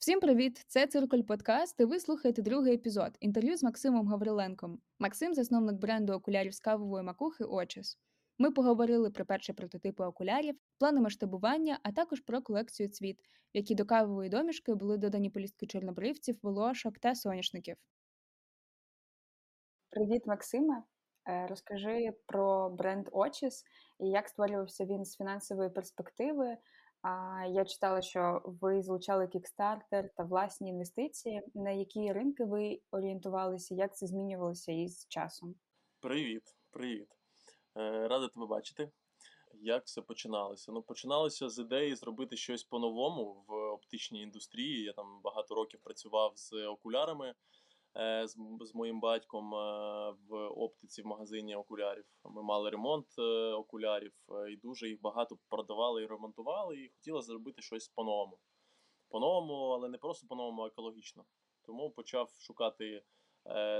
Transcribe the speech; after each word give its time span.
Всім 0.00 0.20
привіт! 0.20 0.64
Це 0.66 0.86
Циркуль 0.86 1.22
Подкаст, 1.22 1.80
і 1.80 1.84
ви 1.84 2.00
слухаєте 2.00 2.42
другий 2.42 2.74
епізод 2.74 3.16
інтерв'ю 3.20 3.56
з 3.56 3.62
Максимом 3.62 4.08
Гавриленком. 4.08 4.80
Максим 4.98 5.34
засновник 5.34 5.76
бренду 5.76 6.12
окулярів 6.12 6.54
з 6.54 6.60
кавової 6.60 7.04
макухи 7.04 7.44
Очіс. 7.44 7.98
Ми 8.38 8.50
поговорили 8.50 9.10
про 9.10 9.24
перші 9.24 9.52
прототипи 9.52 10.04
окулярів, 10.04 10.56
плани 10.78 11.00
масштабування, 11.00 11.78
а 11.82 11.92
також 11.92 12.20
про 12.20 12.42
колекцію 12.42 12.88
цвіт, 12.88 13.20
в 13.20 13.56
якій 13.56 13.74
до 13.74 13.84
кавової 13.84 14.30
домішки 14.30 14.74
були 14.74 14.96
додані 14.96 15.30
полістки 15.30 15.66
чорнобривців, 15.66 16.38
волошок 16.42 16.98
та 16.98 17.14
соняшників. 17.14 17.76
Привіт, 19.90 20.26
Максиме! 20.26 20.82
Е, 21.28 21.46
розкажи 21.46 22.12
про 22.26 22.70
бренд 22.70 23.08
Очіс 23.12 23.64
і 23.98 24.06
як 24.06 24.28
створювався 24.28 24.84
він 24.84 25.04
з 25.04 25.16
фінансової 25.16 25.70
перспективи. 25.70 26.56
А 27.02 27.44
я 27.48 27.64
читала, 27.64 28.02
що 28.02 28.42
ви 28.44 28.82
залучали 28.82 29.28
кікстартер 29.28 30.10
та 30.16 30.24
власні 30.24 30.70
інвестиції. 30.70 31.42
На 31.54 31.70
які 31.70 32.12
ринки 32.12 32.44
ви 32.44 32.80
орієнтувалися? 32.90 33.74
Як 33.74 33.96
це 33.96 34.06
змінювалося 34.06 34.72
із 34.72 35.06
часом? 35.08 35.54
Привіт, 36.00 36.42
привіт. 36.70 37.08
Е, 37.76 38.08
Рада 38.08 38.28
тебе 38.28 38.46
бачити. 38.46 38.90
Як 39.54 39.84
все 39.84 40.02
починалося? 40.02 40.72
Ну, 40.72 40.82
починалося 40.82 41.48
з 41.48 41.58
ідеї 41.58 41.94
зробити 41.94 42.36
щось 42.36 42.64
по-новому 42.64 43.44
в 43.48 43.54
оптичній 43.54 44.22
індустрії. 44.22 44.82
Я 44.82 44.92
там 44.92 45.20
багато 45.24 45.54
років 45.54 45.80
працював 45.80 46.32
з 46.34 46.52
окулярами. 46.52 47.34
Е, 47.96 48.28
з, 48.28 48.36
з 48.60 48.74
моїм 48.74 49.00
батьком 49.00 49.54
е, 49.54 49.58
в 50.28 50.34
оптиці 50.36 51.02
в 51.02 51.06
магазині 51.06 51.54
окулярів. 51.54 52.04
Ми 52.24 52.42
мали 52.42 52.70
ремонт 52.70 53.06
е, 53.18 53.52
окулярів 53.52 54.12
і 54.50 54.56
дуже 54.56 54.88
їх 54.88 55.00
багато 55.00 55.38
продавали 55.48 56.02
і 56.02 56.06
ремонтували, 56.06 56.80
і 56.80 56.88
хотіли 56.88 57.22
зробити 57.22 57.62
щось 57.62 57.88
по-новому. 57.88 58.38
По-новому, 59.08 59.54
але 59.54 59.88
не 59.88 59.98
просто 59.98 60.26
по-новому, 60.26 60.62
а 60.62 60.66
екологічно. 60.66 61.24
Тому 61.66 61.90
почав 61.90 62.30
шукати 62.38 63.02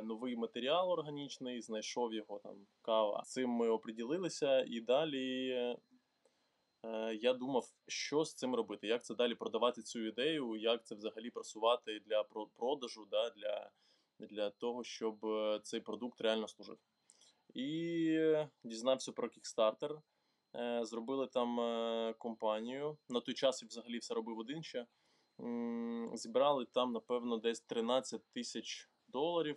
новий 0.02 0.36
матеріал 0.36 0.91
органічний, 0.91 1.62
знайшов 1.62 2.14
його 2.14 2.39
там 2.39 2.67
кава. 2.83 3.22
Цим 3.27 3.50
ми 3.50 3.69
оприділилися, 3.69 4.64
і 4.69 4.80
далі 4.80 5.47
я 7.20 7.34
думав, 7.34 7.64
що 7.86 8.24
з 8.24 8.34
цим 8.34 8.55
робити, 8.55 8.86
як 8.86 9.05
це 9.05 9.14
далі 9.14 9.34
продавати 9.34 9.83
цю 9.83 10.06
ідею, 10.06 10.56
як 10.56 10.86
це 10.86 10.95
взагалі 10.95 11.30
просувати 11.30 12.00
для 12.00 12.24
продажу, 12.56 13.06
да, 13.11 13.30
для 13.30 13.70
для 14.27 14.51
того, 14.51 14.85
щоб 14.85 15.27
е, 15.27 15.61
цей 15.63 15.81
продукт 15.81 16.21
реально 16.21 16.49
служив. 16.49 16.79
І 17.55 18.19
дізнався 18.65 19.13
про 19.13 19.29
Kickstarter. 19.29 20.01
Е, 20.57 20.85
зробили 20.85 21.27
там 21.27 21.61
е, 21.61 22.15
компанію. 22.19 22.98
На 23.09 23.21
той 23.21 23.35
час 23.35 23.63
я 23.63 23.69
взагалі 23.69 23.98
все 23.98 24.15
робив 24.15 24.39
один 24.39 24.63
ще. 24.63 24.87
Зібрали 26.15 26.67
там, 26.67 26.93
напевно, 26.93 27.37
десь 27.37 27.61
13 27.61 28.23
тисяч 28.33 28.91
доларів 29.09 29.57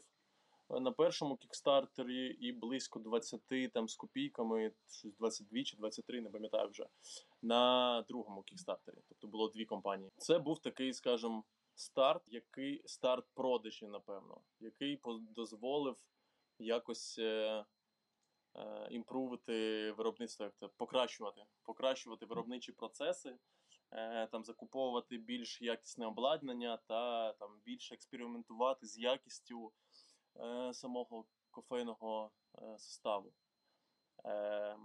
на 0.70 0.92
першому 0.92 1.38
кікстартері 1.38 2.28
і 2.28 2.52
близько 2.52 3.00
20 3.00 3.42
там 3.74 3.90
з 3.90 3.96
копійками, 3.96 4.72
щось 4.90 5.16
22 5.16 5.64
чи 5.64 5.78
23, 5.78 6.22
не 6.22 6.30
пам'ятаю 6.30 6.70
вже. 6.70 6.86
На 7.42 8.02
другому 8.08 8.44
кікстартері. 8.44 8.98
Тобто 9.10 9.28
було 9.28 9.48
дві 9.48 9.66
компанії. 9.66 10.12
Це 10.18 10.40
був 10.40 10.60
такий, 10.60 10.94
скажімо, 10.94 11.44
старт, 11.76 12.24
який 12.28 12.84
старт 12.86 13.26
продажі, 13.34 13.88
напевно, 13.88 14.42
який 14.60 15.02
дозволив 15.20 15.98
якось 16.60 17.20
е, 17.20 17.66
е, 18.56 18.88
імпрувити 18.92 19.92
виробництво, 19.92 20.46
як 20.46 20.56
це 20.56 20.68
покращувати, 20.68 21.42
покращувати 21.64 22.26
виробничі 22.26 22.72
процеси, 22.72 23.38
е, 23.92 24.28
там 24.28 24.44
закуповувати 24.44 25.18
більш 25.18 25.62
якісне 25.62 26.06
обладнання 26.06 26.78
та 26.78 27.34
там 27.34 27.62
більше 27.66 27.96
експериментувати 27.96 28.88
з 28.88 29.00
якістю 29.00 29.74
е, 30.36 30.74
самого 30.74 31.26
кофейного 31.52 32.32
е, 32.56 32.78
составу. 32.80 33.34
Е, 34.26 34.78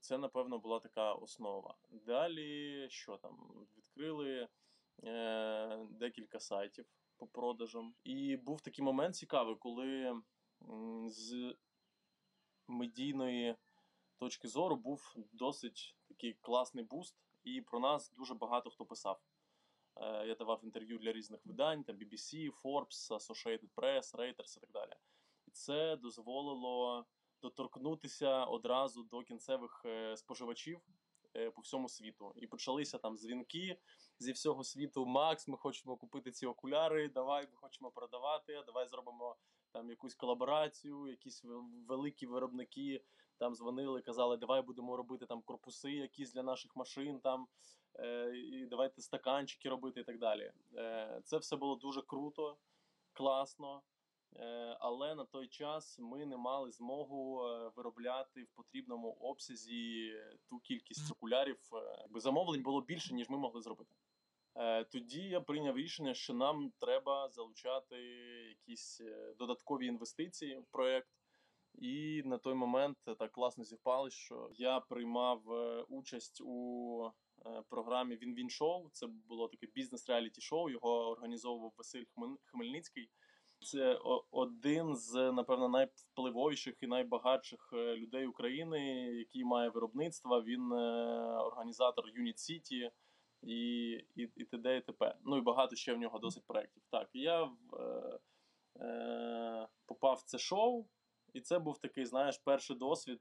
це, 0.00 0.18
напевно, 0.18 0.58
була 0.58 0.80
така 0.80 1.12
основа. 1.14 1.74
Далі 1.88 2.86
що 2.90 3.16
там? 3.16 3.66
Відкрили 3.76 4.48
декілька 5.90 6.40
сайтів 6.40 6.86
по 7.16 7.26
продажам. 7.26 7.94
І 8.04 8.36
був 8.36 8.60
такий 8.60 8.84
момент 8.84 9.16
цікавий, 9.16 9.56
коли 9.56 10.22
з 11.06 11.54
медійної 12.66 13.56
точки 14.18 14.48
зору 14.48 14.76
був 14.76 15.14
досить 15.32 15.96
такий 16.08 16.34
класний 16.34 16.84
буст, 16.84 17.16
і 17.44 17.60
про 17.60 17.80
нас 17.80 18.12
дуже 18.12 18.34
багато 18.34 18.70
хто 18.70 18.84
писав. 18.84 19.20
Е, 19.96 20.26
я 20.26 20.34
давав 20.34 20.64
інтерв'ю 20.64 20.98
для 20.98 21.12
різних 21.12 21.46
видань, 21.46 21.84
там 21.84 21.96
BBC, 21.96 22.50
Forbes, 22.62 23.10
Associated 23.10 23.68
Press, 23.76 24.14
Reuters 24.14 24.56
і 24.56 24.60
так 24.60 24.70
далі. 24.70 24.92
І 25.46 25.50
це 25.50 25.96
дозволило 25.96 27.06
доторкнутися 27.42 28.44
одразу 28.44 29.02
до 29.02 29.22
кінцевих 29.22 29.82
е, 29.84 30.16
споживачів. 30.16 30.80
Е, 31.38 31.50
по 31.50 31.60
всьому 31.60 31.88
світу. 31.88 32.32
І 32.36 32.46
почалися 32.46 32.98
там 32.98 33.16
дзвінки 33.16 33.78
зі 34.18 34.32
всього 34.32 34.64
світу. 34.64 35.06
Макс, 35.06 35.48
ми 35.48 35.56
хочемо 35.56 35.96
купити 35.96 36.30
ці 36.30 36.46
окуляри. 36.46 37.08
Давай 37.08 37.46
ми 37.46 37.56
хочемо 37.56 37.90
продавати. 37.90 38.62
Давай 38.66 38.88
зробимо 38.88 39.36
там 39.72 39.90
якусь 39.90 40.14
колаборацію, 40.14 41.08
якісь 41.08 41.44
великі 41.88 42.26
виробники 42.26 43.04
там 43.38 43.54
дзвонили, 43.54 44.02
казали, 44.02 44.36
давай 44.36 44.62
будемо 44.62 44.96
робити 44.96 45.26
там 45.26 45.42
корпуси, 45.42 45.92
якісь 45.92 46.32
для 46.32 46.42
наших 46.42 46.76
машин, 46.76 47.20
там 47.20 47.48
е, 47.98 48.36
і 48.36 48.66
давайте 48.66 49.02
стаканчики 49.02 49.68
робити 49.68 50.00
і 50.00 50.04
так 50.04 50.18
далі. 50.18 50.52
Е, 50.74 51.20
Це 51.24 51.38
все 51.38 51.56
було 51.56 51.76
дуже 51.76 52.02
круто, 52.02 52.56
класно. 53.12 53.82
Е, 54.36 54.76
але 54.80 55.14
на 55.14 55.24
той 55.24 55.48
час 55.48 55.98
ми 55.98 56.26
не 56.26 56.36
мали 56.36 56.70
змогу 56.70 57.46
е, 57.46 57.70
виробляти 57.76 58.42
в 58.42 58.48
потрібному 58.48 59.10
обсязі 59.10 60.12
ту 60.46 60.58
кількість 60.58 61.12
окулярів. 61.12 61.58
Е, 61.72 62.20
замовлень 62.20 62.62
було 62.62 62.80
більше, 62.80 63.14
ніж 63.14 63.28
ми 63.28 63.38
могли 63.38 63.62
зробити. 63.62 63.94
Тоді 64.92 65.20
я 65.22 65.40
прийняв 65.40 65.76
рішення, 65.76 66.14
що 66.14 66.34
нам 66.34 66.72
треба 66.78 67.28
залучати 67.28 67.96
якісь 68.48 69.00
додаткові 69.38 69.86
інвестиції 69.86 70.58
в 70.58 70.66
проєкт. 70.66 71.08
І 71.74 72.22
на 72.24 72.38
той 72.38 72.54
момент 72.54 72.98
так 73.18 73.32
класно 73.32 73.64
зівпало, 73.64 74.10
що 74.10 74.50
я 74.52 74.80
приймав 74.80 75.42
участь 75.88 76.40
у 76.40 77.10
програмі 77.68 78.16
Він-Він 78.16 78.50
Шоу. 78.50 78.88
Це 78.92 79.06
було 79.06 79.48
таке 79.48 79.66
бізнес-реаліті 79.74 80.40
шоу. 80.40 80.70
Його 80.70 81.10
організовував 81.10 81.72
Василь 81.76 82.04
Хмельницький. 82.44 83.10
Це 83.60 83.98
один 84.30 84.96
з 84.96 85.32
напевно 85.32 85.68
найвпливовіших 85.68 86.82
і 86.82 86.86
найбагатших 86.86 87.70
е, 87.72 87.96
людей 87.96 88.26
України, 88.26 88.80
який 89.14 89.44
має 89.44 89.68
виробництво. 89.68 90.42
Він 90.42 90.72
е, 90.72 90.76
організатор 91.38 92.04
Unit 92.04 92.36
City 92.36 92.90
і 93.42 93.90
і, 94.14 94.22
і 94.36 94.44
т.д. 94.44 94.76
і 94.76 94.80
т.п. 94.80 95.14
Ну 95.24 95.36
і 95.36 95.40
багато 95.40 95.76
ще 95.76 95.94
в 95.94 95.98
нього 95.98 96.18
досить 96.18 96.46
проєктів. 96.46 96.82
Так, 96.90 97.08
я 97.12 97.44
е, 97.44 98.18
е, 98.80 99.68
попав 99.86 100.16
в 100.16 100.22
це 100.22 100.38
шоу, 100.38 100.86
і 101.32 101.40
це 101.40 101.58
був 101.58 101.78
такий, 101.78 102.04
знаєш, 102.04 102.38
перший 102.38 102.76
досвід 102.76 103.20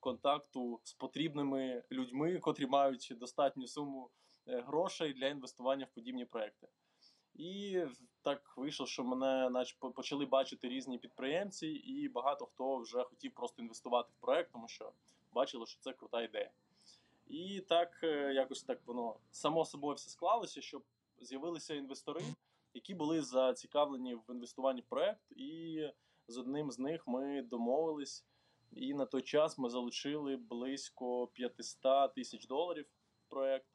контакту 0.00 0.80
з 0.82 0.92
потрібними 0.92 1.82
людьми, 1.92 2.38
котрі 2.38 2.66
мають 2.66 3.12
достатню 3.16 3.66
суму 3.66 4.10
е, 4.46 4.60
грошей 4.60 5.12
для 5.12 5.26
інвестування 5.26 5.84
в 5.84 5.94
подібні 5.94 6.24
проекти. 6.24 6.68
І 7.38 7.82
так 8.22 8.56
вийшло, 8.56 8.86
що 8.86 9.04
мене 9.04 9.50
наче 9.50 9.76
почали 9.94 10.26
бачити 10.26 10.68
різні 10.68 10.98
підприємці, 10.98 11.66
і 11.66 12.08
багато 12.08 12.46
хто 12.46 12.76
вже 12.76 13.04
хотів 13.04 13.32
просто 13.34 13.62
інвестувати 13.62 14.10
в 14.12 14.20
проект, 14.20 14.52
тому 14.52 14.68
що 14.68 14.92
бачили, 15.32 15.66
що 15.66 15.80
це 15.80 15.92
крута 15.92 16.22
ідея. 16.22 16.50
І 17.26 17.60
так 17.68 18.00
е, 18.02 18.32
якось 18.34 18.62
так 18.62 18.80
воно 18.86 19.16
само 19.30 19.64
собою 19.64 19.94
все 19.94 20.10
склалося, 20.10 20.62
щоб 20.62 20.82
з'явилися 21.20 21.74
інвестори, 21.74 22.20
які 22.74 22.94
були 22.94 23.22
зацікавлені 23.22 24.14
в 24.14 24.22
інвестуванні 24.28 24.80
в 24.80 24.84
проект. 24.84 25.32
І 25.36 25.82
з 26.28 26.38
одним 26.38 26.70
з 26.70 26.78
них 26.78 27.06
ми 27.06 27.42
домовились. 27.42 28.24
І 28.72 28.94
на 28.94 29.06
той 29.06 29.22
час 29.22 29.58
ми 29.58 29.70
залучили 29.70 30.36
близько 30.36 31.26
500 31.26 32.14
тисяч 32.14 32.46
доларів 32.46 32.86
в 33.26 33.30
проект 33.30 33.66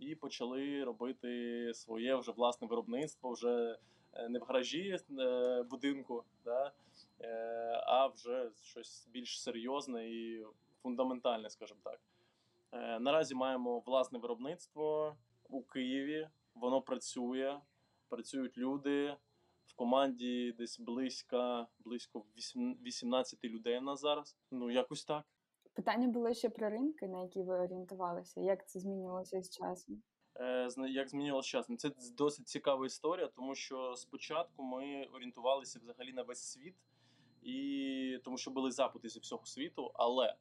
і 0.00 0.14
почали 0.14 0.84
робити 0.84 1.70
своє 1.74 2.14
вже 2.14 2.32
власне 2.32 2.66
виробництво 2.66 3.30
вже 3.30 3.78
е, 4.12 4.28
не 4.28 4.38
в 4.38 4.42
гаражі 4.42 4.98
е, 5.18 5.62
будинку, 5.62 6.24
да, 6.44 6.72
е, 7.20 7.82
а 7.86 8.06
вже 8.06 8.50
щось 8.62 9.08
більш 9.12 9.42
серйозне 9.42 10.08
і 10.08 10.46
фундаментальне, 10.82 11.50
скажімо 11.50 11.80
так. 11.84 12.00
Наразі 13.00 13.34
маємо 13.34 13.78
власне 13.78 14.18
виробництво 14.18 15.16
у 15.48 15.62
Києві, 15.62 16.28
воно 16.54 16.80
працює, 16.80 17.60
працюють 18.08 18.58
люди. 18.58 19.16
В 19.66 19.74
команді 19.74 20.54
десь 20.58 20.80
близько 20.80 21.66
близько 21.84 22.24
18 22.36 23.44
людей 23.44 23.80
на 23.80 23.96
зараз. 23.96 24.36
Ну 24.50 24.70
якось 24.70 25.04
так. 25.04 25.24
Питання 25.74 26.08
було 26.08 26.34
ще 26.34 26.50
про 26.50 26.70
ринки, 26.70 27.08
на 27.08 27.22
які 27.22 27.42
ви 27.42 27.58
орієнтувалися. 27.58 28.40
Як 28.40 28.68
це 28.68 28.80
змінювалося 28.80 29.42
з 29.42 29.50
часом? 29.50 30.02
Е, 30.36 30.68
Як 30.76 31.08
змінилося 31.08 31.48
час? 31.48 31.68
Ну, 31.68 31.76
Це 31.76 31.90
досить 32.16 32.48
цікава 32.48 32.86
історія, 32.86 33.26
тому 33.26 33.54
що 33.54 33.96
спочатку 33.96 34.62
ми 34.62 35.04
орієнтувалися 35.04 35.78
взагалі 35.78 36.12
на 36.12 36.22
весь 36.22 36.42
світ, 36.42 36.74
і 37.42 38.20
тому 38.24 38.38
що 38.38 38.50
були 38.50 38.70
запити 38.70 39.08
зі 39.08 39.18
всього 39.18 39.46
світу, 39.46 39.90
але 39.94 40.36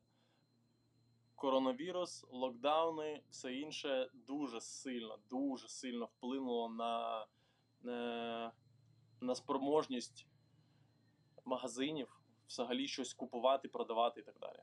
коронавірус, 1.36 2.26
локдауни, 2.32 3.24
все 3.30 3.54
інше 3.54 4.10
дуже 4.14 4.62
сильно, 4.62 5.18
дуже 5.30 5.68
сильно 5.68 6.06
вплинуло 6.06 6.70
на, 6.70 7.26
е, 7.86 8.52
на 9.22 9.36
спроможність 9.36 10.28
магазинів 11.46 12.20
взагалі 12.48 12.88
щось 12.88 13.14
купувати, 13.14 13.68
продавати 13.68 14.20
і 14.20 14.24
так 14.24 14.40
далі. 14.40 14.60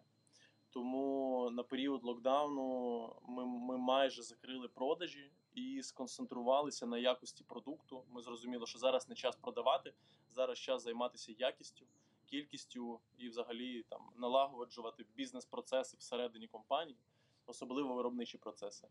Тому 0.76 1.50
на 1.50 1.62
період 1.62 2.04
локдауну 2.04 3.16
ми, 3.28 3.46
ми 3.46 3.76
майже 3.76 4.22
закрили 4.22 4.68
продажі 4.68 5.32
і 5.54 5.82
сконцентрувалися 5.82 6.86
на 6.86 6.98
якості 6.98 7.44
продукту. 7.44 8.04
Ми 8.10 8.22
зрозуміли, 8.22 8.66
що 8.66 8.78
зараз 8.78 9.08
не 9.08 9.14
час 9.14 9.36
продавати, 9.36 9.92
зараз 10.30 10.58
час 10.58 10.82
займатися 10.82 11.34
якістю, 11.38 11.86
кількістю 12.26 13.00
і 13.18 13.28
взагалі 13.28 13.82
там 13.88 14.00
налагоджувати 14.16 15.04
бізнес-процеси 15.14 15.96
всередині 15.96 16.46
компанії, 16.46 16.98
особливо 17.46 17.94
виробничі 17.94 18.38
процеси. 18.38 18.88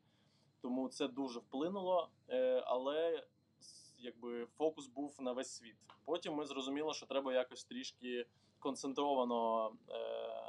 Тому 0.61 0.89
це 0.89 1.07
дуже 1.07 1.39
вплинуло, 1.39 2.09
е, 2.29 2.63
але 2.65 3.27
якби 3.97 4.45
фокус 4.45 4.87
був 4.87 5.17
на 5.19 5.31
весь 5.31 5.55
світ. 5.55 5.75
Потім 6.05 6.33
ми 6.33 6.45
зрозуміли, 6.45 6.93
що 6.93 7.05
треба 7.05 7.33
якось 7.33 7.63
трішки 7.63 8.25
концентровано 8.59 9.71
е, 9.89 10.44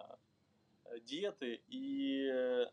діяти 0.99 1.61
і 1.69 2.13
е, 2.31 2.71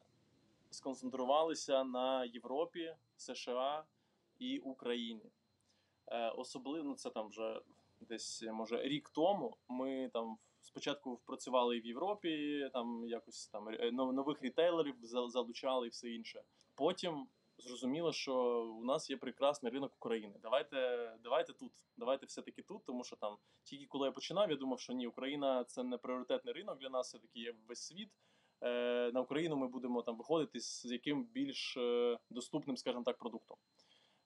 сконцентрувалися 0.70 1.84
на 1.84 2.26
Європі, 2.26 2.96
США 3.18 3.86
і 4.40 4.60
Україні. 4.60 5.32
Е, 6.08 6.30
Особливо 6.30 6.84
ну, 6.84 6.96
це 6.96 7.10
там 7.10 7.28
вже 7.28 7.62
десь 8.00 8.44
може 8.44 8.82
рік 8.84 9.10
тому. 9.10 9.58
Ми 9.70 10.10
там 10.14 10.38
спочатку 10.62 11.22
працювали 11.26 11.80
в 11.80 11.86
Європі, 11.86 12.70
там 12.74 13.08
якось 13.08 13.48
там 13.48 13.70
е, 13.70 13.92
нових 13.92 14.42
рітейлерів 14.42 14.96
залучали 15.28 15.88
і 15.88 15.90
все 15.90 16.10
інше. 16.10 16.44
Потім 16.76 17.28
зрозуміло, 17.64 18.14
що 18.14 18.36
у 18.82 18.84
нас 18.84 19.10
є 19.10 19.18
прекрасний 19.18 19.72
ринок 19.72 19.94
України. 19.96 20.36
Давайте, 20.42 21.12
давайте 21.24 21.54
тут, 21.54 21.72
давайте 21.98 22.26
все-таки 22.26 22.62
тут, 22.62 22.86
тому 22.86 23.04
що 23.04 23.16
там 23.16 23.38
тільки 23.64 23.86
коли 23.86 24.06
я 24.08 24.12
починав, 24.12 24.50
я 24.50 24.56
думав, 24.56 24.80
що 24.80 24.94
ні, 24.94 25.08
Україна 25.08 25.64
це 25.64 25.84
не 25.84 25.98
пріоритетний 25.98 26.54
ринок 26.54 26.80
для 26.80 26.90
нас, 26.90 27.08
все-таки 27.08 27.40
є 27.40 27.56
весь 27.68 27.82
світ. 27.82 28.10
Е, 28.62 29.12
На 29.14 29.22
Україну 29.22 29.56
ми 29.56 29.68
будемо 29.68 30.02
там 30.02 30.18
виходити 30.18 30.60
з 30.60 30.86
яким 30.86 31.24
більш 31.26 31.78
е, 31.78 32.20
доступним, 32.30 32.78
скажімо 32.78 33.04
так, 33.04 33.18
продуктом. 33.18 33.58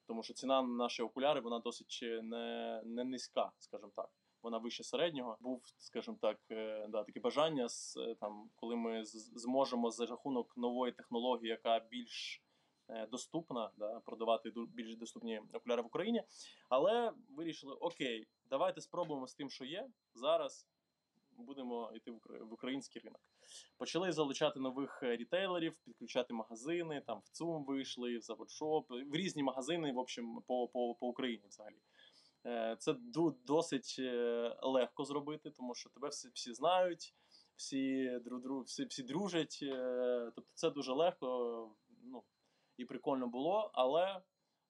Тому 0.08 0.24
що 0.24 0.34
ціна 0.34 0.62
на 0.62 0.68
наші 0.68 1.04
окуляри 1.04 1.42
вона 1.42 1.60
досить 1.60 2.00
не, 2.24 2.82
не 2.86 3.04
низька, 3.04 3.52
скажімо 3.60 3.92
так. 3.96 4.10
Вона 4.42 4.58
вище 4.58 4.84
середнього. 4.84 5.38
Був, 5.40 5.62
скажімо 5.78 6.18
так, 6.22 6.38
е, 6.52 6.88
да, 6.90 7.04
таке 7.04 7.20
бажання 7.20 7.70
з 7.70 7.98
там, 8.20 8.50
коли 8.56 8.76
ми 8.76 9.06
зможемо 9.36 9.92
за 9.92 10.06
рахунок 10.06 10.58
нової 10.58 10.94
технології, 10.94 11.50
яка 11.50 11.80
більш 11.80 12.44
доступна, 13.12 13.72
да, 13.78 14.00
продавати 14.00 14.54
більш 14.74 14.96
доступні 14.96 15.42
окуляри 15.54 15.82
в 15.82 15.86
Україні. 15.86 16.24
Але 16.70 17.14
вирішили: 17.30 17.74
окей, 17.74 18.28
давайте 18.50 18.82
спробуємо 18.82 19.28
з 19.28 19.34
тим, 19.36 19.50
що 19.50 19.66
є. 19.66 19.90
Зараз 20.14 20.68
будемо 21.38 21.92
йти 21.96 22.12
в 22.12 22.16
Укра- 22.16 22.44
в 22.44 22.54
український 22.54 23.02
ринок. 23.02 23.22
Почали 23.78 24.12
залучати 24.12 24.60
нових 24.60 25.04
е, 25.04 25.18
рітейлерів, 25.18 25.78
підключати 25.78 26.34
магазини. 26.34 27.02
Там 27.02 27.20
в 27.26 27.30
ЦУМ 27.30 27.66
вийшли, 27.66 28.18
в 28.18 28.22
Заводшоп, 28.22 28.90
в 28.90 29.16
різні 29.16 29.44
магазини, 29.44 29.92
в 29.92 29.98
общем, 29.98 30.42
по, 30.48 30.68
по, 30.68 30.96
по 30.96 31.08
Україні 31.08 31.44
взагалі. 31.48 31.76
Е, 32.46 32.76
Це 32.80 32.96
досить 33.46 33.96
е, 34.00 34.56
легко 34.62 35.06
зробити, 35.06 35.50
тому 35.50 35.76
що 35.76 35.90
тебе 35.90 36.08
всі, 36.08 36.30
всі 36.34 36.54
знають, 36.54 37.14
всі, 37.56 38.12
друг, 38.20 38.64
всі, 38.64 38.86
всі 38.86 39.04
дружать. 39.04 39.60
е, 39.62 40.32
Тобто 40.36 40.52
це 40.54 40.70
дуже 40.70 40.94
легко 40.94 41.76
ну, 42.04 42.24
і 42.78 42.86
прикольно 42.86 43.28
було. 43.28 43.72
Але 43.74 44.22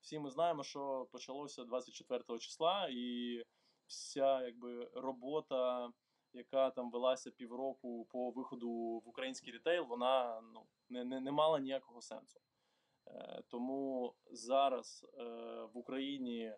всі 0.01 0.19
ми 0.19 0.30
знаємо, 0.30 0.63
що 0.63 1.07
почалося 1.12 1.63
24 1.63 2.39
числа, 2.39 2.88
і 2.92 3.44
вся 3.88 4.42
якби 4.42 4.92
робота, 4.94 5.92
яка 6.33 6.69
там 6.69 6.92
велася 6.92 7.31
півроку 7.31 8.07
по 8.12 8.31
виходу 8.31 8.69
в 9.06 9.09
український 9.09 9.54
рітейл, 9.54 9.83
вона 9.83 10.42
ну, 10.54 10.65
не, 10.89 11.04
не, 11.04 11.21
не 11.21 11.31
мала 11.31 11.59
ніякого 11.59 12.01
сенсу. 12.01 12.39
Е, 13.07 13.44
Тому 13.48 14.13
зараз 14.31 15.06
е, 15.18 15.24
в 15.74 15.77
Україні 15.77 16.54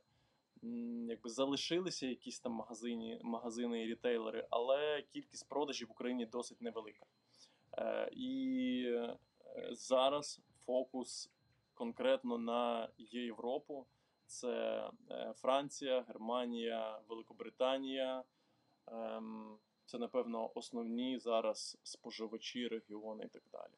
якби 1.07 1.29
залишилися 1.29 2.07
якісь 2.07 2.39
там 2.39 2.51
магазини, 2.51 3.19
магазини 3.23 3.83
і 3.83 3.87
рітейлери, 3.87 4.47
але 4.49 5.01
кількість 5.01 5.49
продажів 5.49 5.87
в 5.87 5.91
Україні 5.91 6.25
досить 6.25 6.61
невелика. 6.61 7.05
Е, 7.77 8.09
І 8.11 8.83
е, 8.87 9.17
зараз 9.71 10.41
фокус 10.65 11.31
конкретно 11.79 12.37
на 12.37 12.89
Європу. 12.97 13.85
Це 14.25 14.83
е, 15.11 15.33
Франція, 15.35 16.05
Германія, 16.07 16.99
Великобританія. 17.09 18.23
Ем, 18.87 19.57
Це, 19.85 19.97
напевно, 19.97 20.51
основні 20.55 21.19
зараз 21.19 21.77
споживачі, 21.83 22.67
регіони 22.67 23.25
і 23.25 23.27
так 23.27 23.43
далі. 23.51 23.73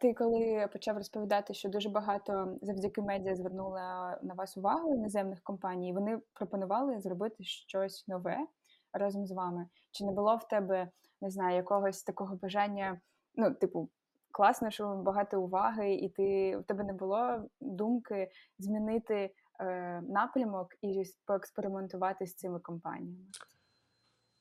Ти 0.00 0.14
коли 0.14 0.68
почав 0.72 0.96
розповідати, 0.96 1.54
що 1.54 1.68
дуже 1.68 1.88
багато 1.88 2.58
завдяки 2.62 3.02
медіа 3.02 3.34
звернула 3.34 4.18
на 4.22 4.34
вас 4.34 4.56
увагу 4.56 4.94
іноземних 4.94 5.42
компаній, 5.42 5.92
вони 5.92 6.20
пропонували 6.32 7.00
зробити 7.00 7.44
щось 7.44 8.08
нове 8.08 8.46
разом 8.92 9.26
з 9.26 9.32
вами. 9.32 9.68
Чи 9.90 10.04
не 10.04 10.12
було 10.12 10.36
в 10.36 10.48
тебе, 10.48 10.90
не 11.20 11.30
знаю, 11.30 11.56
якогось 11.56 12.02
такого 12.02 12.36
бажання? 12.36 13.00
Ну, 13.34 13.54
типу, 13.54 13.90
класно, 14.32 14.70
що 14.70 14.96
багато 14.96 15.42
уваги, 15.42 15.94
і 15.94 16.08
ти 16.08 16.56
в 16.56 16.64
тебе 16.64 16.84
не 16.84 16.92
було 16.92 17.48
думки 17.60 18.30
змінити 18.58 19.34
е, 19.60 20.00
напрямок 20.00 20.68
і 20.82 21.02
поекспериментувати 21.26 22.26
з 22.26 22.34
цими 22.34 22.60
компаніями? 22.60 23.26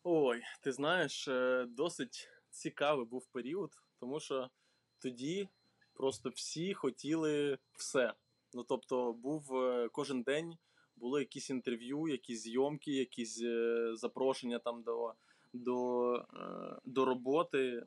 Ой, 0.03 0.41
ти 0.61 0.71
знаєш, 0.71 1.27
е, 1.27 1.65
досить 1.69 2.29
цікавий 2.49 3.05
був 3.05 3.25
період, 3.25 3.71
тому 3.99 4.19
що 4.19 4.49
тоді 4.99 5.49
просто 5.94 6.29
всі 6.29 6.73
хотіли 6.73 7.57
все. 7.73 8.13
Ну 8.53 8.63
тобто, 8.63 9.13
був 9.13 9.55
е, 9.55 9.89
кожен 9.91 10.21
день 10.23 10.57
були 10.95 11.19
якісь 11.19 11.49
інтерв'ю, 11.49 12.07
якісь 12.07 12.42
зйомки, 12.42 12.92
якісь 12.92 13.42
е, 13.44 13.89
запрошення 13.95 14.59
там 14.59 14.83
до, 14.83 15.13
до, 15.54 16.25
до 16.85 17.06
роботи 17.06 17.83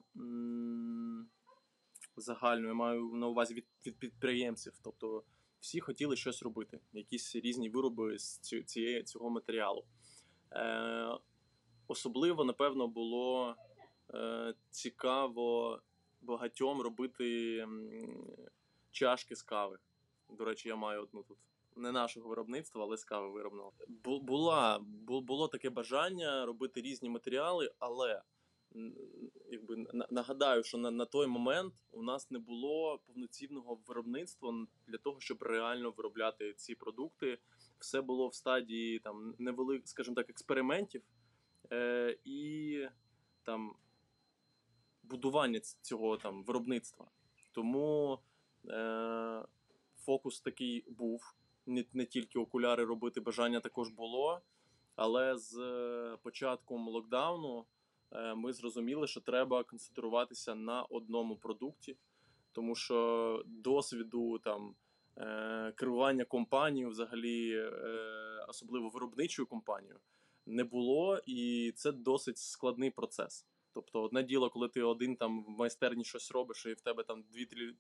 м, 2.19 2.23
загально. 2.23 2.69
Я 2.69 2.75
маю 2.75 3.05
на 3.15 3.27
увазі 3.29 3.55
від, 3.55 3.67
від 3.87 3.97
підприємців. 3.99 4.73
Тобто 4.83 5.23
всі 5.61 5.81
хотіли 5.81 6.17
щось 6.17 6.43
робити, 6.43 6.81
якісь 6.93 7.37
різні 7.37 7.69
вироби 7.69 8.19
з 8.19 8.39
цієї, 8.67 9.03
цього 9.03 9.31
матеріалу. 9.31 9.85
Е, 10.53 11.19
особливо, 11.89 12.45
напевно, 12.45 12.89
було 12.89 13.57
е, 14.15 14.55
цікаво 14.71 15.81
багатьом 16.23 16.81
робити 16.81 17.67
чашки 18.91 19.37
з 19.37 19.43
кави. 19.43 19.79
До 20.29 20.45
речі, 20.45 20.69
я 20.69 20.77
маю 20.77 21.03
одну 21.03 21.23
тут. 21.23 21.39
Не 21.77 21.93
нашого 21.93 22.29
виробництва, 22.29 22.83
але 22.83 22.97
з 22.97 23.05
кави 23.05 23.29
виробного. 23.31 23.73
Бу- 23.89 24.21
Була, 24.21 24.79
бу- 24.79 25.21
було 25.21 25.49
таке 25.49 25.71
бажання 25.71 26.47
робити 26.47 26.81
різні 26.81 27.09
матеріали, 27.09 27.73
але 27.79 28.23
якби 29.51 29.87
нагадаю, 30.11 30.63
що 30.63 30.79
на, 30.79 30.91
на 30.91 31.05
той 31.05 31.27
момент 31.27 31.75
у 31.93 32.03
нас 32.03 32.31
не 32.31 32.39
було 32.39 33.01
повноцінного 33.07 33.79
виробництва 33.87 34.67
для 34.87 34.99
того, 34.99 35.21
щоб 35.21 35.43
реально 35.43 35.91
виробляти 35.91 36.53
ці 36.53 36.75
продукти. 36.75 37.39
Все 37.79 38.03
було 38.03 38.29
в 38.29 38.35
стадії 38.35 38.99
там 38.99 39.35
невелик, 39.39 39.89
скажімо 39.89 40.15
так, 40.15 40.31
експериментів 40.31 41.03
е, 41.73 42.19
і 42.25 42.89
там 43.43 43.75
будування 45.03 45.61
цього 45.61 46.17
там 46.17 46.45
виробництва. 46.45 47.11
Тому 47.53 48.19
е, 48.69 49.43
фокус 49.99 50.41
такий 50.41 50.85
був. 50.89 51.35
Не, 51.67 51.85
не 51.93 52.07
тільки 52.07 52.39
окуляри 52.39 52.85
робити, 52.85 53.21
бажання 53.21 53.61
також 53.61 53.89
було. 53.89 54.41
Але 54.97 55.37
з 55.37 55.59
е, 55.59 56.17
початком 56.23 56.89
локдауну 56.89 57.67
ми 58.37 58.53
зрозуміли, 58.53 59.07
що 59.07 59.21
треба 59.21 59.65
концентруватися 59.65 60.55
на 60.55 60.83
одному 60.83 61.37
продукті, 61.37 61.97
тому 62.53 62.75
що 62.75 63.43
досвіду 63.47 64.39
там 64.39 64.75
е, 65.17 65.73
керування 65.77 66.25
компанією, 66.25 66.91
взагалі, 66.91 67.57
е, 67.57 67.71
особливо 68.49 68.89
виробничою 68.89 69.47
компанією, 69.47 70.01
не 70.47 70.65
було, 70.65 71.19
і 71.27 71.73
це 71.77 71.93
досить 71.93 72.39
складний 72.39 72.91
процес. 72.91 73.47
Тобто, 73.75 74.03
одне 74.03 74.23
діло, 74.23 74.51
коли 74.51 74.69
ти 74.69 74.83
один 74.83 75.17
там 75.17 75.45
в 75.45 75.49
майстерні 75.49 76.05
щось 76.05 76.31
робиш, 76.31 76.67
і 76.67 76.73
в 76.73 76.81
тебе 76.81 77.03
там 77.03 77.25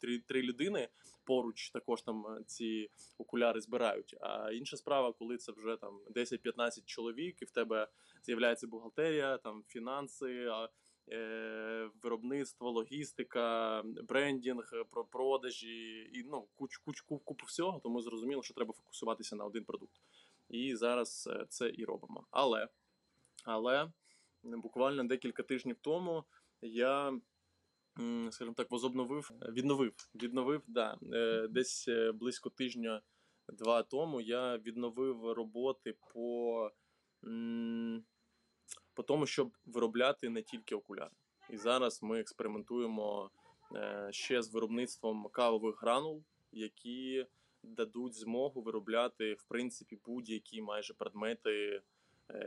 дві-три 0.02 0.42
людини 0.42 0.88
поруч 1.24 1.70
також 1.70 2.02
там 2.02 2.26
е, 2.26 2.44
ці 2.46 2.90
окуляри 3.18 3.60
збирають. 3.60 4.16
А 4.20 4.52
інша 4.52 4.76
справа, 4.76 5.12
коли 5.12 5.36
це 5.36 5.52
вже 5.52 5.76
там 5.76 6.00
10-15 6.14 6.84
чоловік, 6.84 7.42
і 7.42 7.44
в 7.44 7.50
тебе 7.50 7.88
з'являється 8.22 8.66
бухгалтерія, 8.66 9.38
там 9.38 9.64
фінанси. 9.68 10.50
Е, 11.10 11.90
виробництво, 12.02 12.70
логістика, 12.70 13.82
брендінг, 13.84 14.72
про 14.90 15.04
продажі 15.04 16.10
і 16.12 16.24
ну 16.30 16.48
куч, 16.54 16.76
куч, 16.76 17.00
купу 17.00 17.46
всього. 17.46 17.80
Тому 17.80 18.02
зрозуміло, 18.02 18.42
що 18.42 18.54
треба 18.54 18.72
фокусуватися 18.72 19.36
на 19.36 19.44
один 19.44 19.64
продукт. 19.64 20.00
І 20.48 20.76
зараз 20.76 21.28
е, 21.32 21.46
це 21.48 21.72
і 21.74 21.84
робимо. 21.84 22.26
Але 22.30 22.68
але 23.44 23.92
буквально 24.44 25.04
декілька 25.04 25.42
тижнів 25.42 25.76
тому 25.80 26.24
я, 26.62 27.20
скажімо 28.30 28.54
так, 28.56 28.70
возобновив, 28.70 29.30
відновив, 29.48 29.92
відновив, 30.14 30.62
да, 30.66 30.98
е, 31.12 31.48
десь 31.48 31.88
близько 32.14 32.50
тижня-два 32.50 33.82
тому 33.82 34.20
я 34.20 34.58
відновив 34.58 35.32
роботи 35.32 35.96
по 36.12 36.70
по 38.94 39.02
тому, 39.02 39.26
щоб 39.26 39.56
виробляти 39.66 40.28
не 40.28 40.42
тільки 40.42 40.74
окуляри. 40.74 41.10
І 41.50 41.56
зараз 41.56 42.02
ми 42.02 42.20
експериментуємо 42.20 43.30
е, 43.74 44.08
ще 44.10 44.42
з 44.42 44.50
виробництвом 44.50 45.28
кавових 45.32 45.82
гранул, 45.82 46.24
які 46.52 47.26
дадуть 47.62 48.14
змогу 48.14 48.62
виробляти 48.62 49.34
в 49.34 49.42
принципі 49.42 49.98
будь-які 50.06 50.62
майже 50.62 50.94
предмети, 50.94 51.50
е, 51.50 51.82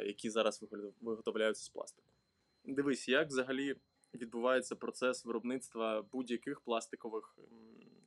які 0.06 0.30
зараз 0.30 0.66
виготовляються 1.02 1.64
з 1.64 1.70
пластику. 1.70 2.08
Дивись, 2.66 3.08
як 3.08 3.28
взагалі 3.28 3.76
відбувається 4.14 4.76
процес 4.76 5.26
виробництва 5.26 6.02
будь-яких 6.02 6.60
пластикових 6.62 7.38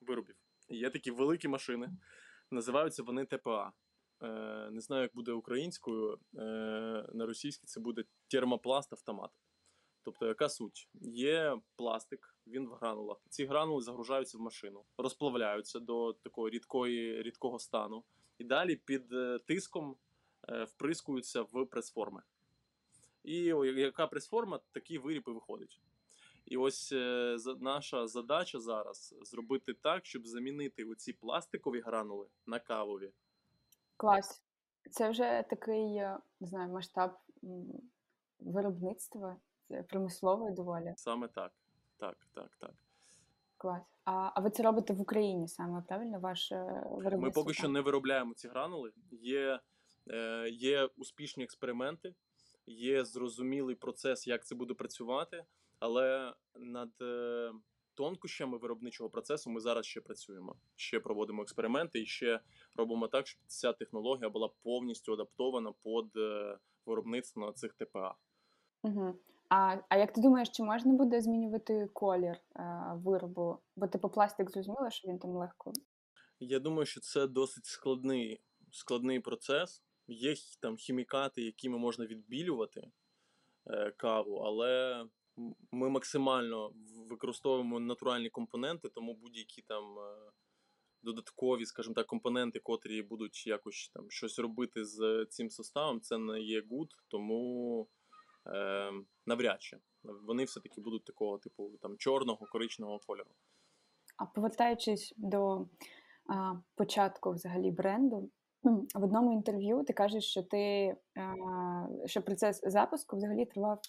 виробів. 0.01 0.37
Є 0.69 0.91
такі 0.91 1.11
великі 1.11 1.49
машини, 1.49 1.91
називаються 2.51 3.03
вони 3.03 3.25
ТПА. 3.25 3.73
Е, 4.23 4.71
не 4.71 4.81
знаю, 4.81 5.03
як 5.03 5.15
буде 5.15 5.33
українською. 5.33 6.19
Е, 6.37 6.41
на 7.13 7.27
російській 7.27 7.67
це 7.67 7.81
буде 7.81 8.05
термопласт 8.29 8.93
автомат. 8.93 9.31
Тобто, 10.03 10.27
яка 10.27 10.49
суть? 10.49 10.89
Є 11.03 11.61
пластик, 11.77 12.37
він 12.47 12.69
в 12.69 12.73
гранулах. 12.73 13.25
Ці 13.29 13.45
гранули 13.45 13.83
загружаються 13.83 14.39
в 14.39 14.41
машину, 14.41 14.85
розплавляються 14.99 15.81
до 15.81 16.13
такого 16.13 16.51
рідкої, 16.51 17.23
рідкого 17.23 17.59
стану, 17.59 18.05
і 18.39 18.45
далі 18.45 18.77
під 18.77 19.13
е, 19.13 19.39
тиском 19.39 19.97
вприскуються 20.51 21.43
в 21.43 21.67
пресформи. 21.67 22.23
І 23.25 23.37
яка 23.77 24.07
пресформа, 24.07 24.61
такий 24.73 24.99
виріб 24.99 25.25
і 25.29 25.31
виходить. 25.31 25.81
І 26.47 26.57
ось 26.57 26.93
наша 27.61 28.07
задача 28.07 28.61
зараз 28.61 29.15
зробити 29.23 29.75
так, 29.75 30.07
щоб 30.07 30.27
замінити 30.27 30.85
оці 30.85 31.13
пластикові 31.13 31.81
гранули 31.81 32.27
на 32.47 32.59
кавові. 32.59 33.13
Клас. 33.97 34.43
Це 34.91 35.11
вже 35.11 35.45
такий, 35.51 35.97
е, 35.97 36.19
не 36.41 36.47
знаю, 36.47 36.73
масштаб 36.73 37.11
виробництва, 38.41 39.37
це 39.69 39.83
промислове 39.83 40.51
доволі. 40.51 40.95
Саме 40.97 41.29
так. 41.29 41.53
Так, 41.97 42.17
так, 42.35 42.57
так. 42.59 42.75
Клас. 43.57 43.83
А 44.05 44.31
а 44.35 44.41
ви 44.41 44.51
це 44.51 44.63
робите 44.63 44.93
в 44.93 45.01
Україні 45.01 45.49
саме, 45.49 45.83
правильно? 45.89 46.21
Ваше 46.21 46.57
виробництво? 46.91 47.21
Ми 47.21 47.31
поки 47.31 47.55
що 47.55 47.69
не 47.69 47.81
виробляємо 47.81 48.35
ці 48.35 48.49
гранули. 48.49 48.93
Є, 49.11 49.55
е, 49.55 49.61
Є 50.51 50.89
успішні 50.97 51.45
експерименти, 51.45 52.15
є 52.67 53.05
зрозумілий 53.05 53.75
процес, 53.75 54.27
як 54.27 54.47
це 54.47 54.55
буде 54.55 54.75
працювати, 54.75 55.45
але 55.79 56.35
над. 56.55 56.91
Е, 57.03 57.53
тонкощами 58.01 58.59
виробничого 58.59 59.11
процесу 59.11 59.51
ми 59.51 59.61
зараз 59.61 59.87
ще 59.87 60.01
працюємо. 60.01 60.57
Ще 60.77 61.01
проводимо 61.01 61.43
експерименти 61.43 62.01
і 62.01 62.07
ще 62.07 62.41
робимо 62.77 63.09
так, 63.09 63.27
щоб 63.27 63.41
ця 63.47 63.73
технологія 63.73 64.29
була 64.29 64.51
повністю 64.63 65.13
адаптована 65.13 65.73
під 65.73 66.17
е, 66.17 66.59
виробництво 66.87 67.47
на 67.47 67.53
цих 67.53 67.75
ТПА. 67.75 68.15
Угу. 68.83 69.15
А 69.49 69.77
а 69.89 69.97
як 69.97 70.13
ти 70.13 70.21
думаєш, 70.21 70.49
чи 70.49 70.63
можна 70.63 70.93
буде 70.93 71.21
змінювати 71.21 71.89
колір 71.93 72.37
е, 72.57 72.93
виробу? 72.95 73.59
Бо 73.77 73.87
типу 73.87 74.09
пластик 74.09 74.51
зрозуміло, 74.51 74.91
що 74.91 75.09
він 75.09 75.19
там 75.19 75.31
легко. 75.31 75.73
Я 76.41 76.59
думаю, 76.59 76.87
що 76.87 77.01
це 77.01 77.27
досить 77.27 77.65
складний 77.65 78.41
складний 78.73 79.21
процес. 79.21 79.83
Є 80.13 80.35
там 80.61 80.77
хімікати, 80.77 81.43
якими 81.43 81.79
можна 81.79 82.07
відбілювати 82.07 82.91
е, 83.67 83.91
каву, 83.91 84.37
але 84.37 85.05
ми 85.73 85.89
максимально 85.89 86.73
використовуємо 87.09 87.81
натуральні 87.81 88.31
компоненти, 88.31 88.89
тому 88.89 89.15
будь-які 89.15 89.63
там 89.63 89.99
е, 89.99 90.33
додаткові, 91.03 91.67
скажімо 91.67 91.95
так, 91.95 92.07
компоненти, 92.07 92.61
котрі 92.61 93.03
будуть 93.03 93.47
якось 93.47 93.91
там 93.95 94.11
щось 94.11 94.39
робити 94.39 94.85
з 94.85 95.27
цим 95.31 95.51
составом, 95.51 96.01
це 96.01 96.19
не 96.19 96.41
є 96.41 96.63
гуд, 96.71 96.95
тому 97.09 97.89
е, 98.47 98.93
навряд 99.27 99.63
чи 99.63 99.79
вони 100.03 100.45
все-таки 100.45 100.81
будуть 100.81 101.05
такого 101.05 101.39
типу 101.39 101.71
там 101.83 101.97
чорного, 101.97 102.47
коричневого 102.47 102.99
кольору. 102.99 103.31
А 104.17 104.27
повертаючись 104.27 105.15
до 105.17 105.67
а, 106.27 106.55
початку 106.75 107.33
взагалі 107.33 107.71
бренду. 107.71 108.31
В 108.95 109.05
одному 109.05 109.33
інтерв'ю 109.33 109.85
ти 109.85 109.93
кажеш, 109.93 110.25
що 110.25 110.43
ти 110.43 110.97
що 112.05 112.23
процес 112.23 112.61
запуску 112.65 113.17
взагалі 113.17 113.45
тривав 113.45 113.81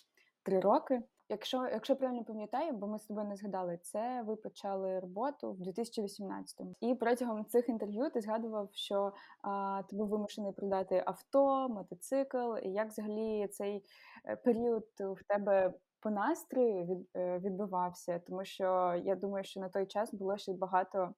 три 0.44 0.60
роки. 0.60 1.02
Якщо 1.30 1.68
якщо 1.68 1.96
правильно 1.96 2.24
пам'ятаю, 2.24 2.74
бо 2.74 2.88
ми 2.88 3.00
з 3.00 3.06
тобою 3.06 3.28
не 3.28 3.36
згадали, 3.36 3.80
це 3.82 4.24
ви 4.28 4.36
почали 4.36 5.00
роботу 5.00 5.52
в 5.52 5.62
2018-му. 5.62 6.76
І 6.82 6.96
протягом 6.96 7.46
цих 7.46 7.70
інтерв'ю 7.70 8.10
ти 8.10 8.22
згадував, 8.22 8.70
що 8.72 9.14
а, 9.42 9.82
ти 9.90 9.96
був 9.96 10.08
вимушений 10.08 10.52
продати 10.52 11.04
авто, 11.06 11.70
мотоцикл, 11.70 12.58
і 12.64 12.70
як 12.70 12.88
взагалі 12.88 13.48
цей 13.48 13.84
е, 14.26 14.36
період 14.36 14.86
в 15.00 15.24
тебе 15.28 15.74
по 16.02 16.10
настрою 16.10 16.86
від, 16.86 17.10
е, 17.16 17.40
відбувався, 17.40 18.22
тому 18.28 18.46
що 18.46 19.02
я 19.04 19.16
думаю, 19.16 19.44
що 19.44 19.60
на 19.60 19.70
той 19.70 19.86
час 19.86 20.14
було 20.14 20.38
ще 20.38 20.54
багато, 20.54 20.98
е, 20.98 21.12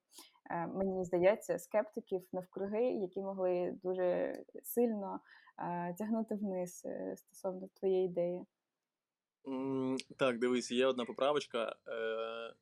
мені 0.50 1.04
здається, 1.04 1.58
скептиків 1.58 2.22
навкруги, 2.32 2.84
які 2.84 3.20
могли 3.20 3.78
дуже 3.82 4.38
сильно 4.62 5.20
тягнути 5.98 6.34
вниз 6.34 6.86
стосовно 7.16 7.68
твоєї 7.74 8.06
ідеї. 8.06 8.44
Так, 10.16 10.38
дивись, 10.38 10.70
є 10.70 10.86
одна 10.86 11.04
поправочка. 11.04 11.76
Е, 11.88 12.54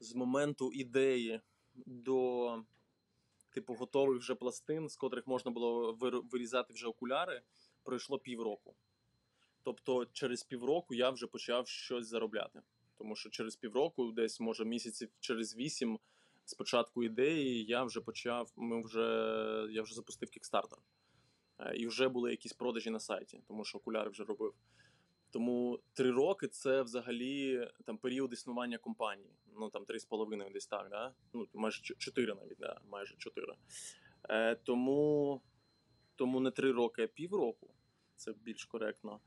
З 0.00 0.14
моменту 0.14 0.72
ідеї 0.72 1.40
до, 1.86 2.62
типу, 3.50 3.74
готових 3.74 4.18
вже 4.18 4.34
пластин, 4.34 4.88
з 4.88 4.96
котрих 4.96 5.26
можна 5.26 5.50
було 5.50 5.92
вирізати 6.30 6.72
вже 6.72 6.86
окуляри, 6.86 7.42
пройшло 7.82 8.18
півроку. 8.18 8.74
Тобто, 9.62 10.06
через 10.12 10.42
півроку 10.42 10.94
я 10.94 11.10
вже 11.10 11.26
почав 11.26 11.68
щось 11.68 12.06
заробляти. 12.06 12.62
Тому 12.98 13.16
що 13.16 13.30
через 13.30 13.56
півроку, 13.56 14.12
десь, 14.12 14.40
може, 14.40 14.64
місяців 14.64 15.10
через 15.20 15.56
вісім, 15.56 15.98
з 16.50 16.54
початку 16.54 17.04
ідеї, 17.04 17.64
я 17.64 17.84
вже 17.84 18.00
почав. 18.00 18.52
Ми 18.56 18.82
вже 18.82 19.00
я 19.70 19.82
вже 19.82 19.94
запустив 19.94 20.30
кікстартер. 20.30 20.78
І 21.74 21.86
вже 21.86 22.08
були 22.08 22.30
якісь 22.30 22.52
продажі 22.52 22.90
на 22.90 23.00
сайті, 23.00 23.42
тому 23.48 23.64
що 23.64 23.78
окуляри 23.78 24.10
вже 24.10 24.24
робив. 24.24 24.54
Тому 25.30 25.80
три 25.92 26.10
роки 26.10 26.48
це 26.48 26.82
взагалі 26.82 27.68
там 27.86 27.98
період 27.98 28.32
існування 28.32 28.78
компанії. 28.78 29.34
Ну 29.56 29.70
там 29.70 29.84
три 29.84 29.98
з 29.98 30.04
половиною 30.04 30.50
десь 30.50 30.66
так, 30.66 30.88
да? 30.90 31.14
Ну 31.32 31.48
майже 31.54 31.82
чотири 31.82 32.34
навіть, 32.34 32.58
да, 32.58 32.80
майже 32.90 33.16
чотири. 33.16 33.54
Е, 34.28 34.54
Тому 34.54 35.42
тому 36.16 36.40
не 36.40 36.50
три 36.50 36.72
роки, 36.72 37.02
а 37.02 37.06
півроку. 37.06 37.74
Це 38.16 38.32
більш 38.32 38.64
коректно. 38.64 39.20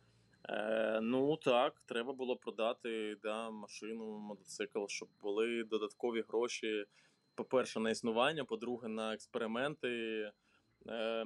Е, 0.50 1.00
Ну 1.02 1.38
так, 1.38 1.82
треба 1.86 2.14
було 2.14 2.36
продати 2.36 3.16
да, 3.16 3.50
машину, 3.50 4.18
мотоцикл, 4.18 4.86
щоб 4.88 5.10
були 5.22 5.64
додаткові 5.64 6.24
гроші. 6.28 6.86
По-перше, 7.36 7.80
на 7.80 7.90
існування, 7.90 8.46
по-друге, 8.46 8.88
на 8.88 9.14
експерименти. 9.14 9.90
Е, 10.88 11.26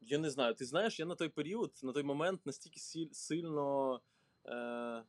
я 0.00 0.18
не 0.18 0.30
знаю, 0.30 0.54
ти 0.54 0.64
знаєш, 0.64 1.00
я 1.00 1.06
на 1.06 1.14
той 1.14 1.28
період, 1.28 1.72
на 1.82 1.92
той 1.92 2.02
момент 2.02 2.46
настільки 2.46 2.80
сильно 3.12 4.00
е, 4.46 5.02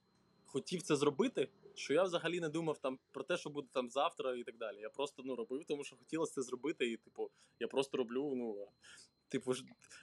хотів 0.45 0.81
це 0.81 0.95
зробити, 0.95 1.49
що 1.75 1.93
я 1.93 2.03
взагалі 2.03 2.39
не 2.39 2.49
думав 2.49 2.77
там 2.77 2.99
про 3.11 3.23
те, 3.23 3.37
що 3.37 3.49
буде 3.49 3.67
там 3.71 3.89
завтра 3.89 4.35
і 4.35 4.43
так 4.43 4.57
далі. 4.57 4.79
Я 4.79 4.89
просто 4.89 5.23
ну, 5.25 5.35
робив, 5.35 5.65
тому 5.67 5.83
що 5.83 5.95
хотілося 5.95 6.33
це 6.33 6.41
зробити, 6.41 6.91
і, 6.91 6.97
типу, 6.97 7.31
я 7.59 7.67
просто 7.67 7.97
роблю. 7.97 8.33
ну, 8.35 8.67
Типу, 9.29 9.53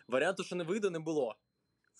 варіанту, 0.08 0.44
що 0.44 0.56
не 0.56 0.64
вийде, 0.64 0.90
не 0.90 0.98
було. 0.98 1.36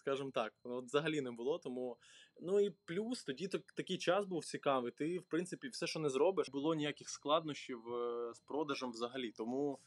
Скажімо 0.09 0.31
так, 0.31 0.53
от 0.63 0.85
взагалі 0.85 1.21
не 1.21 1.31
було. 1.31 1.59
Тому 1.59 1.97
ну 2.41 2.61
і 2.61 2.71
плюс 2.71 3.25
тоді 3.25 3.49
так, 3.49 3.73
такий 3.73 3.99
час 3.99 4.25
був 4.25 4.45
цікавий. 4.45 4.93
Ти, 4.93 5.19
в 5.19 5.25
принципі, 5.25 5.69
все, 5.69 5.87
що 5.87 6.01
не 6.01 6.11
зробиш, 6.11 6.49
було 6.49 6.75
ніяких 6.75 7.09
складнощів 7.09 7.95
е, 7.95 8.35
з 8.35 8.41
продажем 8.41 8.91
взагалі. 8.91 9.33
Тому 9.33 9.79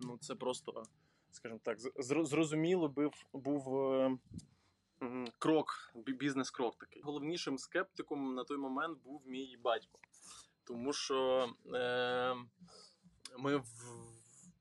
ну, 0.00 0.18
це 0.20 0.34
просто 0.34 0.82
скажімо 1.32 1.60
так, 1.62 1.78
зрозуміло 1.98 2.88
був, 2.88 3.12
був 3.32 3.90
е, 3.92 4.18
Крок, 5.38 5.92
бізнес-крок 5.94 6.76
такий. 6.76 7.02
Головнішим 7.02 7.58
скептиком 7.58 8.34
на 8.34 8.44
той 8.44 8.56
момент 8.56 8.98
був 9.04 9.22
мій 9.26 9.58
батько. 9.62 9.98
Тому 10.64 10.92
що 10.92 11.48
е, 11.74 12.34
ми 13.38 13.62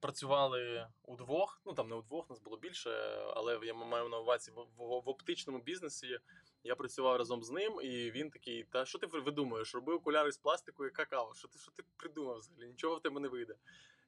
працювали 0.03 0.87
удвох, 1.03 1.61
ну 1.65 1.73
там 1.73 1.87
не 1.89 1.95
удвох, 1.95 2.29
нас 2.29 2.39
було 2.39 2.57
більше, 2.57 2.89
але 3.35 3.59
я 3.63 3.73
маю 3.73 4.09
на 4.09 4.19
увазі 4.19 4.51
в, 4.51 4.55
в, 4.55 5.01
в 5.05 5.09
оптичному 5.09 5.59
бізнесі. 5.59 6.19
Я 6.63 6.75
працював 6.75 7.17
разом 7.17 7.43
з 7.43 7.49
ним, 7.49 7.79
і 7.81 8.11
він 8.11 8.29
такий: 8.29 8.63
Та 8.63 8.85
що 8.85 8.99
ти 8.99 9.07
видумуєш? 9.07 9.75
Роби 9.75 9.93
окуляри 9.93 10.31
з 10.31 10.37
пластику 10.37 10.85
і 10.85 10.89
какао. 10.89 11.33
Що 11.33 11.47
ти 11.47 11.59
що 11.59 11.71
ти 11.71 11.83
придумав 11.97 12.37
взагалі? 12.37 12.67
Нічого 12.67 12.95
в 12.95 13.01
тебе 13.01 13.19
не 13.19 13.27
вийде. 13.27 13.55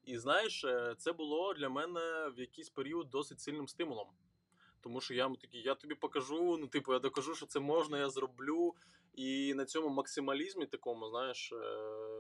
І 0.04 0.18
знаєш, 0.18 0.64
е, 0.64 0.96
це 0.98 1.14
було 1.14 1.54
для 1.54 1.70
мене 1.70 2.32
в 2.38 2.40
якийсь 2.40 2.70
період 2.70 3.10
досить 3.10 3.40
сильним 3.40 3.68
стимулом. 3.68 4.08
Тому 4.82 5.02
що 5.02 5.14
я 5.14 5.30
такий, 5.30 5.62
я 5.62 5.76
тобі 5.76 5.96
покажу, 5.96 6.58
ну, 6.58 6.68
типу, 6.68 6.94
я 6.94 7.00
докажу, 7.00 7.36
що 7.36 7.46
це 7.46 7.60
можна, 7.60 7.98
я 7.98 8.10
зроблю. 8.10 8.76
І 9.14 9.54
на 9.54 9.66
цьому 9.66 9.90
максималізмі 9.90 10.66
такому, 10.66 11.10
знаєш, 11.10 11.52
е, 11.52 11.58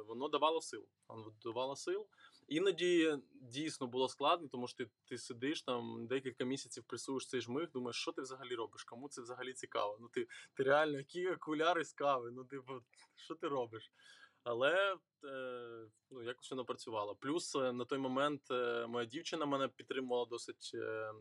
воно 0.08 0.27
давало 0.27 0.62
сил. 0.62 0.86
Воно 1.08 1.34
давало 1.44 1.75
сил. 1.75 2.08
Іноді 2.48 3.18
дійсно 3.34 3.88
було 3.88 4.10
складно, 4.10 4.48
тому 4.48 4.68
що 4.68 4.78
ти, 4.78 4.92
ти 5.06 5.18
сидиш 5.18 5.62
там 5.62 6.08
декілька 6.08 6.44
місяців 6.44 6.84
пресуєш 6.84 7.28
цей 7.28 7.42
жмих, 7.42 7.72
думаєш, 7.72 7.96
що 7.96 8.12
ти 8.12 8.22
взагалі 8.22 8.56
робиш? 8.56 8.84
Кому 8.84 9.10
це 9.10 9.22
взагалі 9.22 9.54
цікаво? 9.54 9.98
Ну 10.02 10.08
ти, 10.08 10.28
ти 10.54 10.64
реально, 10.64 10.98
які 10.98 11.30
окуляри 11.30 11.86
з 11.86 11.94
кави? 11.94 12.32
Ну, 12.32 12.44
типу, 12.46 12.74
що 13.16 13.36
ти 13.36 13.48
робиш? 13.48 13.92
Але 14.44 14.98
е, 15.24 15.88
ну, 16.12 16.24
якось 16.24 16.52
воно 16.52 16.66
працювало. 16.66 17.16
Плюс 17.16 17.56
е, 17.56 17.72
на 17.72 17.86
той 17.86 18.00
момент 18.00 18.52
е, 18.52 18.88
моя 18.88 19.06
дівчина 19.06 19.46
мене 19.46 19.68
підтримувала 19.68 20.25
досить 20.25 20.72
е, 20.74 21.12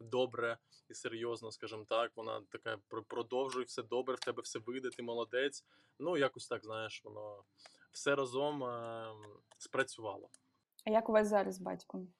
добре 0.00 0.58
і 0.88 0.94
серйозно, 0.94 1.50
скажімо 1.50 1.84
так. 1.88 2.12
Вона 2.16 2.42
така 2.50 2.78
«Про- 2.88 3.04
продовжуй, 3.04 3.64
все 3.64 3.82
добре, 3.82 4.14
в 4.14 4.20
тебе 4.20 4.42
все 4.42 4.58
вийде, 4.58 4.90
ти 4.90 5.02
молодець. 5.02 5.64
Ну, 5.98 6.16
якось 6.16 6.48
так, 6.48 6.64
знаєш, 6.64 7.04
воно 7.04 7.44
все 7.92 8.14
разом 8.14 8.64
е, 8.64 9.12
спрацювало. 9.58 10.30
А 10.84 10.90
як 10.90 11.08
у 11.08 11.12
вас 11.12 11.28
зараз 11.28 11.54
з 11.54 11.58
батьком? 11.58 12.12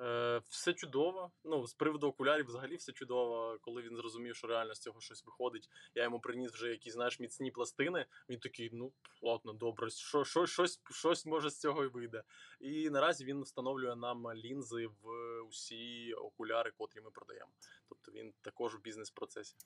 Е, 0.00 0.40
все 0.48 0.72
чудово. 0.72 1.30
Ну, 1.44 1.66
з 1.66 1.74
приводу 1.74 2.06
окулярів, 2.06 2.46
взагалі 2.46 2.76
все 2.76 2.92
чудово. 2.92 3.58
Коли 3.60 3.82
він 3.82 3.96
зрозумів, 3.96 4.36
що 4.36 4.46
реально 4.46 4.74
з 4.74 4.80
цього 4.80 5.00
щось 5.00 5.24
виходить. 5.26 5.68
Я 5.94 6.02
йому 6.02 6.20
приніс 6.20 6.52
вже 6.52 6.70
якісь 6.70 6.92
знаєш 6.92 7.20
міцні 7.20 7.50
пластини. 7.50 8.06
Він 8.28 8.38
такий, 8.38 8.70
ну 8.72 8.92
ладно, 9.22 9.52
добре, 9.52 9.90
що, 9.90 10.24
що, 10.24 10.46
щось, 10.46 10.80
щось 10.90 11.26
може 11.26 11.50
з 11.50 11.60
цього 11.60 11.84
і 11.84 11.88
вийде. 11.88 12.22
І 12.60 12.90
наразі 12.90 13.24
він 13.24 13.42
встановлює 13.42 13.96
нам 13.96 14.34
лінзи 14.34 14.86
в 14.86 15.08
усі 15.48 16.12
окуляри, 16.12 16.72
котрі 16.78 17.00
ми 17.00 17.10
продаємо. 17.10 17.50
Тобто 17.88 18.12
він 18.12 18.32
також 18.42 18.74
в 18.74 18.80
бізнес-процесі. 18.80 19.56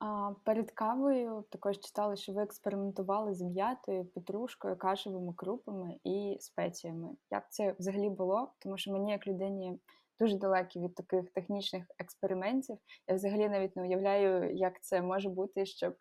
А 0.00 0.32
перед 0.44 0.70
кавою 0.70 1.44
також 1.50 1.78
читали, 1.78 2.16
що 2.16 2.32
ви 2.32 2.42
експериментували 2.42 3.34
з 3.34 3.42
м'ятою, 3.42 4.04
петрушкою, 4.04 4.76
кашевими 4.76 5.32
крупами 5.36 5.98
і 6.04 6.36
спеціями. 6.40 7.08
Як 7.30 7.52
це 7.52 7.74
взагалі 7.78 8.10
було? 8.10 8.52
Тому 8.58 8.78
що 8.78 8.92
мені, 8.92 9.10
як 9.10 9.26
людині, 9.26 9.80
дуже 10.20 10.38
далекі 10.38 10.80
від 10.80 10.94
таких 10.94 11.30
технічних 11.30 11.84
експериментів. 11.98 12.76
Я 13.08 13.14
взагалі 13.14 13.48
навіть 13.48 13.76
не 13.76 13.82
уявляю, 13.82 14.54
як 14.56 14.82
це 14.82 15.02
може 15.02 15.28
бути, 15.28 15.66
щоб 15.66 15.96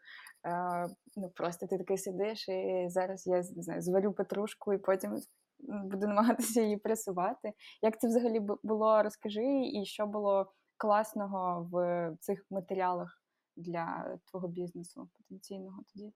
е, 0.48 0.88
ну 1.16 1.30
просто 1.30 1.68
ти 1.68 1.78
такий 1.78 1.98
сидиш, 1.98 2.50
і 2.50 2.86
зараз 2.90 3.28
я 3.28 3.36
не 3.38 3.44
знаю, 3.44 3.82
зварю 3.82 4.14
петрушку 4.14 4.74
і 4.74 4.78
потім 4.78 5.18
буду 5.60 6.08
намагатися 6.08 6.62
її 6.62 6.78
пресувати. 6.78 7.54
Як 7.82 8.00
це 8.00 8.08
взагалі 8.08 8.40
бу- 8.40 8.60
було? 8.64 9.04
Розкажи, 9.04 9.70
і 9.74 9.86
що 9.86 10.06
було 10.06 10.52
класного 10.78 11.70
в 11.72 12.12
цих 12.20 12.46
матеріалах 12.50 13.25
для 13.56 14.18
твого 14.26 14.48
бізнесу 14.48 15.10
потенційного 15.18 15.84
тоді? 15.94 16.14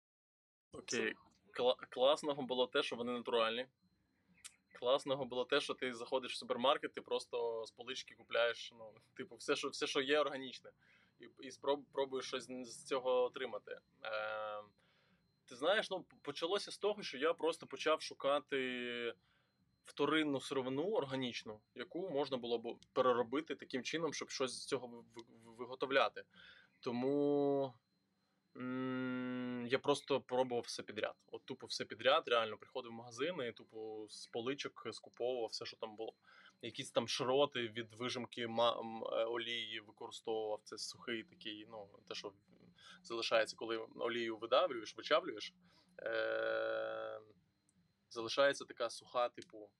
Окей, 0.72 1.14
Кла- 1.58 1.86
класного 1.90 2.42
було 2.42 2.66
те, 2.66 2.82
що 2.82 2.96
вони 2.96 3.12
натуральні. 3.12 3.66
Класного 4.72 5.24
було 5.24 5.44
те, 5.44 5.60
що 5.60 5.74
ти 5.74 5.94
заходиш 5.94 6.32
в 6.32 6.36
супермаркет, 6.36 6.92
ти 6.92 7.00
просто 7.00 7.64
з 7.66 7.70
полички 7.70 8.14
купляєш, 8.14 8.72
ну, 8.78 8.94
типу, 9.14 9.36
все, 9.36 9.56
що, 9.56 9.68
все, 9.68 9.86
що 9.86 10.00
є 10.00 10.20
органічне, 10.20 10.70
і, 11.20 11.28
і 11.40 11.50
спроб, 11.50 11.84
пробуєш 11.92 12.26
щось 12.26 12.46
з 12.50 12.84
цього 12.84 13.22
отримати. 13.22 13.80
Е, 14.04 14.62
ти 15.44 15.56
знаєш, 15.56 15.90
ну, 15.90 16.04
почалося 16.22 16.70
з 16.70 16.78
того, 16.78 17.02
що 17.02 17.18
я 17.18 17.34
просто 17.34 17.66
почав 17.66 18.02
шукати 18.02 19.14
вторинну 19.84 20.40
сировину 20.40 20.90
органічну, 20.90 21.60
яку 21.74 22.10
можна 22.10 22.36
було 22.36 22.58
б 22.58 22.78
переробити 22.92 23.54
таким 23.54 23.82
чином, 23.82 24.12
щоб 24.14 24.30
щось 24.30 24.52
з 24.52 24.66
цього 24.66 24.86
ви- 24.86 25.02
ви- 25.14 25.54
виготовляти. 25.54 26.24
Тому 26.80 27.74
я 29.66 29.78
просто 29.78 30.20
пробував 30.20 30.64
все 30.66 30.82
підряд. 30.82 31.14
От 31.26 31.44
тупо 31.44 31.66
все 31.66 31.84
підряд, 31.84 32.28
реально 32.28 32.56
приходив 32.56 32.90
в 32.90 32.94
магазини, 32.94 33.48
і 33.48 33.52
тупо 33.52 34.06
з 34.08 34.26
поличок 34.26 34.86
скуповував 34.92 35.48
все, 35.48 35.64
що 35.64 35.76
там 35.76 35.96
було. 35.96 36.12
Якісь 36.62 36.90
там 36.90 37.08
шроти 37.08 37.68
від 37.68 37.94
вижимки 37.94 38.42
е, 38.42 38.48
олії 39.24 39.80
використовував. 39.80 40.60
Це 40.64 40.78
сухий 40.78 41.22
такий, 41.24 41.66
ну, 41.70 41.88
те, 42.08 42.14
що 42.14 42.32
залишається, 43.02 43.56
коли 43.56 43.76
олію 43.76 44.36
видавлюєш, 44.36 44.96
вичавлюєш. 44.96 45.54
Е- 46.02 47.20
залишається 48.10 48.64
така 48.64 48.90
суха, 48.90 49.28
типу, 49.28 49.70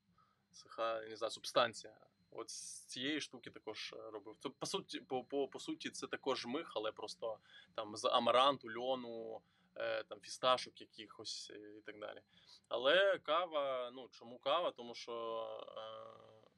суха, 0.53 1.01
не 1.01 1.17
знаю, 1.17 1.31
субстанція. 1.31 1.97
От 2.31 2.51
з 2.51 2.85
цієї 2.85 3.21
штуки 3.21 3.51
також 3.51 3.95
е, 3.97 4.11
робив. 4.11 4.37
Це 4.41 4.49
по 4.49 4.67
суті, 4.67 5.01
по, 5.01 5.25
по, 5.25 5.49
по 5.49 5.61
суті, 5.61 5.91
це 5.91 6.07
також 6.07 6.39
жмих, 6.41 6.73
але 6.77 6.93
просто 6.93 7.39
там 7.75 7.97
з 7.97 8.05
амаранту, 8.05 8.69
льону, 8.79 9.41
е, 9.77 10.05
там 10.05 10.21
фісташок 10.21 10.81
якихось 10.81 11.51
е, 11.55 11.79
і 11.79 11.81
так 11.81 11.99
далі. 12.01 12.21
Але 12.69 13.19
кава, 13.19 13.91
ну 13.95 14.09
чому 14.13 14.39
кава? 14.39 14.71
Тому 14.71 14.95
що 14.95 15.47
е, 15.77 16.51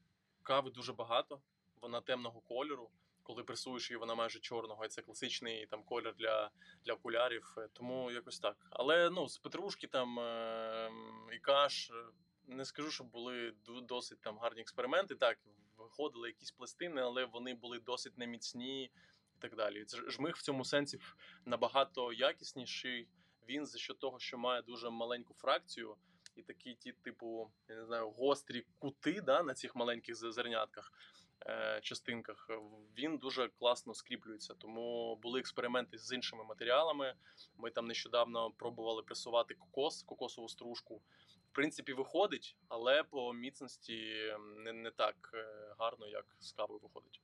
кави 0.43 0.71
дуже 0.71 0.93
багато, 0.93 1.41
вона 1.81 2.01
темного 2.01 2.41
кольору. 2.41 2.91
Коли 3.23 3.45
пресуєш 3.45 3.91
її, 3.91 3.99
вона 3.99 4.15
майже 4.15 4.41
чорного, 4.41 4.85
і 4.85 4.89
це 4.89 5.03
класичний 5.03 5.67
там 5.67 5.83
колір 5.85 6.15
для, 6.15 6.51
для 6.85 6.93
окулярів. 6.93 7.55
е, 7.59 7.69
Тому 7.73 8.11
якось 8.11 8.39
так. 8.41 8.57
Але 8.71 9.11
ну, 9.11 9.29
з 9.29 9.39
петрушки 9.39 9.87
там 9.87 10.19
е, 10.19 10.91
і 11.33 11.39
каш. 11.39 11.93
Не 12.47 12.65
скажу, 12.65 12.91
що 12.91 13.05
були 13.05 13.55
досить 13.67 14.21
там 14.21 14.39
гарні 14.39 14.61
експерименти. 14.61 15.15
Так, 15.15 15.39
виходили 15.91 16.29
якісь 16.29 16.51
пластини, 16.51 17.01
але 17.01 17.25
вони 17.25 17.55
були 17.55 17.79
досить 17.79 18.19
неміцні 18.19 18.85
і 19.37 19.39
так 19.39 19.57
далі. 19.57 19.87
Жмих 20.09 20.37
в 20.37 20.43
цьому 20.43 20.65
сенсі 20.65 21.01
набагато 21.45 22.13
якісніший. 22.13 23.09
Він 23.49 23.67
за 23.67 23.79
що 23.79 23.95
того, 23.95 24.19
що 24.19 24.39
має 24.39 24.63
дуже 24.63 24.91
маленьку 24.91 25.35
фракцію, 25.35 25.97
і 26.37 26.43
такі 26.43 26.75
ті, 26.75 26.93
типу, 26.93 27.51
я 27.69 27.77
не 27.77 27.85
знаю, 27.85 28.11
гострі 28.11 28.65
кути 28.79 29.21
да, 29.21 29.43
на 29.43 29.55
цих 29.55 29.77
маленьких 29.77 30.17
зернятках. 30.17 30.93
е, 31.47 31.81
Частинках 31.83 32.51
він 32.99 33.19
дуже 33.19 33.49
класно 33.49 33.95
скріплюється. 33.95 34.55
Тому 34.55 35.17
були 35.17 35.41
експерименти 35.41 35.99
з 35.99 36.13
іншими 36.13 36.45
матеріалами. 36.45 37.15
Ми 37.57 37.71
там 37.71 37.87
нещодавно 37.87 38.51
пробували 38.51 39.03
пресувати 39.03 39.55
кокос, 39.55 40.03
кокосову 40.03 40.49
стружку. 40.49 41.03
В 41.51 41.53
принципі, 41.53 41.93
виходить, 41.93 42.57
але 42.69 43.03
по 43.03 43.33
міцності 43.33 44.33
не, 44.57 44.73
не 44.73 44.91
так 44.91 45.31
е, 45.35 45.75
гарно, 45.79 46.07
як 46.07 46.37
з 46.41 46.53
кавою 46.53 46.81
виходить. 46.81 47.21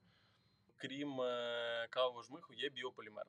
Крім 0.77 1.21
е, 1.21 1.87
кавового 1.89 2.23
жмиху, 2.23 2.53
є 2.53 2.69
біополімер. 2.69 3.25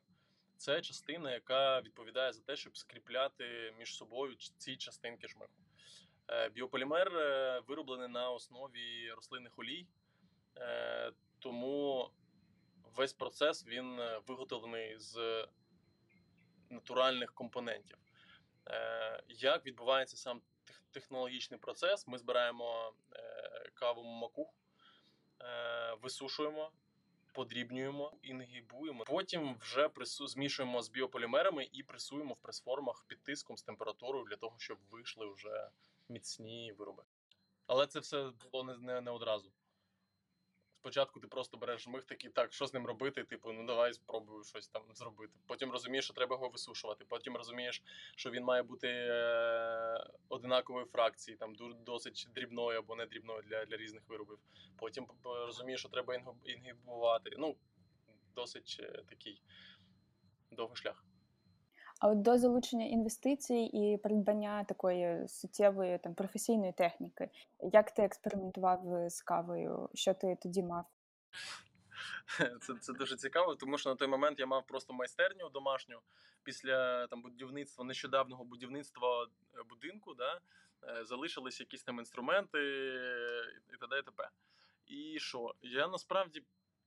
Це 0.56 0.80
частина, 0.80 1.32
яка 1.32 1.80
відповідає 1.80 2.32
за 2.32 2.42
те, 2.42 2.56
щоб 2.56 2.76
скріпляти 2.76 3.74
між 3.78 3.96
собою 3.96 4.36
ці 4.36 4.76
частинки 4.76 5.28
жмиху. 5.28 5.52
Е, 6.28 6.48
Біополімер 6.48 7.10
вироблений 7.68 8.08
на 8.08 8.30
основі 8.30 9.12
рослинних 9.12 9.58
олій, 9.58 9.86
тому 11.38 12.10
весь 12.96 13.12
процес 13.12 13.66
він 13.66 14.00
виготовлений 14.26 14.98
з 14.98 15.46
натуральних 16.70 17.34
компонентів. 17.34 17.98
Як 19.28 19.66
відбувається 19.66 20.16
сам 20.16 20.42
технологічний 21.00 21.60
процес? 21.60 22.08
Ми 22.08 22.18
збираємо 22.18 22.92
е, 23.12 23.70
каву 23.74 24.02
макуху, 24.02 24.52
е, 25.40 25.94
висушуємо, 26.02 26.70
подрібнюємо, 27.32 28.12
інгібуємо. 28.22 29.04
Потім 29.04 29.56
вже 29.60 29.88
прису 29.88 30.26
змішуємо 30.26 30.82
з 30.82 30.88
біополімерами 30.88 31.68
і 31.72 31.82
пресуємо 31.82 32.34
в 32.34 32.36
пресформах 32.36 33.04
під 33.06 33.22
тиском 33.22 33.56
з 33.56 33.62
температурою 33.62 34.24
для 34.24 34.36
того, 34.36 34.54
щоб 34.58 34.78
вийшли 34.90 35.32
вже 35.32 35.70
міцні 36.08 36.72
вироби. 36.72 37.02
Але 37.66 37.86
це 37.86 38.00
все 38.00 38.30
було 38.52 38.64
не, 38.64 38.76
не, 38.76 39.00
не 39.00 39.10
одразу. 39.10 39.50
Спочатку 40.80 41.20
ти 41.20 41.26
просто 41.26 41.56
береш 41.56 41.82
жмих 41.82 42.04
такий, 42.04 42.30
так, 42.30 42.52
що 42.52 42.66
з 42.66 42.74
ним 42.74 42.86
робити? 42.86 43.24
Типу, 43.24 43.52
ну 43.52 43.66
давай 43.66 43.92
спробую 43.94 44.44
щось 44.44 44.68
там 44.68 44.82
зробити. 44.94 45.32
Потім 45.46 45.72
розумієш, 45.72 46.04
що 46.04 46.14
треба 46.14 46.36
його 46.36 46.48
висушувати. 46.48 47.04
Потім 47.08 47.36
розумієш, 47.36 47.82
що 48.16 48.30
він 48.30 48.44
має 48.44 48.62
бути 48.62 48.88
е, 48.88 50.06
одинакової 50.28 50.86
фракції, 50.86 51.36
там 51.36 51.54
досить 51.84 52.28
дрібною 52.34 52.78
або 52.78 52.96
не 52.96 53.06
дрібною 53.06 53.42
для, 53.42 53.64
для 53.64 53.76
різних 53.76 54.02
виробів. 54.08 54.38
Потім 54.76 55.06
розумієш, 55.24 55.80
що 55.80 55.88
треба 55.88 56.14
інгібувати. 56.44 57.30
Ну, 57.38 57.56
досить 58.34 58.76
е, 58.80 59.02
такий 59.08 59.42
довгий 60.50 60.76
шлях. 60.76 61.07
А 61.98 62.08
от 62.08 62.22
до 62.22 62.38
залучення 62.38 62.86
інвестицій 62.86 63.70
і 63.72 63.96
придбання 63.96 64.64
такої 64.64 65.28
суттєвої 65.28 65.98
там 65.98 66.14
професійної 66.14 66.72
техніки, 66.72 67.30
як 67.72 67.90
ти 67.90 68.02
експериментував 68.02 69.10
з 69.10 69.22
кавою? 69.22 69.88
Що 69.94 70.14
ти 70.14 70.36
тоді 70.42 70.62
мав? 70.62 70.84
Це, 72.60 72.74
це 72.74 72.92
дуже 72.92 73.16
цікаво, 73.16 73.54
тому 73.54 73.78
що 73.78 73.90
на 73.90 73.96
той 73.96 74.08
момент 74.08 74.40
я 74.40 74.46
мав 74.46 74.66
просто 74.66 74.92
майстерню 74.92 75.48
домашню 75.48 76.00
після 76.42 77.06
там 77.06 77.22
будівництва 77.22 77.84
нещодавнього 77.84 78.44
будівництва 78.44 79.24
е, 79.24 79.62
будинку. 79.68 80.14
Да, 80.14 80.40
е, 80.82 81.04
залишились 81.04 81.60
якісь 81.60 81.82
там 81.82 81.98
інструменти 81.98 82.58
е, 82.58 83.60
і 83.74 83.76
т.д. 83.76 83.98
і 83.98 84.02
т.п. 84.02 84.28
І 84.86 85.18
що? 85.18 85.54
Я 85.62 85.88
насправді 85.88 86.42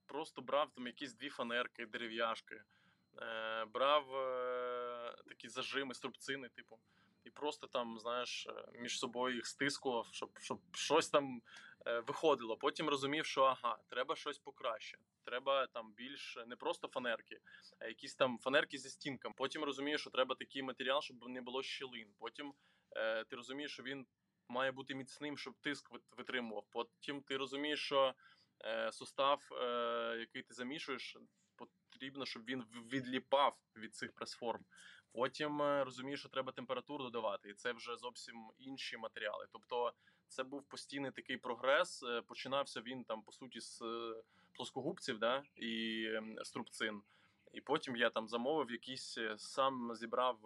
просто 0.06 0.42
брав 0.42 0.72
там 0.72 0.88
якісь 0.88 1.14
дві 1.14 1.30
фанерки, 1.30 1.86
дерев'яшки, 1.86 2.62
е, 3.18 3.66
брав 3.66 4.16
е, 4.16 5.16
такі 5.28 5.48
зажими, 5.48 5.94
струбцини, 5.94 6.50
типу, 6.50 6.80
і 7.24 7.30
просто 7.30 7.68
там, 7.68 8.00
знаєш, 8.00 8.48
е, 8.48 8.80
між 8.80 9.00
собою 9.00 9.36
їх 9.36 9.48
стискував, 9.48 10.08
щоб, 10.12 10.40
щоб 10.40 10.60
щось 10.72 11.10
там 11.10 11.42
е, 11.88 12.00
виходило. 12.00 12.58
Потім 12.58 12.90
розумів, 12.90 13.26
що 13.26 13.44
ага, 13.44 13.78
треба 13.90 14.16
щось 14.16 14.38
покраще. 14.38 14.98
Треба 15.24 15.68
там 15.68 15.94
більш 15.94 16.38
не 16.48 16.56
просто 16.56 16.88
фанерки, 16.88 17.40
а 17.80 17.86
якісь 17.86 18.16
там 18.16 18.40
фанерки 18.40 18.78
зі 18.78 18.90
стінками. 18.90 19.36
Потім 19.38 19.64
розумієш, 19.64 20.02
що 20.02 20.10
треба 20.10 20.36
такий 20.36 20.64
матеріал, 20.64 21.02
щоб 21.02 21.30
не 21.30 21.42
було 21.42 21.64
щілин. 21.64 22.08
Потім 22.20 22.54
е, 22.96 23.24
ти 23.24 23.36
розумієш, 23.36 23.74
що 23.74 23.84
він 23.84 24.06
має 24.48 24.72
бути 24.72 24.96
міцним, 24.96 25.38
щоб 25.38 25.54
тиск 25.62 25.92
витримував. 26.18 26.66
Потім 26.70 27.22
ти 27.22 27.38
розумієш, 27.38 27.86
що 27.86 28.14
сустав, 28.92 29.42
який 30.20 30.42
ти 30.42 30.54
замішуєш, 30.54 31.18
потрібно, 32.02 32.26
щоб 32.26 32.44
він 32.46 32.64
відліпав 32.92 33.58
від 33.76 33.96
цих 33.96 34.12
прес-форм. 34.14 34.66
Потім 35.12 35.62
е, 35.62 35.84
розумієш, 35.84 36.20
що 36.20 36.30
треба 36.30 36.52
температуру 36.52 37.04
додавати, 37.04 37.50
і 37.50 37.54
це 37.54 37.74
вже 37.74 37.96
зовсім 37.96 38.52
інші 38.60 38.98
матеріали. 38.98 39.48
Тобто, 39.52 39.94
це 40.28 40.44
був 40.44 40.64
постійний 40.64 41.12
такий 41.12 41.38
прогрес. 41.38 42.04
Е, 42.04 42.22
Починався 42.22 42.82
він 42.82 43.04
там 43.04 43.22
по 43.22 43.32
суті 43.32 43.60
з 43.60 43.82
е, 43.82 44.24
плоскогубців, 44.54 45.20
да, 45.20 45.44
і 45.56 46.08
струбцин. 46.44 47.02
І 47.54 47.62
потім 47.62 47.96
я 47.96 48.10
там 48.10 48.28
замовив 48.28 48.72
якийсь 48.72 49.18
сам 49.38 49.96
зібрав 49.96 50.40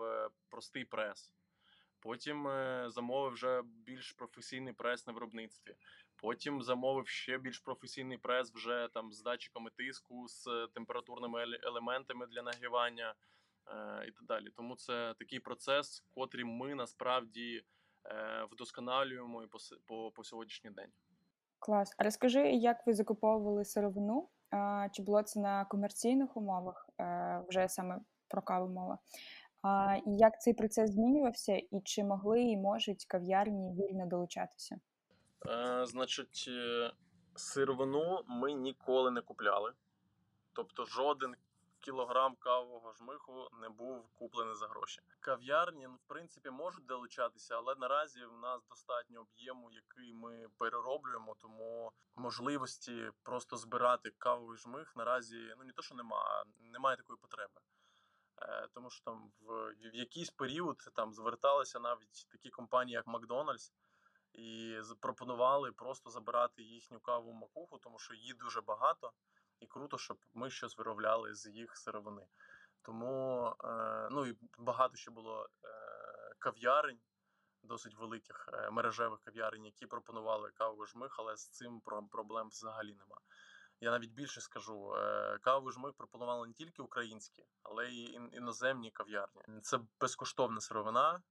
простий 0.50 0.86
прес. 0.86 1.32
Потім 2.00 2.44
замовив 2.88 3.34
вже 3.34 3.62
більш 3.62 4.12
професійний 4.12 4.74
прес 4.74 5.08
на 5.08 5.14
виробництві. 5.14 5.76
Потім 6.18 6.62
замовив 6.62 7.08
ще 7.08 7.38
більш 7.38 7.60
професійний 7.60 8.18
прес 8.18 8.54
вже 8.54 8.90
там 8.94 9.14
з 9.14 9.22
датчиками 9.22 9.70
тиску, 9.78 10.28
з 10.28 10.48
е, 10.48 10.68
температурними 10.74 11.46
елементами 11.64 12.28
для 12.28 12.42
нагрівання 12.42 13.14
е, 13.68 14.08
і 14.08 14.12
так 14.12 14.24
далі. 14.24 14.50
Тому 14.56 14.76
це 14.76 15.14
такий 15.20 15.40
процес, 15.40 16.04
котрий 16.16 16.46
ми 16.46 16.76
насправді 16.76 17.64
е, 18.06 18.48
вдосконалюємо 18.52 19.44
і 19.44 19.48
по, 19.48 19.58
по, 19.86 20.12
по 20.12 20.24
сьогоднішній 20.24 20.72
день. 20.72 20.92
Клас. 21.60 21.96
А 21.98 22.04
розкажи, 22.04 22.52
як 22.52 22.88
ви 22.88 22.94
закуповували 22.94 23.66
сировину? 23.66 24.30
А, 24.50 24.88
Чи 24.92 25.04
було 25.04 25.24
це 25.24 25.40
на 25.40 25.66
комерційних 25.66 26.38
умовах, 26.38 26.90
е, 27.00 27.42
вже 27.48 27.70
саме 27.70 28.00
про 28.28 28.42
каву 28.42 28.74
мова? 28.74 28.98
А, 29.62 29.98
як 30.06 30.42
цей 30.42 30.54
процес 30.54 30.92
змінювався, 30.92 31.56
і 31.56 31.82
чи 31.84 32.04
могли 32.04 32.42
і 32.42 32.58
можуть 32.58 33.06
кав'ярні 33.06 33.74
вільно 33.74 34.06
долучатися? 34.06 34.80
Е, 35.48 35.86
значить, 35.86 36.46
е, 36.48 36.92
сировину 37.36 38.24
ми 38.28 38.54
ніколи 38.54 39.12
не 39.12 39.22
купляли. 39.22 39.74
Тобто 40.54 40.86
жоден 40.86 41.36
кілограм 41.80 42.36
кавового 42.36 42.94
жмиху 42.94 43.48
не 43.62 43.70
був 43.70 44.10
куплений 44.14 44.56
за 44.56 44.68
гроші. 44.68 45.02
Кав'ярні, 45.20 45.88
ну, 45.88 45.96
в 45.96 46.08
принципі, 46.08 46.50
можуть 46.50 46.86
долучатися, 46.86 47.56
але 47.56 47.76
наразі 47.76 48.26
в 48.26 48.38
нас 48.38 48.66
достатньо 48.70 49.22
об'єму, 49.22 49.72
який 49.72 50.14
ми 50.14 50.48
перероблюємо, 50.58 51.36
тому 51.42 51.92
можливості 52.16 53.12
просто 53.24 53.58
збирати 53.58 54.12
кавовий 54.18 54.58
жмих 54.58 54.96
наразі 54.96 55.54
ну 55.58 55.64
не 55.64 55.74
то, 55.74 55.82
що 55.82 55.96
нема, 55.96 56.18
а 56.18 56.44
немає 56.72 56.98
такої 56.98 57.18
потреби. 57.22 57.62
Е, 58.42 58.68
Тому 58.74 58.90
що 58.90 59.04
там 59.04 59.32
в, 59.42 59.74
в 59.92 59.96
якийсь 59.96 60.30
період 60.30 60.78
там 60.96 61.14
зверталися 61.14 61.80
навіть 61.80 62.28
такі 62.32 62.50
компанії, 62.50 62.94
як 62.94 63.08
Макдональдс, 63.08 63.74
і 64.38 64.78
запропонували 64.82 65.72
просто 65.72 66.10
забирати 66.10 66.64
їхню 66.64 67.00
каву 67.00 67.34
макуху, 67.34 67.78
тому 67.78 68.00
що 68.00 68.14
її 68.14 68.34
дуже 68.34 68.62
багато, 68.62 69.12
і 69.60 69.68
круто, 69.68 69.98
щоб 69.98 70.18
ми 70.34 70.50
щось 70.50 70.78
виробляли 70.78 71.34
з 71.36 71.50
їх 71.50 71.78
сировини. 71.78 72.28
Тому 72.82 73.48
е, 73.64 74.08
ну 74.12 74.26
і 74.26 74.38
багато 74.58 74.96
ще 74.96 75.12
було 75.12 75.50
е, 75.64 75.68
кав'ярень, 76.40 77.00
досить 77.64 77.96
великих 77.96 78.50
е, 78.54 78.72
мережевих 78.72 79.20
кав'ярень, 79.20 79.66
які 79.66 79.86
пропонували 79.86 80.52
каву 80.52 80.86
жмих, 80.86 81.16
але 81.20 81.38
з 81.38 81.50
цим 81.50 81.82
про- 81.82 82.08
проблем 82.08 82.50
взагалі 82.50 82.94
нема. 82.94 83.22
Я 83.80 83.92
навіть 83.92 84.12
більше 84.12 84.42
скажу: 84.42 84.94
каву 85.42 85.72
жмих 85.72 85.94
пропонували 85.94 86.48
не 86.48 86.54
тільки 86.54 86.82
українські, 86.82 87.46
але 87.64 87.88
й 87.88 88.20
іноземні 88.32 88.92
кав'ярні. 88.92 89.62
Це 89.62 89.80
безкоштовна 90.00 90.62
сировина, 90.62 91.24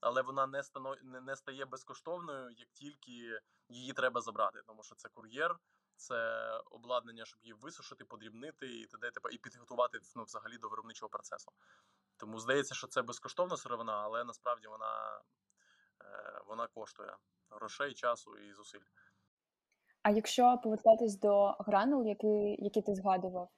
але 0.00 0.22
вона 0.22 0.46
не 0.46 0.62
стано 0.62 0.96
не, 1.02 1.36
стає 1.36 1.64
безкоштовною, 1.64 2.50
як 2.50 2.68
тільки 2.72 3.40
її 3.68 3.92
треба 3.92 4.20
забрати, 4.20 4.62
тому 4.66 4.82
що 4.82 4.94
це 4.94 5.08
кур'єр, 5.08 5.56
це 5.96 6.50
обладнання, 6.70 7.24
щоб 7.24 7.40
її 7.42 7.52
висушити, 7.52 8.04
подрібнити 8.04 8.66
і 8.66 8.86
т.д. 8.86 9.10
і 9.30 9.38
підготувати 9.38 9.98
ну, 10.16 10.24
взагалі 10.24 10.58
до 10.58 10.68
виробничого 10.68 11.10
процесу. 11.10 11.52
Тому 12.16 12.40
здається, 12.40 12.74
що 12.74 12.86
це 12.86 13.02
безкоштовна 13.02 13.56
сировина, 13.56 13.92
але 13.92 14.24
насправді 14.24 14.68
вона, 14.68 15.20
е, 16.00 16.42
вона 16.46 16.66
коштує 16.66 17.16
грошей, 17.50 17.94
часу 17.94 18.36
і 18.36 18.52
зусиль. 18.52 18.80
А 20.08 20.10
якщо 20.10 20.60
повертатись 20.62 21.18
до 21.20 21.56
гранул, 21.58 22.06
які, 22.06 22.56
які 22.58 22.82
ти 22.82 22.94
згадував, 22.94 23.48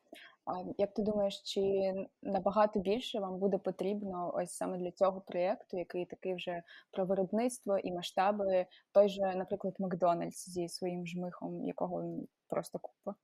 як 0.79 0.95
ти 0.95 1.03
думаєш, 1.03 1.43
чи 1.43 1.93
набагато 2.23 2.81
більше 2.81 3.21
вам 3.21 3.39
буде 3.39 3.59
потрібно 3.59 4.33
ось 4.35 4.53
саме 4.53 4.79
для 4.79 4.91
цього 4.91 5.21
проєкту, 5.21 5.79
який 5.79 6.07
такий 6.07 6.35
вже 6.35 6.63
про 6.91 7.05
виробництво 7.05 7.79
і 7.79 7.93
масштаби, 7.93 8.67
той 8.93 9.09
же, 9.09 9.21
наприклад, 9.21 9.75
Макдональдс 9.79 10.49
зі 10.49 10.69
своїм 10.69 11.07
жмихом, 11.07 11.65
якого 11.65 12.01
м, 12.01 12.27
просто 12.49 12.79
купа? 12.79 13.15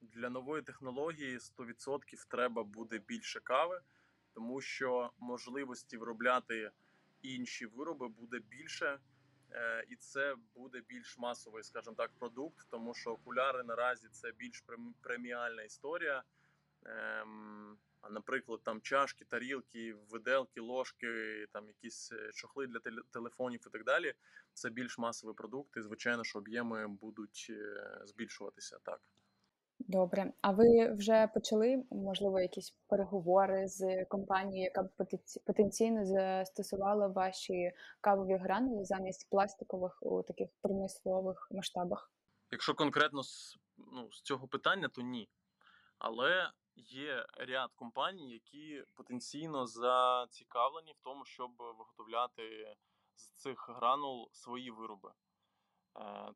Для 0.00 0.30
нової 0.30 0.62
технології 0.62 1.38
100% 1.38 2.26
треба 2.28 2.64
буде 2.64 2.98
більше 2.98 3.40
кави, 3.40 3.80
тому 4.34 4.60
що 4.60 5.10
можливості 5.18 5.96
виробляти 5.96 6.70
інші 7.22 7.66
вироби 7.66 8.08
буде 8.08 8.38
більше, 8.50 8.98
і 9.88 9.96
це 9.96 10.36
буде 10.54 10.80
більш 10.80 11.18
масовий, 11.18 11.62
скажімо 11.64 11.94
так, 11.96 12.10
продукт, 12.18 12.66
тому 12.70 12.94
що 12.94 13.10
окуляри 13.10 13.62
наразі 13.62 14.08
це 14.08 14.32
більш 14.32 14.64
прем- 14.66 14.94
преміальна 15.00 15.62
історія. 15.62 16.22
Ем, 16.84 17.78
А, 18.02 18.10
наприклад, 18.10 18.60
там 18.62 18.80
чашки, 18.80 19.24
тарілки, 19.24 19.94
виделки, 19.94 20.60
ложки, 20.60 21.46
там 21.52 21.66
якісь 21.68 22.12
е, 22.12 22.32
чохли 22.32 22.66
для 22.66 22.78
теле- 22.78 23.02
телефонів 23.10 23.60
і 23.66 23.70
так 23.70 23.84
далі. 23.84 24.14
Це 24.52 24.70
більш 24.70 24.98
масовий 24.98 25.34
продукт, 25.36 25.76
і 25.76 25.82
звичайно, 25.82 26.24
що 26.24 26.38
об'єми 26.38 26.88
будуть 26.88 27.46
е, 27.50 28.00
збільшуватися 28.04 28.78
так. 28.82 29.00
Добре. 29.88 30.32
А 30.40 30.50
ви 30.50 30.92
вже 30.92 31.26
почали, 31.34 31.84
можливо, 31.90 32.40
якісь 32.40 32.74
переговори 32.88 33.68
з 33.68 34.04
компанією, 34.04 34.64
яка 34.64 34.82
б 34.82 34.88
потенці- 34.98 35.40
потенційно 35.44 36.06
застосувала 36.06 37.06
ваші 37.06 37.72
кавові 38.00 38.36
гранули 38.36 38.84
замість 38.84 39.30
пластикових 39.30 39.98
у 40.02 40.22
таких 40.22 40.48
промислових 40.62 41.48
масштабах? 41.50 42.12
Якщо 42.50 42.74
конкретно 42.74 43.22
з, 43.22 43.58
ну, 43.78 44.12
з 44.12 44.22
цього 44.22 44.48
питання, 44.48 44.88
то 44.88 45.02
ні. 45.02 45.28
Але 45.98 46.50
є 46.76 47.26
ряд 47.48 47.70
компаній, 47.74 48.32
які 48.32 48.84
потенційно 48.94 49.66
зацікавлені 49.66 50.92
в 50.92 51.00
тому, 51.02 51.24
щоб 51.24 51.50
виготовляти 51.58 52.74
з 53.14 53.30
цих 53.30 53.70
гранул 53.76 54.28
свої 54.32 54.70
вироби. 54.70 55.10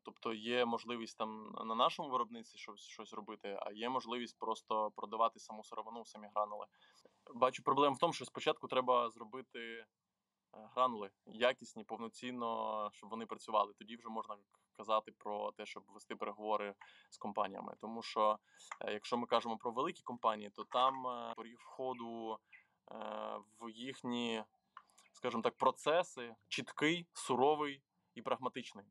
Тобто 0.03 0.33
є 0.33 0.65
можливість 0.65 1.17
там 1.17 1.55
на 1.65 1.75
нашому 1.75 2.09
виробництві 2.09 2.59
щось, 2.59 2.81
щось 2.81 3.13
робити, 3.13 3.57
а 3.61 3.71
є 3.71 3.89
можливість 3.89 4.39
просто 4.39 4.91
продавати 4.95 5.39
саму 5.39 5.63
сировину, 5.63 6.05
самі 6.05 6.27
гранули. 6.35 6.65
Бачу 7.33 7.63
проблему 7.63 7.95
в 7.95 7.99
тому, 7.99 8.13
що 8.13 8.25
спочатку 8.25 8.67
треба 8.67 9.09
зробити 9.09 9.59
е, 9.59 9.85
гранули 10.51 11.09
якісні, 11.25 11.83
повноцінно, 11.83 12.89
щоб 12.93 13.09
вони 13.09 13.25
працювали. 13.25 13.73
Тоді 13.73 13.95
вже 13.95 14.09
можна 14.09 14.37
казати 14.77 15.11
про 15.11 15.51
те, 15.51 15.65
щоб 15.65 15.83
вести 15.87 16.15
переговори 16.15 16.75
з 17.09 17.17
компаніями. 17.17 17.75
Тому 17.79 18.01
що 18.01 18.39
е, 18.81 18.93
якщо 18.93 19.17
ми 19.17 19.27
кажемо 19.27 19.57
про 19.57 19.71
великі 19.71 20.01
компанії, 20.03 20.49
то 20.49 20.63
там 20.63 21.07
е, 21.07 21.33
поріг 21.35 21.57
входу 21.59 22.39
в 23.59 23.69
їхні, 23.69 24.43
скажімо 25.13 25.43
так, 25.43 25.57
процеси 25.57 26.35
чіткий, 26.47 27.07
суровий 27.13 27.81
і 28.15 28.21
прагматичний. 28.21 28.85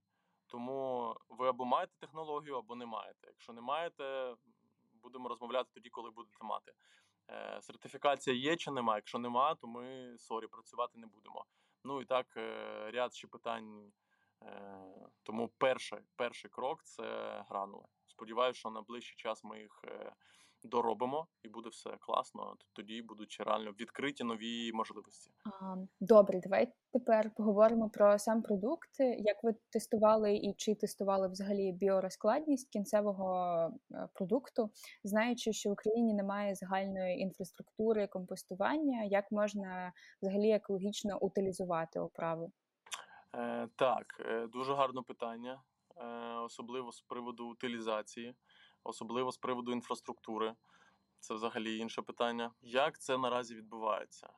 Тому 0.55 1.17
ви 1.29 1.49
або 1.49 1.64
маєте 1.64 1.93
технологію, 2.01 2.57
або 2.57 2.75
не 2.75 2.87
маєте. 2.87 3.27
Якщо 3.27 3.53
не 3.53 3.61
маєте, 3.61 4.35
будемо 5.03 5.29
розмовляти 5.29 5.71
тоді, 5.75 5.90
коли 5.90 6.11
будете 6.11 6.45
мати. 6.45 6.73
Е, 7.31 7.59
Сертифікація 7.62 8.37
є 8.37 8.57
чи 8.57 8.71
нема. 8.71 8.95
Якщо 8.95 9.19
нема, 9.19 9.55
то 9.55 9.67
ми 9.67 10.14
sorry, 10.18 10.46
працювати 10.47 10.99
не 10.99 11.07
будемо. 11.07 11.45
Ну 11.85 12.01
і 12.01 12.05
так, 12.05 12.27
е, 12.37 12.90
ряд 12.90 13.14
ще 13.14 13.27
питань. 13.27 13.93
Е, 14.43 15.09
Тому 15.23 15.49
перший, 15.59 15.99
перший 16.17 16.51
крок 16.51 16.83
це 16.85 17.05
гранули. 17.49 17.85
Сподіваюся, 18.07 18.59
що 18.59 18.71
на 18.71 18.83
ближчий 18.83 19.17
час 19.17 19.45
ми 19.45 19.61
їх 19.61 19.85
е, 19.85 20.12
доробимо 20.64 21.27
і 21.42 21.48
буде 21.48 21.68
все 21.68 21.90
класно. 22.00 22.55
Тоді 22.72 23.03
будуть 23.03 23.37
реально 23.46 23.70
відкриті 23.70 24.24
нові 24.24 24.72
можливості. 24.72 25.31
Добре, 26.00 26.40
давай 26.40 26.72
тепер 26.92 27.31
поговоримо 27.37 27.90
про 27.90 28.18
сам 28.18 28.42
продукт. 28.42 28.90
Як 29.18 29.37
ви 29.42 29.55
тестували 29.70 30.35
і 30.37 30.55
чи 30.57 30.74
тестували 30.74 31.29
взагалі 31.29 31.72
біорозкладність 31.72 32.68
кінцевого 32.68 33.70
е, 33.92 34.09
продукту, 34.14 34.70
знаючи, 35.05 35.53
що 35.53 35.70
в 35.70 35.72
Україні 35.72 36.14
немає 36.14 36.55
загальної 36.55 37.18
інфраструктури 37.18 38.07
компостування, 38.07 39.05
як 39.05 39.33
можна 39.33 39.92
взагалі 40.22 40.50
екологічно 40.50 41.18
утилізувати 41.20 42.00
оправи? 42.00 42.50
Е, 43.37 43.68
так, 43.77 44.07
е, 44.20 44.46
дуже 44.46 44.74
гарне 44.74 45.03
питання, 45.03 45.62
е, 45.96 46.07
особливо 46.35 46.92
з 46.92 47.00
приводу 47.00 47.46
утилізації, 47.46 48.35
особливо 48.85 49.33
з 49.33 49.38
приводу 49.38 49.73
інфраструктури. 49.73 50.55
Це 51.20 51.35
взагалі 51.35 51.79
інше 51.79 52.03
питання. 52.03 52.53
Як 52.62 52.99
це 52.99 53.18
наразі 53.18 53.55
відбувається? 53.55 54.33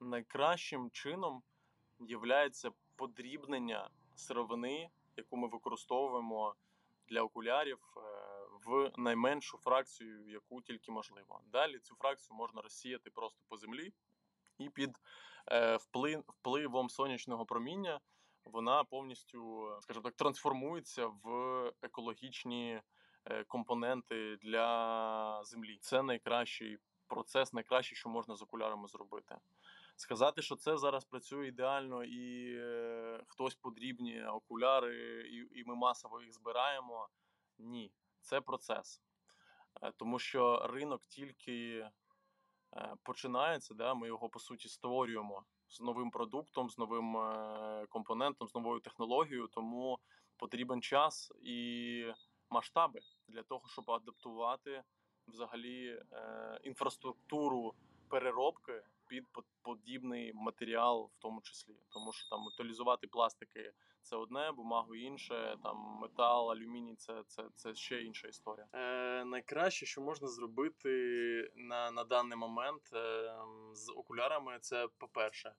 Найкращим 0.00 0.90
чином 0.90 1.42
є 2.00 2.18
подрібнення 2.96 3.90
сировини, 4.14 4.90
яку 5.16 5.36
ми 5.36 5.48
використовуємо 5.48 6.54
для 7.08 7.22
окулярів, 7.22 7.78
е, 7.96 8.00
в 8.66 8.92
найменшу 8.96 9.58
фракцію, 9.58 10.28
яку 10.28 10.62
тільки 10.62 10.92
можливо. 10.92 11.40
Далі 11.46 11.78
цю 11.78 11.94
фракцію 11.94 12.36
можна 12.36 12.62
розсіяти 12.62 13.10
просто 13.10 13.38
по 13.48 13.56
землі, 13.56 13.92
і 14.58 14.68
під 14.68 14.90
е, 15.52 15.76
вплив, 15.76 16.24
впливом 16.26 16.90
сонячного 16.90 17.46
проміння 17.46 18.00
вона 18.44 18.84
повністю, 18.84 19.70
скажімо 19.80 20.02
так, 20.02 20.14
трансформується 20.14 21.06
в 21.06 21.72
екологічні 21.82 22.80
компоненти 23.46 24.36
для 24.36 25.40
землі. 25.44 25.78
Це 25.80 26.02
найкращий 26.02 26.78
процес, 27.08 27.52
найкраще, 27.52 27.94
що 27.94 28.08
можна 28.08 28.36
з 28.36 28.42
окулярами 28.42 28.88
зробити. 28.88 29.36
Сказати, 29.96 30.42
що 30.42 30.56
це 30.56 30.76
зараз 30.76 31.04
працює 31.04 31.48
ідеально, 31.48 32.04
і 32.04 32.54
е, 32.56 33.24
хтось 33.28 33.54
подрібні 33.54 34.24
окуляри, 34.24 35.20
і, 35.28 35.60
і 35.60 35.64
ми 35.66 35.74
масово 35.74 36.22
їх 36.22 36.32
збираємо. 36.32 37.08
Ні, 37.58 37.92
це 38.20 38.40
процес. 38.40 39.02
Е, 39.82 39.92
тому 39.96 40.18
що 40.18 40.66
ринок 40.66 41.06
тільки 41.06 41.90
е, 42.76 42.94
починається, 43.02 43.74
да, 43.74 43.94
ми 43.94 44.06
його 44.06 44.28
по 44.28 44.38
суті 44.38 44.68
створюємо 44.68 45.44
з 45.68 45.80
новим 45.80 46.10
продуктом, 46.10 46.70
з 46.70 46.78
новим 46.78 47.16
е, 47.16 47.86
компонентом, 47.88 48.48
з 48.48 48.54
новою 48.54 48.80
технологією, 48.80 49.48
тому 49.48 49.98
потрібен 50.36 50.82
час 50.82 51.32
і 51.42 52.12
масштаби 52.50 53.00
для 53.28 53.42
того, 53.42 53.68
щоб 53.68 53.90
адаптувати 53.90 54.82
взагалі 55.26 56.02
е, 56.12 56.60
інфраструктуру 56.62 57.74
переробки 58.08 58.82
під 59.06 59.24
подібний 59.62 60.32
матеріал, 60.34 61.10
в 61.18 61.22
тому 61.22 61.40
числі, 61.40 61.74
тому 61.88 62.12
що 62.12 62.28
там 62.28 62.46
утилізувати 62.46 63.06
пластики 63.06 63.72
це 64.02 64.16
одне, 64.16 64.52
бумагу 64.52 64.94
інше, 64.94 65.56
там 65.62 65.76
метал, 65.76 66.50
алюміній 66.50 66.96
це, 66.96 67.22
це, 67.26 67.44
це 67.54 67.74
ще 67.74 68.02
інша 68.02 68.28
історія. 68.28 68.66
Е, 68.72 69.24
найкраще, 69.24 69.86
що 69.86 70.00
можна 70.00 70.28
зробити 70.28 70.90
на, 71.56 71.90
на 71.90 72.04
даний 72.04 72.38
момент 72.38 72.82
е, 72.92 73.34
з 73.72 73.92
окулярами, 73.92 74.58
це 74.60 74.88
по-перше, 74.98 75.54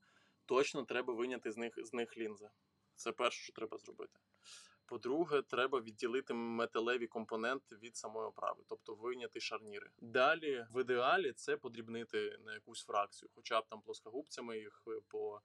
точно 0.46 0.84
треба 0.84 1.14
виняти 1.14 1.52
з 1.52 1.58
них 1.58 1.74
з 1.78 1.94
них 1.94 2.18
лінзи. 2.18 2.50
Це 2.96 3.12
перше, 3.12 3.44
що 3.44 3.54
треба 3.54 3.78
зробити. 3.78 4.20
По-друге, 4.90 5.42
треба 5.42 5.80
відділити 5.80 6.34
металеві 6.34 7.08
компоненти 7.08 7.76
від 7.76 7.96
самої 7.98 8.28
оправи, 8.28 8.64
тобто 8.68 8.96
вийняти 8.96 9.40
шарніри. 9.40 9.90
Далі, 9.98 10.66
в 10.74 10.82
ідеалі, 10.82 11.34
це 11.34 11.58
подрібнити 11.58 12.38
на 12.46 12.54
якусь 12.54 12.86
фракцію, 12.86 13.30
хоча 13.36 13.62
б 13.62 13.68
там 13.70 13.82
плоскогубцями 13.82 14.58
їх 14.58 14.84
е, 14.88 15.02
по, 15.08 15.42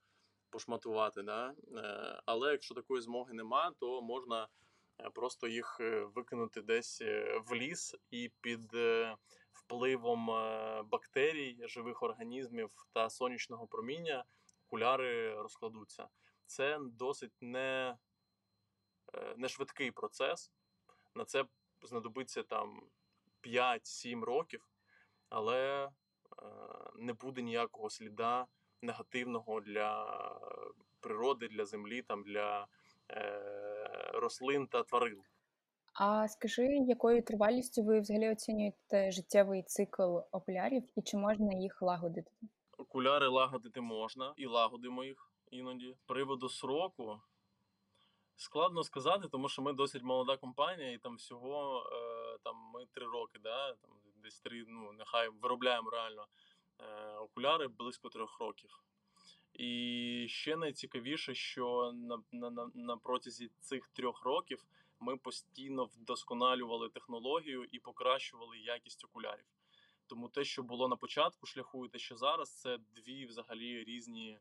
пошматувати. 0.49 1.23
Да? 1.23 1.53
Е, 1.75 2.21
але 2.25 2.51
якщо 2.51 2.75
такої 2.75 3.01
змоги 3.01 3.33
нема, 3.33 3.71
то 3.79 4.01
можна 4.01 4.47
е, 4.99 5.09
просто 5.09 5.47
їх 5.47 5.81
викинути 6.15 6.61
десь 6.61 7.01
в 7.45 7.53
ліс 7.53 7.95
і 8.11 8.31
під 8.41 8.71
впливом 9.51 10.25
бактерій, 10.89 11.57
живих 11.67 12.03
організмів 12.03 12.69
та 12.93 13.09
сонячного 13.09 13.67
проміння 13.67 14.25
окуляри 14.67 15.41
розкладуться. 15.41 16.07
Це 16.45 16.79
досить 16.81 17.41
не 17.41 17.97
не 19.37 19.49
швидкий 19.49 19.91
процес. 19.91 20.51
На 21.15 21.25
це 21.25 21.45
знадобиться 21.83 22.43
там 22.43 22.81
5-7 23.43 24.21
років, 24.21 24.67
але 25.29 25.85
е, 25.85 25.89
не 26.95 27.13
буде 27.13 27.41
ніякого 27.41 27.89
сліда 27.89 28.47
негативного 28.81 29.61
для 29.61 30.05
природи, 30.99 31.47
для 31.47 31.65
землі, 31.65 32.01
там, 32.01 32.23
для 32.23 32.67
е, 33.11 34.11
рослин 34.13 34.67
та 34.67 34.83
тварин. 34.83 35.21
А 35.93 36.27
скажи, 36.27 36.65
якою 36.65 37.23
тривалістю 37.23 37.83
ви 37.83 37.99
взагалі 37.99 38.29
оцінюєте 38.29 39.11
життєвий 39.11 39.63
цикл 39.63 40.17
окулярів 40.31 40.83
і 40.95 41.01
чи 41.01 41.17
можна 41.17 41.53
їх 41.53 41.81
лагодити? 41.81 42.31
Окуляри 42.77 43.27
лагодити 43.27 43.81
можна 43.81 44.33
і 44.37 44.45
лагодимо 44.45 45.03
їх 45.03 45.31
іноді. 45.51 45.93
З 45.93 46.07
приводу 46.07 46.49
сроку 46.49 47.21
складно 48.35 48.83
сказати, 48.83 49.27
тому 49.27 49.49
що 49.49 49.61
ми 49.61 49.73
досить 49.73 50.03
молода 50.03 50.37
компанія, 50.37 50.91
і 50.91 50.97
там 50.97 51.15
всього 51.15 51.89
е, 51.91 52.37
там 52.43 52.55
ми 52.73 52.85
три 52.85 53.05
роки, 53.05 53.39
да, 53.39 53.73
там 53.73 53.91
десь 54.23 54.39
три, 54.39 54.65
ну 54.67 54.91
нехай 54.91 55.29
виробляємо 55.29 55.89
реально 55.89 56.27
е, 56.79 57.15
окуляри 57.17 57.67
близько 57.67 58.09
трьох 58.09 58.39
років. 58.39 58.81
І 59.53 60.25
ще 60.29 60.55
найцікавіше, 60.55 61.35
що 61.35 61.91
на, 61.93 62.23
на, 62.31 62.69
на, 62.73 62.97
протязі 62.97 63.49
цих 63.59 63.87
трьох 63.87 64.23
років 64.23 64.65
ми 64.99 65.17
постійно 65.17 65.85
вдосконалювали 65.85 66.89
технологію 66.89 67.63
і 67.71 67.79
покращували 67.79 68.57
якість 68.57 69.05
окулярів. 69.05 69.45
Тому 70.07 70.29
те, 70.29 70.43
що 70.43 70.63
було 70.63 70.87
на 70.87 70.95
початку 70.95 71.47
шляху, 71.47 71.85
і 71.85 71.89
те, 71.89 71.99
що 71.99 72.15
зараз, 72.15 72.61
це 72.61 72.77
дві 72.77 73.25
взагалі 73.25 73.83
різні, 73.83 74.39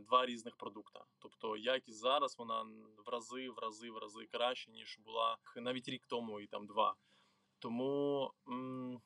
два 0.00 0.26
різних 0.26 0.56
продукта. 0.56 1.04
Тобто 1.18 1.56
якість 1.56 1.98
зараз 1.98 2.38
вона 2.38 2.62
в 3.06 3.08
рази, 3.08 3.50
в 3.50 3.58
рази, 3.58 3.90
в 3.90 3.96
рази 3.98 4.26
краще, 4.26 4.70
ніж 4.70 4.98
була 4.98 5.38
навіть 5.56 5.88
рік 5.88 6.02
тому 6.06 6.40
і 6.40 6.46
там 6.46 6.66
два. 6.66 6.94
Тому 7.58 8.30
м- 8.48 9.00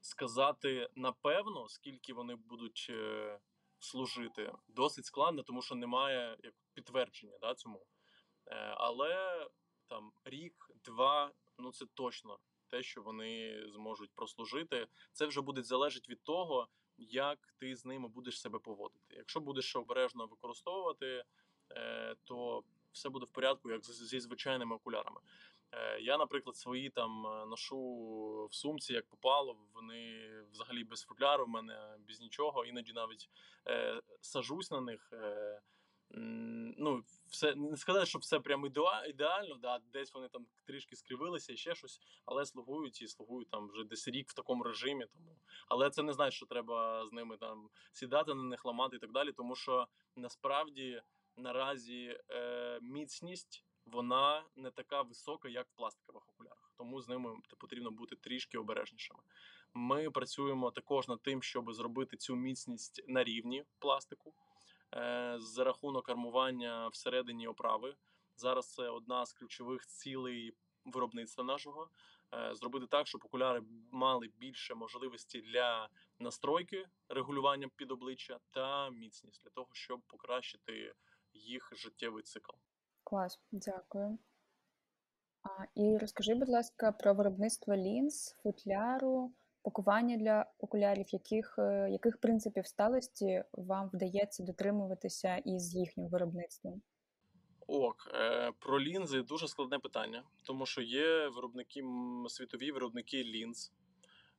сказати 0.00 0.88
напевно, 0.94 1.68
скільки 1.68 2.12
вони 2.12 2.34
будуть 2.34 2.86
е, 2.90 3.40
служити, 3.78 4.52
досить 4.68 5.04
складно, 5.04 5.42
тому 5.42 5.62
що 5.62 5.74
немає 5.74 6.36
як 6.42 6.54
підтвердження 6.74 7.38
да, 7.40 7.54
цьому. 7.54 7.86
Е, 8.46 8.74
але 8.76 9.46
там 9.88 10.12
рік, 10.24 10.70
два, 10.84 11.32
ну 11.58 11.72
це 11.72 11.86
точно 11.94 12.38
те, 12.66 12.82
що 12.82 13.02
вони 13.02 13.62
зможуть 13.68 14.10
прослужити. 14.14 14.86
Це 15.12 15.26
вже 15.26 15.40
буде 15.40 15.62
залежати 15.62 16.12
від 16.12 16.22
того, 16.22 16.68
як 17.10 17.38
ти 17.58 17.76
з 17.76 17.84
ними 17.84 18.08
будеш 18.08 18.40
себе 18.40 18.58
поводити. 18.58 19.14
Якщо 19.16 19.40
будеш 19.40 19.76
обережно 19.76 20.26
використовувати, 20.26 21.24
е, 21.70 22.14
то 22.24 22.64
все 22.92 23.08
буде 23.08 23.26
в 23.26 23.28
порядку, 23.28 23.70
як 23.70 23.84
зі 23.84 24.20
звичайними 24.20 24.76
окулярами. 24.76 25.20
Е, 25.72 26.00
Я, 26.00 26.18
наприклад, 26.18 26.56
свої 26.56 26.90
там 26.90 27.26
е, 27.26 27.46
ношу 27.46 27.78
в 28.50 28.54
сумці, 28.54 28.92
як 28.92 29.06
попало. 29.06 29.56
Вони 29.74 30.30
взагалі 30.50 30.84
без 30.84 31.02
футляру, 31.02 31.44
в 31.44 31.48
мене 31.48 31.96
без 32.08 32.20
нічого. 32.20 32.64
Іноді 32.64 32.92
навіть 32.92 33.30
сажусь 34.20 34.70
на 34.70 34.80
них. 34.80 35.12
Ну, 36.14 37.04
все 37.26 37.54
не 37.54 37.76
сказати, 37.76 38.06
що 38.06 38.18
все 38.18 38.40
прям 38.40 38.66
ідеа- 38.66 39.06
ідеально, 39.06 39.54
да, 39.54 39.78
десь 39.92 40.14
вони 40.14 40.28
там 40.28 40.46
трішки 40.64 40.96
скривилися 40.96 41.52
і 41.52 41.56
ще 41.56 41.74
щось, 41.74 42.00
але 42.24 42.46
слугують 42.46 43.02
і 43.02 43.08
слугують 43.08 43.50
там 43.50 43.68
вже 43.68 43.84
десь 43.84 44.08
рік 44.08 44.28
в 44.28 44.34
такому 44.34 44.64
режимі. 44.64 45.06
Тому 45.06 45.36
але 45.68 45.90
це 45.90 46.02
не 46.02 46.12
значить, 46.12 46.36
що 46.36 46.46
треба 46.46 47.06
з 47.06 47.12
ними 47.12 47.36
там 47.36 47.68
сідати 47.92 48.34
на 48.34 48.42
них 48.42 48.64
ламати 48.64 48.96
і 48.96 48.98
так 48.98 49.12
далі. 49.12 49.32
Тому 49.32 49.56
що 49.56 49.86
насправді 50.16 51.02
наразі 51.36 52.18
е, 52.30 52.78
міцність 52.82 53.64
вона 53.86 54.44
не 54.56 54.70
така 54.70 55.02
висока, 55.02 55.48
як 55.48 55.66
в 55.68 55.76
пластикових 55.76 56.28
окулярах. 56.28 56.72
Тому 56.76 57.00
з 57.00 57.08
ними 57.08 57.36
потрібно 57.58 57.90
бути 57.90 58.16
трішки 58.16 58.58
обережнішими. 58.58 59.20
Ми 59.74 60.10
працюємо 60.10 60.70
також 60.70 61.08
над 61.08 61.22
тим, 61.22 61.42
щоб 61.42 61.72
зробити 61.72 62.16
цю 62.16 62.36
міцність 62.36 63.04
на 63.08 63.24
рівні 63.24 63.64
пластику 63.78 64.34
за 65.38 65.64
рахунок 65.64 66.08
армування 66.08 66.88
всередині 66.88 67.48
оправи. 67.48 67.94
Зараз 68.36 68.74
це 68.74 68.88
одна 68.88 69.26
з 69.26 69.32
ключових 69.32 69.86
цілей 69.86 70.54
виробництва 70.84 71.44
нашого. 71.44 71.88
е, 72.34 72.54
зробити 72.54 72.86
так, 72.86 73.06
щоб 73.06 73.24
окуляри 73.24 73.62
мали 73.90 74.30
більше 74.38 74.74
можливості 74.74 75.40
для 75.40 75.88
настройки 76.18 76.86
регулювання 77.08 77.68
під 77.76 77.90
обличчя 77.90 78.38
та 78.50 78.90
міцність 78.90 79.42
для 79.42 79.50
того, 79.50 79.68
щоб 79.72 80.00
покращити 80.06 80.94
їх 81.32 81.72
життєвий 81.76 82.22
цикл. 82.22 82.52
Клас, 83.04 83.40
дякую. 83.50 84.18
А, 85.42 85.64
і 85.74 85.98
розкажи, 85.98 86.34
будь 86.34 86.48
ласка, 86.48 86.92
про 86.92 87.14
виробництво 87.14 87.76
лінз, 87.76 88.36
футляру, 88.42 89.32
пакування 89.62 90.16
для 90.16 90.46
окулярів, 90.58 91.06
яких, 91.08 91.54
е, 91.58 91.88
яких 91.90 92.18
принципів 92.18 92.66
сталості 92.66 93.44
вам 93.52 93.90
вдається 93.92 94.42
дотримуватися 94.42 95.36
із 95.36 95.74
їхнім 95.74 96.08
виробництвом? 96.08 96.82
Ок, 97.66 98.10
е, 98.14 98.52
про 98.58 98.80
лінзи 98.80 99.22
дуже 99.22 99.48
складне 99.48 99.78
питання, 99.78 100.22
тому 100.46 100.66
що 100.66 100.82
є 100.82 101.28
виробники 101.28 101.84
світові 102.28 102.72
виробники 102.72 103.24
лінз. 103.24 103.72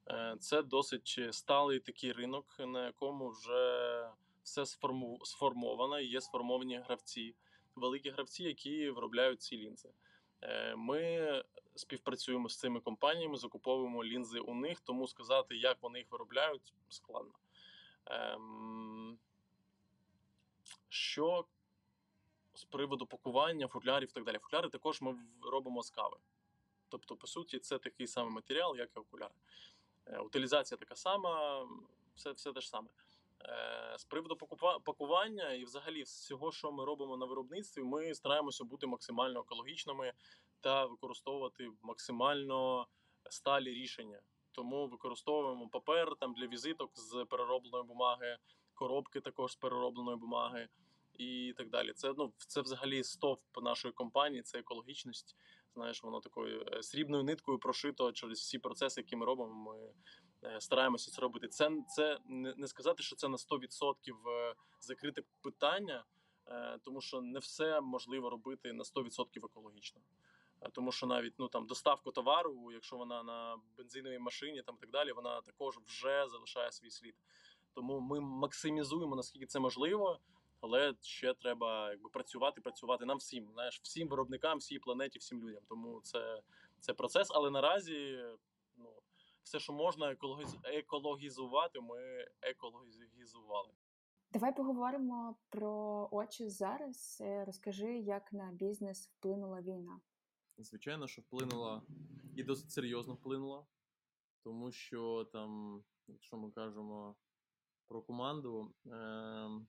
Е, 0.10 0.36
Це 0.40 0.64
досить 0.64 1.20
сталий 1.32 1.80
такий 1.80 2.12
ринок, 2.12 2.46
на 2.60 2.86
якому 2.86 3.30
вже 3.30 4.10
все 4.44 4.66
сформовано, 5.24 6.00
і 6.00 6.06
є 6.06 6.22
сформовані 6.22 6.78
гравці, 6.78 7.36
великі 7.76 8.10
гравці, 8.10 8.44
які 8.44 8.90
виробляють 8.90 9.42
ці 9.42 9.58
лінзи. 9.58 9.90
Ми 10.78 11.44
співпрацюємо 11.76 12.50
з 12.50 12.60
цими 12.60 12.80
компаніями, 12.80 13.38
закуповуємо 13.38 14.04
лінзи 14.04 14.40
у 14.40 14.54
них, 14.54 14.80
тому 14.80 15.08
сказати, 15.08 15.56
як 15.56 15.78
вони 15.82 16.00
їх 16.00 16.12
виробляють, 16.12 16.74
складно. 16.90 17.34
Ем, 18.06 19.18
Що 20.90 21.46
з 22.54 22.64
приводу 22.64 23.06
пакування 23.06 23.68
футлярів 23.68 24.10
і 24.10 24.12
так 24.12 24.24
далі. 24.24 24.38
Футляри 24.38 24.70
також 24.70 25.02
ми 25.02 25.16
робимо 25.42 25.84
з 25.84 25.90
кави. 25.90 26.18
Тобто, 26.90 27.16
по 27.16 27.28
суті, 27.28 27.60
це 27.60 27.78
такий 27.78 28.08
самий 28.08 28.34
матеріал, 28.34 28.78
як 28.78 28.90
і 28.96 29.00
окуляри. 29.00 29.34
Е, 30.06 30.20
Утилізація 30.20 30.78
така 30.78 30.96
сама, 30.96 31.68
все, 32.16 32.32
все 32.32 32.54
те 32.54 32.62
ж 32.62 32.70
саме. 32.70 32.88
Е, 33.42 33.96
З 33.98 34.06
приводу 34.06 34.36
пакування 34.84 35.52
і 35.52 35.64
взагалі 35.64 36.04
всього, 36.04 36.52
що 36.52 36.72
ми 36.72 36.86
робимо 36.86 37.18
на 37.18 37.26
виробництві, 37.26 37.84
ми 37.84 38.14
стараємося 38.14 38.64
бути 38.64 38.88
максимально 38.88 39.40
екологічними 39.40 40.14
та 40.64 40.86
використовувати 40.86 41.70
максимально 41.82 42.88
сталі 43.30 43.70
рішення. 43.70 44.20
Тому 44.52 44.88
використовуємо 44.88 45.68
папер 45.68 46.16
там 46.20 46.34
для 46.34 46.48
візиток 46.48 46.92
з 46.94 47.26
переробленої 47.30 47.84
бумаги, 47.84 48.38
коробки 48.74 49.22
також 49.22 49.52
з 49.52 49.56
переробленої 49.56 50.18
бумаги 50.18 50.68
і 51.14 51.54
так 51.58 51.70
далі. 51.70 51.94
Це 51.94 52.14
ну 52.18 52.34
це 52.38 52.62
взагалі 52.62 53.04
стовп 53.04 53.42
нашої 53.62 53.94
компанії, 53.94 54.42
це 54.42 54.60
екологічність. 54.60 55.36
Знаєш, 55.74 56.04
воно 56.04 56.20
такою 56.20 56.66
е, 56.74 56.84
срібною 56.84 57.24
ниткою 57.24 57.60
прошито 57.60 58.12
через 58.12 58.40
всі 58.40 58.60
процеси, 58.60 59.02
які 59.02 59.16
ми 59.16 59.26
робимо. 59.26 59.54
Ми 59.54 59.94
е, 60.50 60.62
стараємося 60.62 61.12
це 61.12 61.22
робити. 61.22 61.48
Це 61.48 61.72
це 61.90 62.18
не 62.30 62.68
сказати, 62.68 63.04
що 63.04 63.16
це 63.16 63.28
на 63.28 63.38
100% 63.38 64.30
е, 64.30 64.56
закрите 64.80 65.22
питання, 65.42 66.04
тому 66.84 67.02
що 67.02 67.22
не 67.22 67.40
все 67.40 67.82
можливо 67.82 68.30
робити 68.30 68.74
на 68.74 68.84
100% 68.84 69.46
екологічно. 69.46 70.02
Е, 70.64 70.70
Тому 70.72 70.92
що 70.92 71.08
навіть 71.08 71.34
ну 71.38 71.48
там 71.48 71.66
доставка 71.66 72.12
товару, 72.12 72.72
якщо 72.72 72.98
вона 72.98 73.24
на 73.24 73.58
бензиновій 73.78 74.20
машині, 74.20 74.62
там 74.62 74.78
так 74.78 74.90
далі, 74.90 75.12
вона 75.12 75.42
також 75.42 75.80
вже 75.88 76.28
залишає 76.28 76.72
свій 76.72 76.90
слід. 76.90 77.16
Тому 77.74 78.00
ми 78.00 78.20
максимізуємо 78.20 79.16
наскільки 79.16 79.46
це 79.46 79.60
можливо, 79.60 80.20
але 80.62 80.94
ще 81.02 81.34
треба 81.34 81.92
якби 81.92 82.10
працювати, 82.10 82.62
працювати 82.62 83.06
нам 83.06 83.18
всім, 83.18 83.50
знаєш, 83.54 83.80
всім 83.84 84.08
виробникам, 84.08 84.58
всій 84.58 84.80
планеті, 84.80 85.20
всім 85.20 85.42
людям. 85.44 85.64
Тому 85.70 86.02
це, 86.02 86.42
це 86.80 86.94
процес. 86.94 87.28
Але 87.32 87.50
наразі 87.50 88.26
ну, 88.78 88.90
все, 89.44 89.60
що 89.60 89.74
можна 89.74 90.12
екологіз... 90.12 90.58
екологізувати, 90.64 91.80
ми 91.80 92.28
екологізували. 92.42 93.70
Давай 94.34 94.56
поговоримо 94.56 95.36
про 95.50 96.08
очі 96.12 96.50
зараз. 96.50 97.18
Е, 97.22 97.46
Розкажи, 97.46 97.98
як 97.98 98.34
на 98.34 98.52
бізнес 98.52 99.08
вплинула 99.08 99.62
війна. 99.62 100.00
Звичайно, 100.58 101.08
що 101.08 101.22
вплинула 101.22 101.82
і 102.36 102.44
досить 102.44 102.72
серйозно 102.72 103.14
вплинула, 103.14 103.66
тому 104.44 104.72
що 104.72 105.30
там, 105.34 105.84
якщо 106.08 106.38
ми 106.38 106.52
кажемо 106.52 107.16
про 107.88 108.02
команду, 108.02 108.74
ем, 108.86 109.68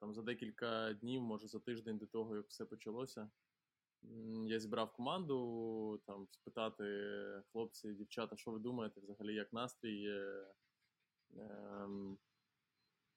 там 0.00 0.14
за 0.14 0.22
декілька 0.22 0.92
днів, 0.92 1.22
може 1.22 1.48
за 1.48 1.58
тиждень 1.60 1.98
до 1.98 2.06
того, 2.06 2.36
як 2.36 2.46
все 2.48 2.64
почалося, 2.64 3.30
я 4.46 4.60
зібрав 4.60 4.92
команду, 4.92 6.02
там 6.06 6.28
спитати 6.30 6.84
хлопці, 7.52 7.94
дівчата, 7.94 8.36
що 8.36 8.50
ви 8.50 8.58
думаєте, 8.58 9.00
взагалі, 9.00 9.34
як 9.34 9.52
настрій, 9.52 10.04
е, 10.06 10.46
ем, 11.36 12.18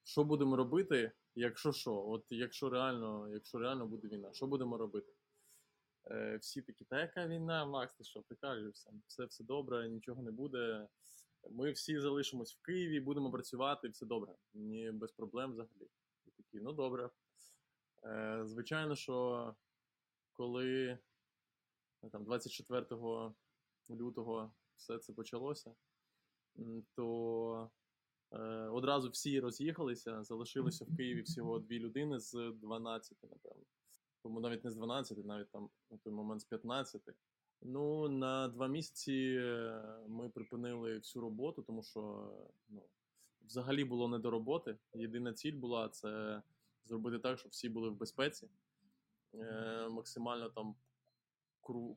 що 0.04 0.24
будемо 0.24 0.56
робити, 0.56 1.12
якщо 1.36 1.72
що, 1.72 2.08
от 2.08 2.26
якщо 2.30 2.70
реально, 2.70 3.30
якщо 3.30 3.60
реально 3.60 3.88
буде 3.88 4.08
війна, 4.08 4.34
що 4.34 4.48
будемо 4.48 4.78
робити? 4.78 5.17
Е, 6.12 6.38
всі 6.38 6.62
такі, 6.62 6.86
та 6.86 7.00
яка 7.00 7.28
війна, 7.28 7.66
Макс, 7.66 7.96
ти 7.96 8.04
що, 8.04 8.22
прикажешся? 8.22 8.92
Все, 9.08 9.26
все 9.26 9.44
добре, 9.44 9.90
нічого 9.90 10.24
не 10.24 10.32
буде. 10.32 10.88
Ми 11.52 11.72
всі 11.72 12.00
залишимось 12.00 12.56
в 12.56 12.62
Києві, 12.62 13.00
будемо 13.00 13.32
працювати, 13.32 13.88
все 13.88 14.06
добре. 14.06 14.36
Ні, 14.54 14.92
без 14.92 15.12
проблем 15.12 15.52
взагалі. 15.52 15.90
І 16.26 16.32
такі, 16.32 16.60
ну 16.60 16.74
добре. 16.74 17.10
Е, 18.04 18.42
звичайно, 18.46 18.96
що 18.96 19.56
коли 20.32 21.00
е, 22.04 22.10
там 22.12 22.24
24 22.24 22.86
лютого 23.90 24.52
все 24.76 24.98
це 24.98 25.14
почалося, 25.14 25.76
то 26.96 27.70
е, 28.32 28.38
одразу 28.68 29.10
всі 29.10 29.40
роз'їхалися, 29.40 30.24
залишилося 30.24 30.86
в 30.86 30.98
Києві 30.98 31.22
всього 31.22 31.60
дві 31.60 31.80
людини 31.80 32.20
з 32.20 32.52
12, 32.56 33.18
напевно 33.24 33.64
тому 34.24 34.40
навіть 34.40 34.64
не 34.64 34.72
з 34.72 34.76
12, 34.76 35.26
навіть 35.26 35.52
там 35.52 35.70
на 35.92 35.98
той 35.98 36.14
момент 36.14 36.42
з 36.42 36.46
15. 36.46 37.02
Ну, 37.62 38.10
на 38.10 38.48
два 38.48 38.68
місяці 38.68 39.38
е, 39.42 39.82
ми 40.08 40.30
припинили 40.30 40.98
всю 40.98 41.22
роботу, 41.22 41.62
тому 41.62 41.84
що 41.84 42.32
ну, 42.70 42.84
взагалі 43.46 43.86
було 43.86 44.08
не 44.08 44.20
до 44.20 44.32
роботи. 44.32 44.78
Єдина 44.94 45.34
ціль 45.34 45.56
була 45.56 45.90
це 45.90 46.42
зробити 46.86 47.20
так, 47.20 47.40
щоб 47.40 47.52
всі 47.52 47.70
були 47.70 47.90
в 47.90 47.96
безпеці. 47.96 48.50
Е, 49.34 49.88
максимально 49.90 50.50
там 50.50 50.76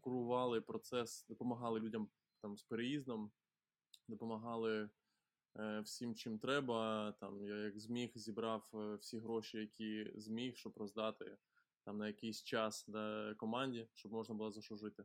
курували 0.00 0.60
процес, 0.60 1.26
допомагали 1.28 1.80
людям 1.80 2.08
там 2.42 2.56
з 2.56 2.62
переїздом, 2.62 3.30
допомагали 4.08 4.90
е, 5.58 5.80
всім, 5.80 6.14
чим 6.14 6.38
треба. 6.38 7.12
Там 7.20 7.44
я 7.44 7.56
як 7.56 7.78
зміг 7.78 8.12
зібрав 8.14 8.70
е, 8.74 8.94
всі 8.94 9.18
гроші, 9.18 9.58
які 9.58 10.12
зміг, 10.14 10.56
щоб 10.56 10.76
роздати 10.76 11.36
там 11.90 11.98
на 11.98 12.06
якийсь 12.06 12.42
час 12.42 12.84
да, 12.88 13.34
команді, 13.38 13.88
щоб 13.94 14.12
можна 14.12 14.34
було 14.34 14.50
за 14.50 14.62
що 14.62 14.76
жити. 14.76 15.04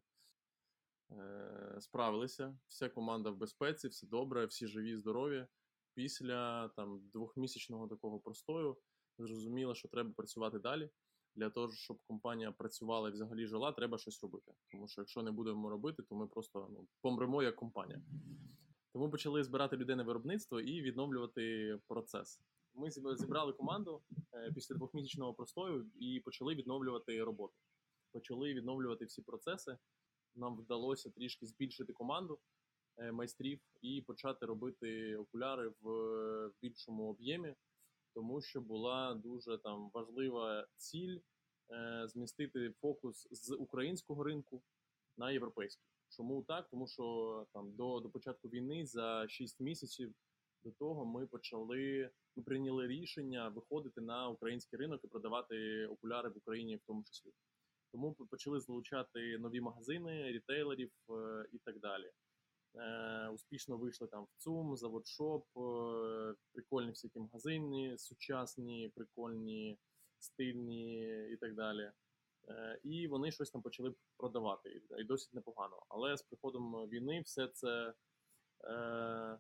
Е, 1.12 1.78
справилися. 1.80 2.58
Вся 2.68 2.90
команда 2.90 3.30
в 3.30 3.38
безпеці, 3.38 3.88
все 3.88 4.08
добре, 4.08 4.46
всі 4.46 4.68
живі, 4.68 4.98
здорові. 4.98 5.48
Після 5.94 6.70
там 6.70 7.10
двохмісячного 7.14 7.88
такого 7.88 8.20
простою 8.20 8.78
зрозуміло, 9.18 9.76
що 9.76 9.88
треба 9.88 10.14
працювати 10.14 10.60
далі. 10.60 10.90
Для 11.36 11.50
того, 11.50 11.72
щоб 11.72 11.98
компанія 12.08 12.52
працювала 12.52 13.10
і 13.10 13.12
взагалі 13.12 13.46
жила, 13.48 13.72
треба 13.72 13.98
щось 13.98 14.24
робити. 14.24 14.54
Тому 14.72 14.88
що 14.88 15.02
якщо 15.02 15.24
не 15.24 15.32
будемо 15.32 15.70
робити, 15.70 16.04
то 16.04 16.16
ми 16.16 16.28
просто 16.28 16.68
ну, 16.72 16.88
помремо 17.02 17.44
як 17.44 17.56
компанія. 17.56 18.02
Тому 18.94 19.10
почали 19.12 19.44
збирати 19.44 19.78
людей 19.78 19.96
на 19.96 20.04
виробництво 20.04 20.60
і 20.60 20.82
відновлювати 20.82 21.78
процес. 21.88 22.42
Ми 22.76 22.92
зібрали 22.92 23.54
команду 23.54 24.02
е, 24.34 24.52
після 24.56 24.76
двохмісячного 24.76 25.34
простою 25.34 25.92
і 26.00 26.20
почали 26.20 26.56
відновлювати 26.56 27.24
роботу. 27.24 27.54
Почали 28.12 28.54
відновлювати 28.54 29.06
всі 29.06 29.22
процеси. 29.22 29.78
Нам 30.36 30.58
вдалося 30.58 31.10
трішки 31.10 31.46
збільшити 31.46 31.94
команду 31.94 32.40
е, 32.98 33.12
майстрів 33.12 33.60
і 33.82 34.02
почати 34.02 34.46
робити 34.46 35.16
окуляри 35.16 35.74
в 35.82 35.90
е, 35.90 36.52
більшому 36.62 37.10
об'ємі, 37.10 37.56
тому 38.14 38.42
що 38.42 38.62
була 38.62 39.14
дуже 39.14 39.58
там 39.58 39.90
важлива 39.94 40.68
ціль 40.76 41.20
змістити 42.06 42.72
фокус 42.82 43.28
з 43.32 43.56
українського 43.56 44.24
ринку 44.24 44.64
на 45.18 45.32
європейський. 45.32 45.88
Чому 46.10 46.44
так? 46.44 46.70
Тому 46.70 46.88
що 46.88 47.46
там 47.54 47.76
до, 47.76 48.00
до 48.00 48.10
початку 48.10 48.48
війни 48.48 48.86
за 48.86 49.28
6 49.28 49.60
місяців 49.60 50.14
до 50.66 50.72
того 50.72 51.06
ми 51.06 51.28
почали, 51.28 52.10
ми 52.36 52.44
прийняли 52.44 52.88
рішення 52.88 53.50
виходити 53.50 54.02
на 54.02 54.30
український 54.30 54.80
ринок 54.80 55.04
і 55.04 55.08
продавати 55.08 55.88
окуляри 55.88 56.30
в 56.30 56.38
Україні 56.38 56.76
в 56.76 56.82
тому 56.88 57.04
числі. 57.04 57.32
Тому 57.92 58.14
почали 58.14 58.60
залучати 58.60 59.38
нові 59.38 59.62
магазини, 59.62 60.32
рітейлерів 60.32 60.92
е, 61.10 61.46
і 61.52 61.58
так 61.58 61.80
далі. 61.80 62.12
Е, 62.76 63.30
успішно 63.30 63.78
вийшли 63.78 64.08
там 64.08 64.24
в 64.24 64.42
ЦУМ, 64.42 64.78
Заводшоп, 64.78 65.46
е, 65.58 66.36
прикольні 66.52 66.90
всякі 66.90 67.20
магазини, 67.20 67.98
сучасні, 67.98 68.92
прикольні, 68.96 69.78
стильні 70.20 71.02
і 71.32 71.38
так 71.38 71.56
далі. 71.56 71.92
І 72.84 73.08
вони 73.08 73.32
щось 73.32 73.52
там 73.52 73.62
почали 73.62 73.94
продавати, 74.18 74.82
і- 75.00 75.04
досить 75.04 75.34
непогано. 75.34 75.84
Але 75.90 76.18
з 76.18 76.22
приходом 76.22 76.90
війни 76.90 77.22
все 77.22 77.48
це 77.48 77.94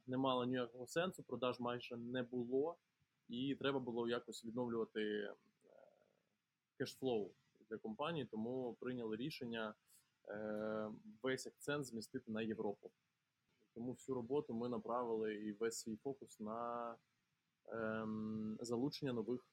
не 0.07 0.17
мало 0.17 0.45
ніякого 0.45 0.87
сенсу, 0.87 1.23
продаж 1.23 1.59
майже 1.59 1.97
не 1.97 2.23
було, 2.23 2.77
і 3.27 3.55
треба 3.55 3.79
було 3.79 4.07
якось 4.07 4.45
відновлювати 4.45 5.01
е, 5.01 5.35
кешфлоу 6.77 7.31
для 7.69 7.77
компанії, 7.77 8.25
тому 8.25 8.77
прийняли 8.79 9.15
рішення 9.15 9.73
е, 10.27 10.91
весь 11.23 11.47
акцент 11.47 11.85
змістити 11.85 12.31
на 12.31 12.41
Європу. 12.41 12.91
Тому 13.73 13.91
всю 13.91 14.15
роботу 14.15 14.53
ми 14.53 14.69
направили 14.69 15.35
і 15.35 15.51
весь 15.51 15.79
свій 15.79 15.95
фокус 15.95 16.39
на 16.39 16.95
ем, 17.67 18.57
залучення 18.61 19.13
нових 19.13 19.47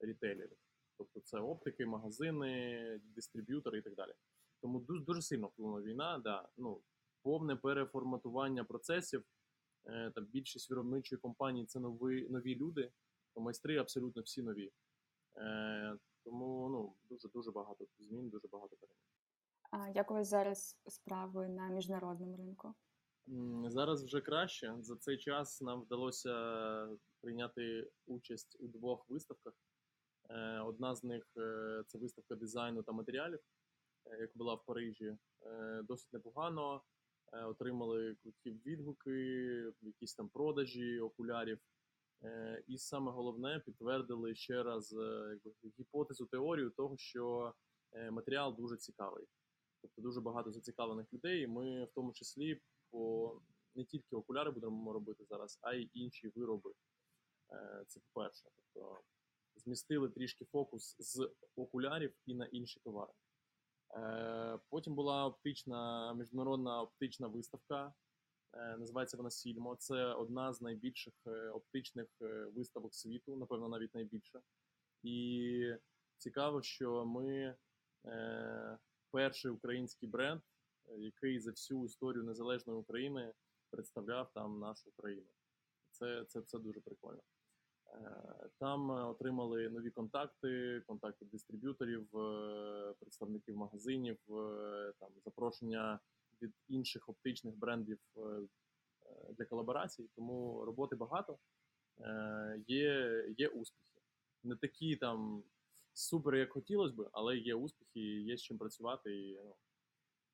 рітейлерів. 0.00 0.58
Тобто 0.98 1.20
це 1.20 1.38
оптики, 1.38 1.86
магазини, 1.86 3.00
дистриб'ютори 3.04 3.78
і 3.78 3.82
так 3.82 3.94
далі. 3.94 4.12
Тому 4.60 4.80
дуже 4.80 5.22
сильно 5.22 5.46
вплинула 5.46 5.82
війна, 5.82 6.18
да, 6.24 6.48
ну, 6.56 6.80
повне 7.26 7.56
переформатування 7.56 8.64
процесів. 8.64 9.24
Е, 9.86 10.12
там 10.14 10.24
більшість 10.24 10.70
виробничої 10.70 11.20
компанії 11.20 11.66
це 11.66 11.80
нові, 11.80 12.28
нові 12.28 12.56
люди, 12.56 12.92
то 13.34 13.40
майстри 13.40 13.78
абсолютно 13.78 14.22
всі 14.22 14.42
нові. 14.42 14.72
Е, 15.36 15.98
тому 16.24 16.68
ну, 16.68 16.94
дуже 17.08 17.28
дуже 17.28 17.50
багато 17.50 17.86
змін, 17.98 18.28
дуже 18.28 18.48
багато 18.48 18.76
перемін. 18.76 19.02
А 19.70 19.88
як 19.98 20.10
у 20.10 20.14
вас 20.14 20.28
зараз 20.28 20.76
справи 20.88 21.48
на 21.48 21.68
міжнародному 21.68 22.36
ринку? 22.36 22.74
Зараз 23.70 24.04
вже 24.04 24.20
краще. 24.20 24.74
За 24.80 24.96
цей 24.96 25.18
час 25.18 25.60
нам 25.60 25.82
вдалося 25.82 26.32
прийняти 27.20 27.90
участь 28.06 28.56
у 28.60 28.68
двох 28.68 29.08
виставках. 29.08 29.54
Е, 30.30 30.60
Одна 30.60 30.94
з 30.94 31.04
них 31.04 31.26
це 31.86 31.98
виставка 31.98 32.34
дизайну 32.34 32.82
та 32.82 32.92
матеріалів, 32.92 33.40
яка 34.20 34.32
була 34.34 34.54
в 34.54 34.64
Парижі. 34.64 35.16
Досить 35.84 36.12
непогано. 36.12 36.82
Е, 37.32 37.44
Отримали 37.44 38.14
круті 38.14 38.50
відгуки, 38.66 39.10
якісь 39.80 40.14
там 40.14 40.28
продажі 40.28 41.00
окулярів. 41.00 41.58
Е, 42.22 42.64
І 42.66 42.78
саме 42.78 43.12
головне 43.12 43.62
підтвердили 43.66 44.34
ще 44.34 44.62
раз 44.62 44.92
е, 44.92 45.38
якби, 45.44 45.72
гіпотезу, 45.78 46.26
теорію 46.26 46.70
того, 46.70 46.96
що 46.96 47.54
матеріал 48.10 48.56
дуже 48.56 48.76
цікавий. 48.76 49.26
Тобто 49.82 50.02
дуже 50.02 50.20
багато 50.20 50.52
зацікавлених 50.52 51.12
людей. 51.12 51.46
Ми 51.46 51.84
в 51.84 51.92
тому 51.94 52.12
числі 52.12 52.60
по 52.90 53.32
не 53.74 53.84
тільки 53.84 54.16
окуляри 54.16 54.50
будемо 54.50 54.92
робити 54.92 55.24
зараз, 55.24 55.58
а 55.62 55.74
й 55.74 55.90
інші 55.94 56.32
вироби. 56.34 56.72
Це 57.86 58.00
по-перше. 58.00 58.48
Тобто 58.56 59.00
змістили 59.56 60.08
трішки 60.08 60.44
фокус 60.44 60.96
з 60.98 61.30
окулярів 61.56 62.14
і 62.26 62.34
на 62.34 62.46
інші 62.46 62.80
товари. 62.80 63.12
Е, 63.94 64.58
Потім 64.70 64.94
була 64.94 65.26
оптична 65.26 66.14
міжнародна 66.14 66.82
оптична 66.82 67.26
виставка. 67.26 67.94
Е, 68.52 68.76
Називається 68.76 69.16
вона 69.16 69.30
Сільмо. 69.30 69.76
Це 69.76 70.04
одна 70.04 70.52
з 70.52 70.60
найбільших 70.60 71.14
е, 71.26 71.48
оптичних 71.50 72.06
виставок 72.54 72.94
світу, 72.94 73.36
напевно, 73.36 73.68
навіть 73.68 73.94
найбільша. 73.94 74.40
І 75.02 75.74
цікаво, 76.18 76.62
що 76.62 77.04
ми 77.04 77.56
перший 79.10 79.50
український 79.50 80.08
бренд, 80.08 80.42
який 80.98 81.40
за 81.40 81.50
всю 81.50 81.84
історію 81.84 82.24
незалежної 82.24 82.78
України 82.78 83.32
представляв 83.70 84.32
там 84.32 84.58
нашу 84.58 84.92
країну. 84.92 85.28
Це, 85.90 86.24
це, 86.24 86.42
це 86.42 86.58
дуже 86.58 86.80
прикольно. 86.80 87.22
Е, 87.96 88.48
Там 88.58 88.90
е, 88.90 89.04
отримали 89.04 89.68
нові 89.68 89.90
контакти, 89.90 90.82
контакти 90.86 91.24
дистриб'юторів, 91.24 92.16
е, 92.16 92.94
представників 93.00 93.56
магазинів, 93.56 94.18
там 95.00 95.10
запрошення 95.24 96.00
від 96.42 96.54
інших 96.68 97.08
оптичних 97.08 97.58
брендів 97.58 97.98
для 99.38 99.44
колаборацій. 99.44 100.10
Тому 100.16 100.64
роботи 100.64 100.96
багато. 100.96 101.38
Є, 102.66 103.24
є 103.38 103.48
успіхи. 103.48 104.00
Не 104.42 104.56
такі 104.56 104.96
там 104.96 105.42
супер, 105.92 106.34
як 106.34 106.52
хотілося 106.52 106.94
би, 106.94 107.08
але 107.12 107.36
є 107.36 107.54
успіхи, 107.54 108.00
є 108.00 108.36
з 108.36 108.42
чим 108.42 108.58
працювати, 108.58 109.16
і 109.16 109.34
ну, 109.44 109.54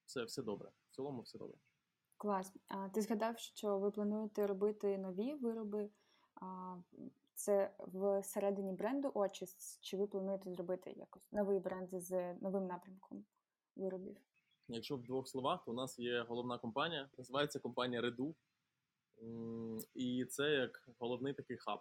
все, 0.07 0.25
все 0.25 0.43
добре. 0.43 0.69
В 0.91 0.95
цілому 0.95 1.23
все 1.23 1.39
добре. 1.39 1.59
Клас. 2.17 2.53
А 2.69 2.89
ти 2.89 3.01
згадав, 3.01 3.39
що 3.39 3.79
ви 3.79 3.91
плануєте 3.91 4.47
робити 4.47 4.99
нові 4.99 5.35
вироби. 5.35 5.91
Це 7.35 7.75
всередині 8.21 8.73
бренду 8.73 9.11
Очіс, 9.15 9.79
чи 9.81 9.97
ви 9.97 10.07
плануєте 10.07 10.51
зробити 10.51 10.93
якось 10.97 11.33
новий 11.33 11.59
бренд 11.59 11.89
з 11.91 12.35
новим 12.35 12.67
напрямком 12.67 13.25
виробів? 13.77 14.17
Якщо 14.69 14.97
в 14.97 15.03
двох 15.03 15.29
словах, 15.29 15.65
то 15.65 15.71
у 15.71 15.75
нас 15.75 15.99
є 15.99 16.23
головна 16.23 16.59
компанія, 16.59 17.11
називається 17.19 17.59
компанія 17.59 18.03
Redu. 18.03 18.35
І 19.95 20.25
це 20.25 20.51
як 20.51 20.89
головний 20.99 21.35
такий 21.35 21.57
хаб. 21.57 21.81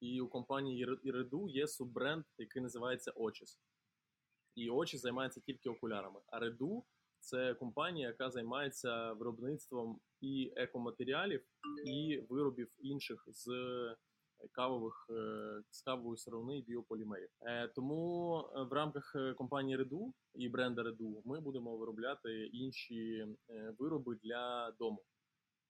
І 0.00 0.20
у 0.20 0.28
компанії 0.28 0.86
Redu 0.86 1.48
є 1.48 1.68
суббренд, 1.68 2.24
який 2.38 2.62
називається 2.62 3.12
Очіс. 3.16 3.60
І 4.54 4.70
Очіс 4.70 5.00
займається 5.00 5.40
тільки 5.40 5.70
окулярами. 5.70 6.20
А 6.26 6.40
Redu– 6.40 6.82
це 7.20 7.54
компанія, 7.54 8.08
яка 8.08 8.30
займається 8.30 9.12
виробництвом 9.12 10.00
і 10.20 10.52
екоматеріалів, 10.56 11.46
і 11.84 12.20
виробів 12.28 12.72
інших 12.78 13.24
з 13.26 13.48
кавових 14.52 15.06
е, 15.10 15.62
з 15.70 15.82
кавової 15.82 16.18
сировини 16.18 16.58
і 16.58 16.62
біополімерів. 16.62 17.28
Е, 17.40 17.68
Тому 17.68 18.38
е, 18.38 18.62
в 18.62 18.72
рамках 18.72 19.16
компанії 19.36 19.76
Реду 19.76 20.14
і 20.34 20.48
бренда 20.48 20.82
Реду 20.82 21.22
ми 21.24 21.40
будемо 21.40 21.76
виробляти 21.76 22.46
інші 22.46 23.26
вироби 23.78 24.18
для 24.22 24.72
дому. 24.78 25.02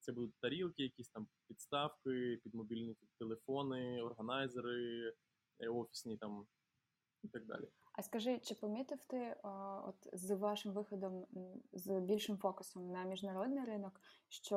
Це 0.00 0.12
будуть 0.12 0.34
тарілки, 0.40 0.82
якісь 0.82 1.08
там 1.08 1.26
підставки 1.48 2.40
під 2.44 2.54
мобільні 2.54 2.96
телефони, 3.18 4.02
органайзери, 4.02 5.14
офісні 5.68 6.16
там 6.16 6.46
і 7.22 7.28
так 7.28 7.46
далі. 7.46 7.68
А 7.98 8.02
скажи, 8.02 8.38
чи 8.38 8.54
помітив 8.54 9.04
ти 9.04 9.36
от 9.88 10.08
з 10.12 10.30
вашим 10.30 10.72
виходом 10.72 11.26
з 11.72 12.00
більшим 12.00 12.38
фокусом 12.38 12.90
на 12.92 13.04
міжнародний 13.04 13.64
ринок, 13.64 14.00
що 14.28 14.56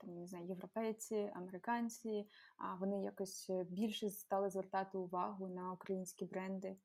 там 0.00 0.18
не 0.18 0.26
знаю, 0.26 0.46
європейці, 0.46 1.32
американці, 1.34 2.28
а 2.56 2.74
вони 2.74 3.02
якось 3.02 3.50
більше 3.70 4.10
стали 4.10 4.50
звертати 4.50 4.98
увагу 4.98 5.48
на 5.48 5.72
українські 5.72 6.24
бренди? 6.24 6.76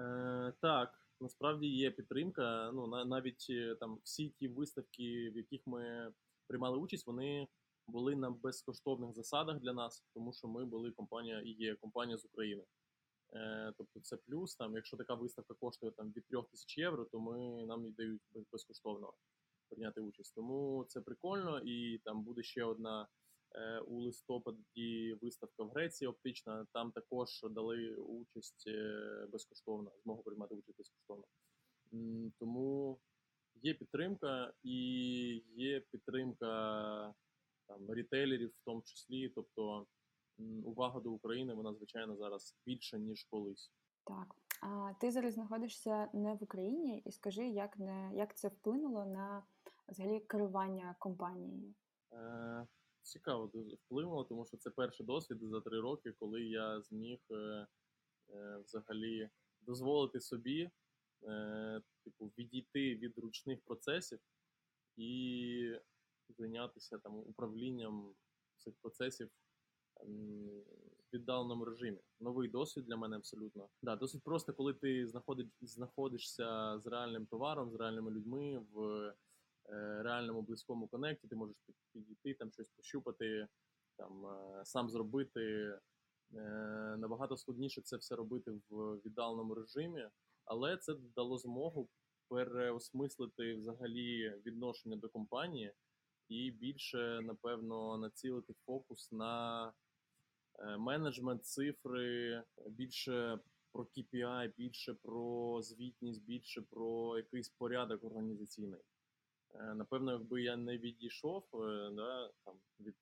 Е, 0.00 0.52
так, 0.60 0.90
насправді 1.20 1.66
є 1.66 1.90
підтримка. 1.90 2.70
Ну, 2.74 2.86
навіть 2.86 3.46
е, 3.50 3.76
там 3.80 3.98
всі 4.04 4.28
ті 4.28 4.48
виставки, 4.48 5.30
в 5.34 5.36
яких 5.36 5.66
ми 5.66 6.12
приймали 6.46 6.78
участь, 6.78 7.06
вони 7.06 7.48
були 7.86 8.16
на 8.16 8.30
безкоштовних 8.30 9.14
засадах 9.14 9.60
для 9.60 9.72
нас, 9.72 10.04
тому 10.14 10.32
що 10.32 10.48
ми 10.48 10.64
були 10.64 10.90
компанія 10.90 11.40
і 11.40 11.50
є 11.50 11.74
компанія 11.74 12.18
з 12.18 12.24
України. 12.24 12.64
Е, 13.34 13.72
тобто 13.78 14.00
це 14.00 14.16
плюс. 14.16 14.56
Там, 14.56 14.74
якщо 14.74 14.96
така 14.96 15.14
виставка 15.14 15.54
коштує 15.54 15.92
там 15.92 16.12
від 16.12 16.26
3 16.26 16.42
тисяч 16.50 16.78
євро, 16.78 17.04
то 17.04 17.20
ми 17.20 17.66
нам 17.66 17.80
її 17.80 17.92
дають 17.92 18.22
безкоштовно 18.52 19.12
прийняти 19.68 20.00
участь. 20.00 20.34
Тому 20.34 20.84
це 20.88 21.00
прикольно, 21.00 21.60
і 21.64 21.98
там 22.04 22.22
буде 22.22 22.42
ще 22.42 22.64
одна 22.64 23.08
е, 23.54 23.80
у 23.80 24.00
листопаді 24.00 25.18
виставка 25.22 25.62
в 25.62 25.70
Греції 25.70 26.08
оптична. 26.08 26.66
Там 26.72 26.92
також 26.92 27.28
дали 27.50 27.96
участь 27.96 28.64
е, 28.66 29.26
безкоштовно, 29.32 29.92
змогу 30.02 30.22
приймати 30.22 30.54
участь 30.54 30.78
безкоштовно. 30.78 31.24
Тому 32.38 33.00
є 33.62 33.74
підтримка 33.74 34.52
і 34.62 34.76
є 35.56 35.80
підтримка 35.80 37.14
там 37.66 37.94
рітейлерів, 37.94 38.48
в 38.48 38.64
тому 38.64 38.82
числі. 38.82 39.28
Тобто 39.28 39.86
увага 40.64 41.00
до 41.00 41.10
України 41.10 41.54
вона 41.54 41.74
звичайно 41.74 42.16
зараз 42.16 42.56
більша 42.66 42.98
ніж 42.98 43.24
колись. 43.24 43.72
Так. 44.04 44.34
А 44.62 44.92
ти 45.00 45.10
зараз 45.10 45.34
знаходишся 45.34 46.08
не 46.12 46.34
в 46.34 46.42
Україні, 46.42 47.02
і 47.04 47.12
скажи, 47.12 47.48
як 47.48 47.78
не 47.78 48.10
як 48.14 48.36
це 48.36 48.48
вплинуло 48.48 49.04
на 49.04 49.42
взагалі 49.88 50.20
керування 50.20 50.96
компанією? 50.98 51.74
Е, 52.12 52.66
цікаво 53.08 53.46
дуже 53.46 53.76
вплинуло, 53.76 54.24
тому 54.24 54.46
що 54.46 54.56
це 54.56 54.70
перший 54.70 55.06
досвід 55.06 55.38
за 55.42 55.60
три 55.60 55.80
роки, 55.80 56.12
коли 56.12 56.42
я 56.42 56.80
зміг 56.80 57.18
е, 57.30 57.66
е, 58.30 58.58
взагалі 58.64 59.30
дозволити 59.60 60.20
собі, 60.20 60.70
е, 61.22 61.82
типу, 62.04 62.32
відійти 62.38 62.94
від 62.94 63.18
ручних 63.18 63.60
процесів 63.60 64.18
і 64.96 65.80
зайнятися 66.28 66.98
там 66.98 67.14
управлінням 67.16 68.14
цих 68.56 68.74
процесів 68.74 69.30
віддаленому 71.12 71.64
режимі. 71.64 71.98
Новий 72.20 72.48
досвід 72.48 72.84
для 72.84 72.96
мене 72.96 73.16
абсолютно. 73.16 73.68
Да, 73.82 73.96
досить 73.96 74.22
просто, 74.22 74.52
коли 74.52 74.74
ти 74.74 75.06
знаходиш, 75.06 75.46
знаходишся 75.60 76.78
з 76.78 76.86
реальним 76.86 77.26
товаром, 77.26 77.70
з 77.70 77.74
реальними 77.74 78.10
людьми 78.10 78.66
в 78.72 78.80
е, 78.80 80.02
реальному 80.02 80.42
близькому 80.42 80.88
коннекті, 80.88 81.28
ти 81.28 81.36
можеш 81.36 81.56
підійти, 81.92 82.34
там 82.34 82.52
щось 82.52 82.68
пощупати, 82.68 83.48
там 83.96 84.26
е, 84.26 84.64
сам 84.64 84.90
зробити. 84.90 85.40
Е, 86.34 86.96
Набагато 86.98 87.36
складніше 87.36 87.82
це 87.82 87.96
все 87.96 88.16
робити 88.16 88.50
в 88.70 88.96
віддаленому 88.96 89.54
режимі, 89.54 90.08
Але 90.44 90.76
це 90.76 90.94
дало 90.94 91.38
змогу 91.38 91.88
переосмислити 92.28 93.54
взагалі 93.54 94.40
відношення 94.46 94.96
до 94.96 95.08
компанії 95.08 95.72
і 96.28 96.50
більше, 96.50 97.20
напевно, 97.22 97.98
націлити 97.98 98.54
фокус 98.66 99.12
на 99.12 99.72
менеджмент, 100.78 101.46
цифри, 101.46 102.42
більше 102.66 103.38
про 103.72 103.84
KPI, 103.84 104.52
більше 104.56 104.94
про 104.94 105.62
звітність, 105.62 106.24
більше 106.24 106.62
про 106.62 107.16
якийсь 107.16 107.48
порядок 107.48 108.04
організаційний. 108.04 108.80
Е, 109.54 109.74
Напевно, 109.74 110.12
якби 110.12 110.42
я 110.42 110.56
не 110.56 110.78
відійшов 110.78 111.44
е, 111.54 111.90
да, 111.92 112.30
там, 112.44 112.54
від 112.80 112.94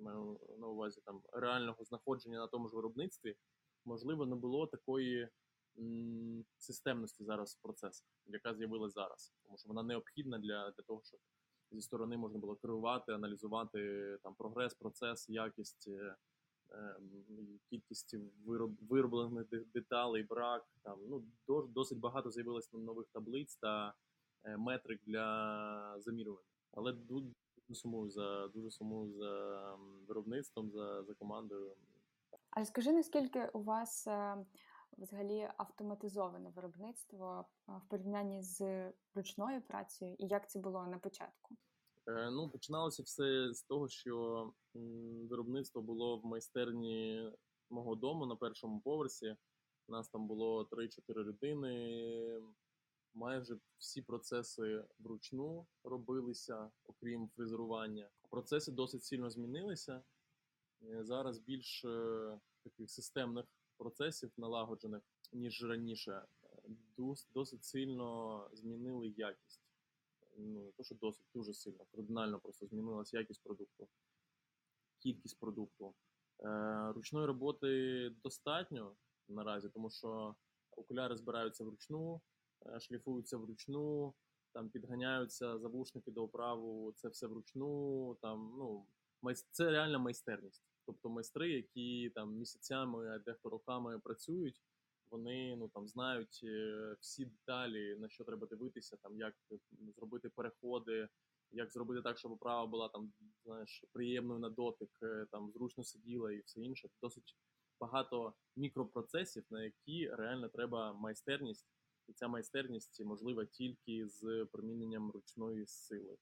маю 0.00 0.40
на 0.58 0.66
увазі 0.66 1.00
там 1.04 1.22
реального 1.32 1.84
знаходження 1.84 2.38
на 2.38 2.46
тому 2.46 2.68
ж 2.68 2.76
виробництві, 2.76 3.36
можливо, 3.84 4.26
не 4.26 4.36
було 4.36 4.66
такої 4.66 5.28
м, 5.78 6.44
системності 6.58 7.24
зараз 7.24 7.54
в 7.54 7.62
процесах, 7.62 8.06
яка 8.26 8.54
з'явилась 8.54 8.92
зараз, 8.92 9.32
тому 9.42 9.58
що 9.58 9.68
вона 9.68 9.82
необхідна 9.82 10.38
для, 10.38 10.70
для 10.70 10.82
того, 10.82 11.02
щоб 11.04 11.20
зі 11.70 11.80
сторони 11.80 12.16
можна 12.16 12.38
було 12.38 12.54
керувати, 12.56 13.12
аналізувати 13.12 14.18
там 14.22 14.34
прогрес, 14.34 14.74
процес, 14.74 15.28
якість, 15.28 15.88
е, 15.88 16.16
кількість 17.70 18.16
вироб, 18.44 18.72
вироблених 18.80 19.46
деталей, 19.74 20.22
брак. 20.22 20.66
Там 20.82 20.98
ну 21.08 21.24
дос- 21.48 21.68
досить 21.68 21.98
багато 21.98 22.30
з'явилось 22.30 22.72
нових 22.72 23.06
таблиць 23.12 23.56
та 23.56 23.94
е, 24.44 24.56
метрик 24.56 25.00
для 25.06 25.96
замірювання. 26.00 26.48
Але 26.72 26.92
ду- 26.92 27.32
дуже 27.68 27.80
сумую 27.80 28.10
за 28.10 28.48
дуже 28.48 28.70
сумую 28.70 29.12
за 29.12 29.74
виробництвом, 30.08 30.70
за, 30.70 31.02
за 31.02 31.14
командою. 31.14 31.76
А 32.50 32.60
розкажи, 32.60 32.92
наскільки 32.92 33.46
у 33.52 33.62
вас 33.62 34.06
е, 34.06 34.36
взагалі 34.98 35.48
автоматизоване 35.56 36.50
виробництво 36.50 37.44
е, 37.68 37.72
в 37.72 37.88
порівнянні 37.88 38.42
з 38.42 38.90
ручною 39.14 39.62
працею, 39.62 40.16
і 40.18 40.26
як 40.26 40.50
це 40.50 40.58
було 40.58 40.86
на 40.86 40.98
початку? 40.98 41.56
Е, 42.08 42.30
Ну, 42.30 42.50
починалося 42.50 43.02
все 43.02 43.54
з 43.54 43.62
того, 43.62 43.88
що 43.88 44.52
виробництво 45.30 45.82
було 45.82 46.18
в 46.18 46.24
майстерні 46.26 47.32
мого 47.70 47.94
дому 47.94 48.26
на 48.26 48.36
першому 48.36 48.80
поверсі. 48.80 49.36
Нас 49.88 50.08
там 50.08 50.26
було 50.26 50.64
3-4 50.64 51.24
людини. 51.24 52.42
Майже 53.14 53.58
всі 53.78 54.02
процеси 54.02 54.84
вручну 54.98 55.66
робилися, 55.84 56.70
окрім 56.84 57.28
фрезерування. 57.28 58.10
Процеси 58.30 58.72
досить 58.72 59.04
сильно 59.04 59.30
змінилися. 59.30 60.02
Е, 60.82 61.04
Зараз 61.04 61.38
більш 61.38 61.84
е, 61.84 62.40
таких 62.64 62.90
системних 62.90 63.44
процесів 63.76 64.32
налагоджених, 64.36 65.02
ніж 65.32 65.64
раніше. 65.64 66.22
Досить 67.34 67.64
сильно 67.64 68.48
змінили 68.52 69.08
якість 69.08 69.65
ну 70.38 70.64
не 70.64 70.72
то, 70.72 70.84
що 70.84 70.94
досить 70.94 71.26
дуже 71.34 71.54
сильно, 71.54 71.84
кардинально 71.92 72.40
просто 72.40 72.66
змінилася 72.66 73.18
якість 73.18 73.42
продукту, 73.42 73.88
кількість 74.98 75.38
продукту. 75.38 75.94
Е, 76.44 76.92
ручної 76.92 77.26
роботи 77.26 78.10
достатньо 78.22 78.96
наразі, 79.28 79.68
тому 79.68 79.90
що 79.90 80.36
окуляри 80.76 81.16
збираються 81.16 81.64
вручну, 81.64 82.20
е, 82.66 82.80
шліфуються 82.80 83.36
вручну, 83.36 84.14
там 84.56 84.70
підганяються 84.70 85.58
завушники 85.58 86.10
до 86.10 86.24
оправу, 86.24 86.92
це 86.96 87.08
все 87.08 87.26
вручну. 87.26 88.16
Там, 88.22 88.54
ну, 88.58 88.86
це 89.50 89.70
реальна 89.70 89.98
майстерність. 89.98 90.64
Тобто 90.86 91.08
майстри, 91.08 91.50
які 91.50 92.12
там 92.14 92.34
місяцями, 92.34 93.08
а 93.08 93.18
дехто 93.18 93.50
роками 93.50 93.98
працюють, 93.98 94.62
вони 95.10 95.56
ну 95.56 95.68
там 95.68 95.88
знають 95.88 96.40
е, 96.44 96.96
всі 97.00 97.24
деталі, 97.24 97.96
на 97.98 98.08
що 98.08 98.24
треба 98.24 98.46
дивитися, 98.46 98.96
там 98.96 99.18
як 99.18 99.34
зробити 99.96 100.28
переходи, 100.28 101.08
як 101.52 101.72
зробити 101.72 102.02
так, 102.02 102.18
щоб 102.18 102.32
оправа 102.32 102.66
була 102.66 102.88
там, 102.88 103.12
знаєш, 103.44 103.84
приємною 103.92 104.40
на 104.40 104.50
дотик, 104.50 104.98
е, 105.02 105.26
там 105.30 105.52
зручно 105.52 105.84
сиділа 105.84 106.32
і 106.32 106.40
все 106.40 106.60
інше. 106.60 106.88
Досить 107.02 107.36
багато 107.80 108.34
мікропроцесів, 108.56 109.44
на 109.50 109.64
які 109.64 110.08
реально 110.08 110.48
треба 110.48 110.92
майстерність, 110.92 111.66
і 112.08 112.12
ця 112.12 112.28
майстерність 112.28 113.04
можлива 113.04 113.44
тільки 113.44 114.08
з 114.08 114.46
приміненням 114.52 115.10
ручної 115.10 115.66
сили. 115.66 116.16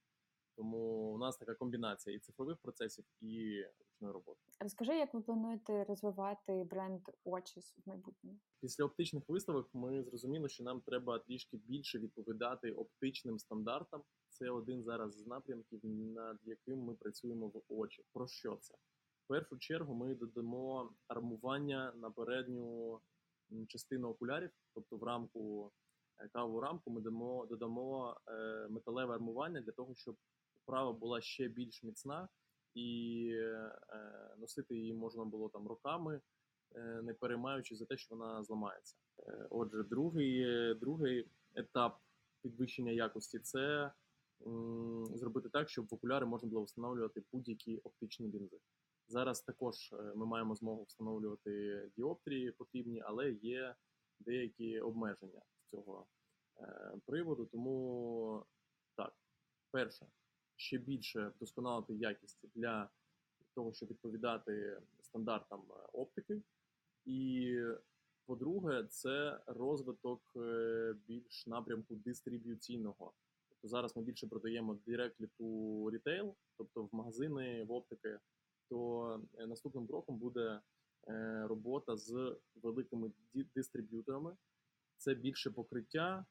Тому 0.57 0.79
у 1.15 1.19
нас 1.19 1.37
така 1.37 1.55
комбінація 1.55 2.17
і 2.17 2.19
цифрових 2.19 2.59
процесів, 2.59 3.05
і 3.21 3.65
ручної 4.05 4.13
роботи. 4.13 4.41
Розкажи, 4.61 4.97
як 4.97 5.15
ви 5.15 5.21
плануєте 5.21 5.85
розвивати 5.85 6.65
бренд 6.71 7.01
Очіс 7.25 7.75
в 7.77 7.89
майбутньому? 7.89 8.39
Після 8.61 8.85
оптичних 8.85 9.29
виставок 9.29 9.71
ми 9.75 10.03
зрозуміли, 10.03 10.49
що 10.49 10.65
нам 10.65 10.81
треба 10.81 11.19
трішки 11.19 11.57
більше 11.57 11.99
відповідати 11.99 12.73
оптичним 12.73 13.39
стандартам. 13.39 14.03
Це 14.29 14.51
один 14.51 14.83
зараз 14.83 15.15
з 15.19 15.27
напрямків, 15.27 15.81
над 15.85 16.39
яким 16.45 16.79
ми 16.79 16.95
працюємо 16.95 17.49
в 17.49 17.63
очі. 17.69 18.05
Про 18.13 18.27
що 18.27 18.57
це? 18.57 18.75
В 19.25 19.29
першу 19.29 19.59
чергу 19.59 19.95
ми 19.95 20.15
додамо 20.15 20.93
армування 21.09 21.93
на 21.97 22.11
передню 22.11 23.01
частину 23.69 24.09
окулярів, 24.09 24.51
тобто 24.75 24.97
в 24.97 25.03
рамку 25.03 25.73
е, 26.19 26.29
кавову 26.29 26.61
рамку 26.61 26.91
ми 26.91 27.01
дамо, 27.01 27.47
додамо 27.47 28.17
е, 28.29 28.69
металеве 28.71 29.15
армування 29.15 29.61
для 29.61 29.73
того, 29.73 29.95
щоб 29.95 30.17
вправа 30.63 30.93
була 30.93 31.21
ще 31.21 31.49
більш 31.49 31.83
міцна 31.83 32.29
і 32.75 33.31
е, 33.33 33.73
носити 34.39 34.75
її 34.75 34.95
можна 34.95 35.25
було 35.25 35.49
там 35.49 35.69
роками, 35.69 36.21
е, 36.75 37.03
не 37.03 37.15
переймаючи 37.15 37.77
за 37.77 37.85
те, 37.85 37.97
що 37.97 38.15
вона 38.15 38.45
зламається. 38.45 38.97
Е, 39.19 39.47
Отже, 39.51 39.83
другий, 39.83 40.45
другий 40.75 41.29
етап 41.55 42.01
підвищення 42.43 42.93
якості 42.93 43.39
це 43.39 43.93
зробити 45.15 45.49
так, 45.49 45.69
щоб 45.69 45.87
в 45.87 45.95
окуляри 45.95 46.27
можна 46.27 46.49
було 46.49 46.63
встановлювати 46.63 47.23
будь-які 47.33 47.79
оптичні 47.79 48.29
лінзи. 48.29 48.59
Зараз 49.09 49.41
також 49.41 49.95
ми 50.15 50.27
маємо 50.27 50.55
змогу 50.55 50.83
встановлювати 50.83 51.85
діоптрії 51.97 52.53
потрібні, 52.53 53.03
але 53.07 53.31
є 53.31 53.75
деякі 54.21 54.81
обмеження 54.81 55.43
з 55.59 55.71
цього 55.71 56.07
приводу. 57.07 57.47
Тому 57.47 58.45
так, 58.97 59.15
перше, 59.71 60.07
ще 60.57 60.79
більше 60.79 61.33
вдосконалити 61.37 61.95
якість 61.95 62.49
для 62.55 62.91
того, 63.55 63.73
щоб 63.73 63.89
відповідати 63.89 64.81
стандартам 65.03 65.63
е, 65.71 65.75
оптики. 65.93 66.43
І 67.05 67.57
по-друге, 68.27 68.85
це 68.85 69.41
розвиток 69.47 70.23
е, 70.37 70.95
більш 71.07 71.47
напрямку 71.47 71.95
дистриб'юційного. 71.95 73.13
Тобто 73.49 73.69
зараз 73.69 73.97
ми 73.97 74.03
більше 74.03 74.27
продаємо 74.27 74.79
directly 74.87 75.29
to 75.39 75.47
retail, 75.91 76.35
тобто 76.57 76.83
в 76.83 76.95
магазини, 76.95 77.65
в 77.65 77.73
оптики. 77.73 78.19
То 78.69 79.21
е, 79.39 79.47
наступним 79.47 79.87
кроком 79.87 80.19
буде 80.19 80.61
робота 81.43 81.97
з 81.97 82.37
великими 82.55 83.13
дистриб'юторами. 83.55 84.37
Це 84.97 85.15
більше 85.15 85.51
покриття, 85.51 86.27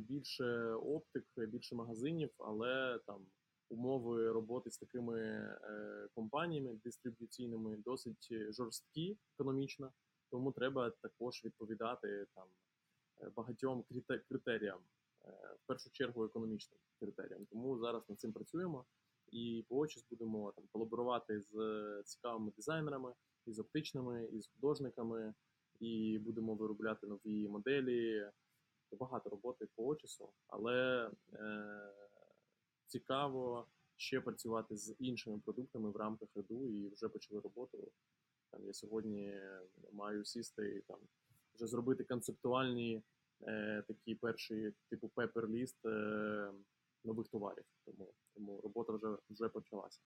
більше 0.00 0.72
оптик, 0.72 1.24
більше 1.36 1.74
магазинів, 1.74 2.30
але 2.38 3.00
там 3.06 3.26
умови 3.70 4.32
роботи 4.32 4.70
з 4.70 4.78
такими 4.78 5.20
е, 5.20 6.08
компаніями 6.14 6.74
дистриб'юційними 6.84 7.76
досить 7.76 8.28
жорсткі 8.50 9.18
економічно, 9.34 9.92
тому 10.30 10.52
треба 10.52 10.90
також 10.90 11.44
відповідати 11.44 12.26
там 12.34 12.46
е, 13.20 13.30
багатьом 13.36 13.84
крите- 13.90 14.22
критеріям, 14.28 14.80
е, 15.24 15.28
в 15.62 15.66
першу 15.66 15.90
чергу 15.90 16.24
економічним 16.24 16.80
критеріям. 17.00 17.46
Тому 17.46 17.78
зараз 17.78 18.08
над 18.08 18.20
цим 18.20 18.32
працюємо 18.32 18.84
і 19.32 19.64
по 19.68 19.76
очі 19.76 20.04
будемо 20.10 20.52
там 20.52 20.64
колаборувати 20.72 21.40
з 21.40 21.56
цікавими 22.04 22.52
дизайнерами, 22.56 23.12
із 23.46 23.58
оптичними, 23.58 24.24
із 24.32 24.46
художниками, 24.46 25.34
і 25.80 26.18
будемо 26.18 26.54
виробляти 26.54 27.06
нові 27.06 27.48
моделі. 27.48 28.30
Багато 28.92 29.30
роботи 29.30 29.68
по 29.74 29.84
очісу, 29.84 30.32
але 30.46 31.10
е, 31.32 31.94
цікаво 32.86 33.66
ще 33.96 34.20
працювати 34.20 34.76
з 34.76 34.96
іншими 34.98 35.38
продуктами 35.38 35.90
в 35.90 35.96
рамках 35.96 36.28
реду 36.34 36.68
і 36.68 36.88
вже 36.88 37.08
почали 37.08 37.40
роботу. 37.40 37.92
Там 38.50 38.66
я 38.66 38.72
сьогодні 38.72 39.40
маю 39.92 40.24
сісти 40.24 40.74
і 40.76 40.80
там 40.80 40.98
вже 41.54 41.66
зробити 41.66 42.04
концептуальні 42.04 43.02
е, 43.42 43.84
такі 43.88 44.14
перші, 44.14 44.72
типу 44.90 45.08
пепер-ліст 45.08 45.86
е, 45.86 46.52
нових 47.04 47.28
товарів. 47.28 47.64
Тому, 47.84 48.14
тому 48.34 48.60
робота 48.60 48.92
вже, 48.92 49.16
вже 49.30 49.48
почалася. 49.48 50.00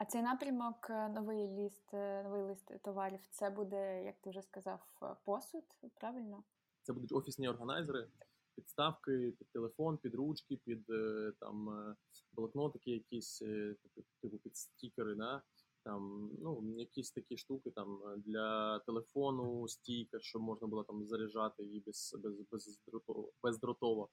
А 0.00 0.04
цей 0.04 0.22
напрямок, 0.22 0.90
е, 0.90 1.08
новий 1.08 1.48
ліст, 1.48 1.94
е, 1.94 2.22
новий 2.22 2.42
лист 2.42 2.82
товарів, 2.82 3.26
це 3.30 3.50
буде, 3.50 4.04
як 4.04 4.18
ти 4.20 4.30
вже 4.30 4.42
сказав, 4.42 4.80
е, 5.02 5.06
посуд, 5.24 5.64
правильно? 5.94 6.42
Це 6.90 6.94
будуть 6.94 7.12
офісні 7.12 7.48
органайзери, 7.48 8.08
підставки 8.56 9.34
під 9.38 9.48
телефон, 9.48 9.98
під 9.98 10.14
ручки, 10.14 10.56
під 10.64 10.90
е, 10.90 11.32
там 11.40 11.68
е, 11.68 11.96
блокнотики, 12.32 12.90
якісь 12.90 13.42
е, 13.42 13.76
типу- 13.82 14.04
типу 14.20 14.38
під 14.38 14.56
стікери, 14.56 15.14
да? 15.14 15.42
Там, 15.84 16.30
ну, 16.42 16.74
якісь 16.78 17.12
такі 17.12 17.36
штуки 17.36 17.70
там 17.70 18.00
для 18.16 18.78
телефону, 18.78 19.68
стійка, 19.68 20.20
щоб 20.20 20.42
можна 20.42 20.66
було 20.68 20.84
там 20.84 21.06
заряджати 21.06 21.64
її 21.64 21.82
без, 21.86 22.16
без, 22.22 22.34
бездротово, 22.50 23.32
бездротово, 23.42 24.08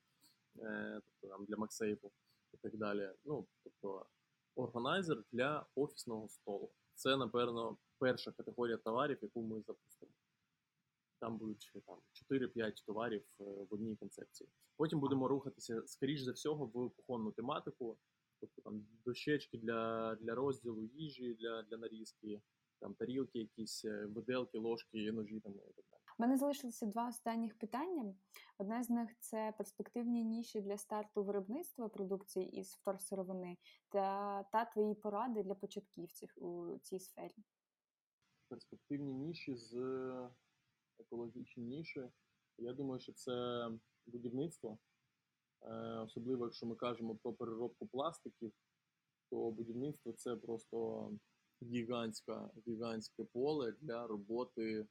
е, 0.59 1.01
тобто 1.05 1.35
там 1.35 1.45
для 1.45 1.57
Максейфу 1.57 2.11
і 2.53 2.57
так 2.57 2.77
далі. 2.77 3.11
Ну, 3.25 3.47
тобто 3.63 4.05
органайзер 4.55 5.23
для 5.31 5.65
офісного 5.75 6.29
столу. 6.29 6.71
Це, 6.95 7.17
напевно, 7.17 7.77
перша 7.99 8.31
категорія 8.31 8.77
товарів, 8.77 9.17
яку 9.21 9.41
ми 9.41 9.61
запустимо. 9.61 10.11
Там 11.19 11.37
будуть 11.37 11.63
ще 11.63 11.79
там 11.79 11.97
4-5 12.29 12.85
товарів 12.85 13.23
е, 13.39 13.43
в 13.43 13.73
одній 13.73 13.95
концепції. 13.95 14.49
Потім 14.77 14.99
будемо 14.99 15.27
рухатися, 15.27 15.83
скоріш 15.87 16.21
за 16.21 16.31
всього, 16.31 16.65
в 16.65 16.89
кухонну 16.89 17.31
тематику, 17.31 17.97
тобто 18.39 18.61
там 18.61 18.87
дощечки 19.05 19.57
для, 19.57 20.15
для 20.15 20.35
розділу 20.35 20.83
їжі, 20.83 21.33
для, 21.33 21.63
для 21.63 21.77
нарізки, 21.77 22.41
там 22.79 22.93
тарілки, 22.93 23.39
якісь 23.39 23.85
е, 23.85 24.05
виделки, 24.05 24.57
ложки, 24.57 25.11
ножі 25.11 25.39
там 25.39 25.53
і 25.53 25.73
так 25.73 25.85
далі. 25.91 26.01
У 26.19 26.23
мене 26.23 26.37
залишилося 26.37 26.85
два 26.85 27.07
останніх 27.07 27.57
питання. 27.57 28.15
Одне 28.57 28.83
з 28.83 28.89
них 28.89 29.09
це 29.19 29.53
перспективні 29.57 30.23
ніші 30.23 30.61
для 30.61 30.77
старту 30.77 31.23
виробництва 31.23 31.89
продукції 31.89 32.59
із 32.59 32.73
вторсировини 32.73 33.57
та, 33.89 34.43
та 34.43 34.65
твої 34.65 34.95
поради 34.95 35.43
для 35.43 35.55
початківців 35.55 36.33
у 36.35 36.77
цій 36.83 36.99
сфері. 36.99 37.35
перспективні 38.49 39.13
ніші 39.13 39.55
з 39.55 39.73
екологічні. 40.99 41.85
Я 42.57 42.73
думаю, 42.73 43.01
що 43.01 43.13
це 43.13 43.67
будівництво. 44.05 44.77
Е, 45.61 45.99
Особливо, 45.99 46.45
якщо 46.45 46.65
ми 46.65 46.75
кажемо 46.75 47.15
про 47.15 47.33
переробку 47.33 47.87
пластиків, 47.87 48.51
то 49.29 49.51
будівництво 49.51 50.13
це 50.13 50.35
просто 50.35 51.11
гігантська, 51.63 52.49
гігантське 52.67 53.23
поле 53.23 53.75
для 53.81 54.07
роботи 54.07 54.87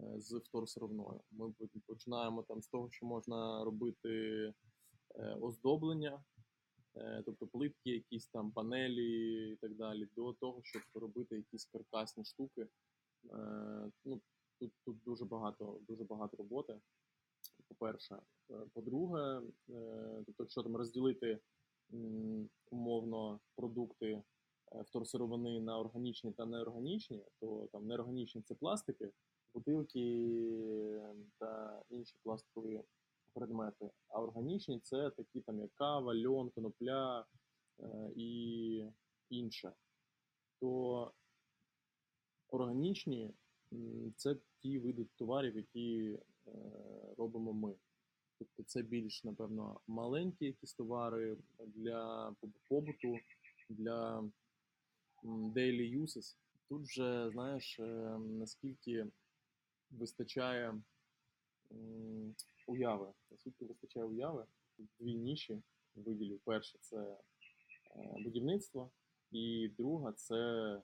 е, 0.00 0.20
з 0.20 0.32
вторсировною. 0.32 1.20
Ми 1.30 1.52
починаємо 1.86 2.42
там 2.42 2.62
з 2.62 2.68
того, 2.68 2.90
що 2.90 3.06
можна 3.06 3.64
робити 3.64 4.44
е, 5.14 5.34
оздоблення, 5.40 6.24
тобто 7.24 7.46
плитки, 7.46 7.90
якісь 7.90 8.26
там 8.26 8.52
панелі 8.52 9.52
і 9.52 9.56
так 9.56 9.74
далі, 9.74 10.08
до 10.16 10.32
того, 10.32 10.60
щоб 10.62 10.82
робити 10.94 11.36
якісь 11.36 11.64
каркасні 11.64 12.24
штуки. 12.24 12.68
Ну, 14.04 14.20
тут, 14.60 14.72
тут 14.84 15.02
дуже 15.04 15.24
багато, 15.24 15.80
дуже 15.88 16.04
багато 16.04 16.36
роботи. 16.36 16.80
По-перше, 17.68 18.20
Е, 18.50 18.66
по-друге, 18.74 19.42
е, 19.68 20.22
тобто, 20.26 20.42
якщо 20.42 20.62
там 20.62 20.76
розділити 20.76 21.38
умовно 22.70 23.40
продукти 23.56 24.22
е, 24.72 24.82
вторсировини 24.82 25.60
на 25.60 25.78
органічні 25.78 26.32
та 26.32 26.46
неорганічні, 26.46 27.24
то 27.40 27.68
там 27.72 27.86
неорганічні 27.86 28.42
це 28.42 28.54
пластики, 28.54 29.10
бутилки 29.54 31.02
та 31.38 31.82
інші 31.90 32.16
пластикові 32.22 32.82
предмети. 33.34 33.90
А 34.08 34.22
органічні 34.22 34.80
це 34.80 35.10
такі 35.10 35.40
там 35.40 35.60
як 35.60 35.74
кава, 35.74 36.14
льон, 36.14 36.50
конопля 36.50 37.26
і 38.16 38.84
інше. 39.30 39.72
То 40.60 41.12
органічні 42.48 43.34
це 44.16 44.36
ті 44.58 44.78
види 44.78 45.06
товарів, 45.16 45.56
які 45.56 46.18
е, 46.46 46.50
робимо 47.18 47.52
ми. 47.52 47.74
Тобто 48.38 48.62
це 48.62 48.82
більш, 48.82 49.24
напевно, 49.24 49.80
маленькі 49.86 50.46
якісь 50.46 50.74
товари 50.74 51.36
для 51.58 52.34
побуту, 52.68 53.18
для 53.68 54.24
daily 55.24 56.02
uses. 56.02 56.36
Тут 56.68 56.82
вже, 56.82 57.30
знаєш, 57.30 57.80
е, 57.80 58.18
наскільки 58.18 59.06
вистачає 59.90 60.74
уяви. 62.66 63.12
Наскільки 63.30 63.64
вистачає 63.64 64.06
уяви, 64.06 64.46
дві 64.98 65.14
ніші 65.14 65.62
виділю. 65.94 66.38
Перше 66.44 66.78
це 66.80 66.96
е, 66.96 68.16
будівництво, 68.18 68.90
і 69.30 69.68
друга 69.78 70.12
це 70.12 70.82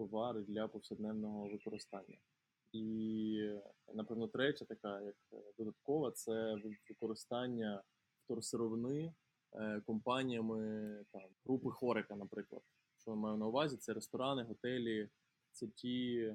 товари 0.00 0.40
для 0.40 0.68
повсякденного 0.68 1.48
використання. 1.48 2.18
І, 2.72 3.50
напевно, 3.94 4.28
третя 4.28 4.64
така, 4.64 5.00
як 5.00 5.16
е, 5.32 5.36
додаткова, 5.58 6.10
це 6.10 6.56
використання 6.88 7.82
вторсировини 8.24 9.14
е, 9.52 9.80
компаніями 9.86 11.04
там, 11.12 11.22
групи 11.44 11.70
Хорика, 11.70 12.16
наприклад. 12.16 12.62
Що 12.98 13.10
я 13.10 13.16
маю 13.16 13.36
на 13.36 13.46
увазі, 13.46 13.76
це 13.76 13.92
ресторани, 13.92 14.42
готелі, 14.42 15.08
це 15.52 15.66
ті, 15.66 16.34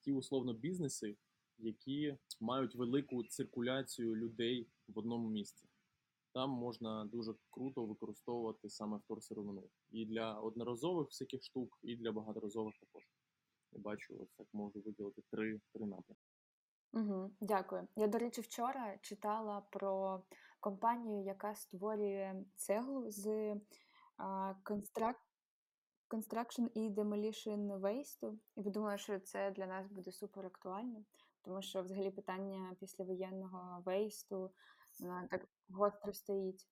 ті 0.00 0.12
условно 0.12 0.52
бізнеси, 0.52 1.16
які 1.58 2.16
мають 2.40 2.74
велику 2.74 3.24
циркуляцію 3.24 4.16
людей 4.16 4.66
в 4.88 4.98
одному 4.98 5.28
місці. 5.28 5.68
Там 6.36 6.50
можна 6.50 7.04
дуже 7.04 7.34
круто 7.50 7.86
використовувати 7.86 8.70
саме 8.70 8.96
вторсировину. 8.96 9.68
І 9.90 10.06
для 10.06 10.34
одноразових 10.34 11.08
всяких 11.08 11.42
штук, 11.42 11.78
і 11.82 11.96
для 11.96 12.12
багаторазових 12.12 12.74
також. 12.80 13.02
Я 13.72 13.80
бачу, 13.80 14.16
ось 14.20 14.32
так 14.36 14.46
можу 14.52 14.80
виділити 14.80 15.22
три, 15.30 15.60
три 15.72 15.86
напрямки. 15.86 16.22
Угу, 16.92 17.30
дякую. 17.40 17.88
Я, 17.96 18.06
до 18.06 18.18
речі, 18.18 18.40
вчора 18.40 18.98
читала 19.02 19.60
про 19.60 20.22
компанію, 20.60 21.24
яка 21.24 21.54
створює 21.54 22.44
цеглу 22.54 23.10
з. 23.10 23.54
Construction 26.10 26.68
і 26.74 26.90
Demolition 26.90 27.80
Waste. 27.80 28.38
І 28.56 28.62
подумала, 28.62 28.98
що 28.98 29.20
це 29.20 29.50
для 29.50 29.66
нас 29.66 29.88
буде 29.88 30.12
супер 30.12 30.46
актуально, 30.46 31.04
тому 31.42 31.62
що 31.62 31.82
взагалі 31.82 32.10
питання 32.10 32.76
післявоєнного 32.80 33.82
вейсту 33.84 34.50
так 35.30 35.48
гостро 35.68 36.12
стоїть. 36.12 36.66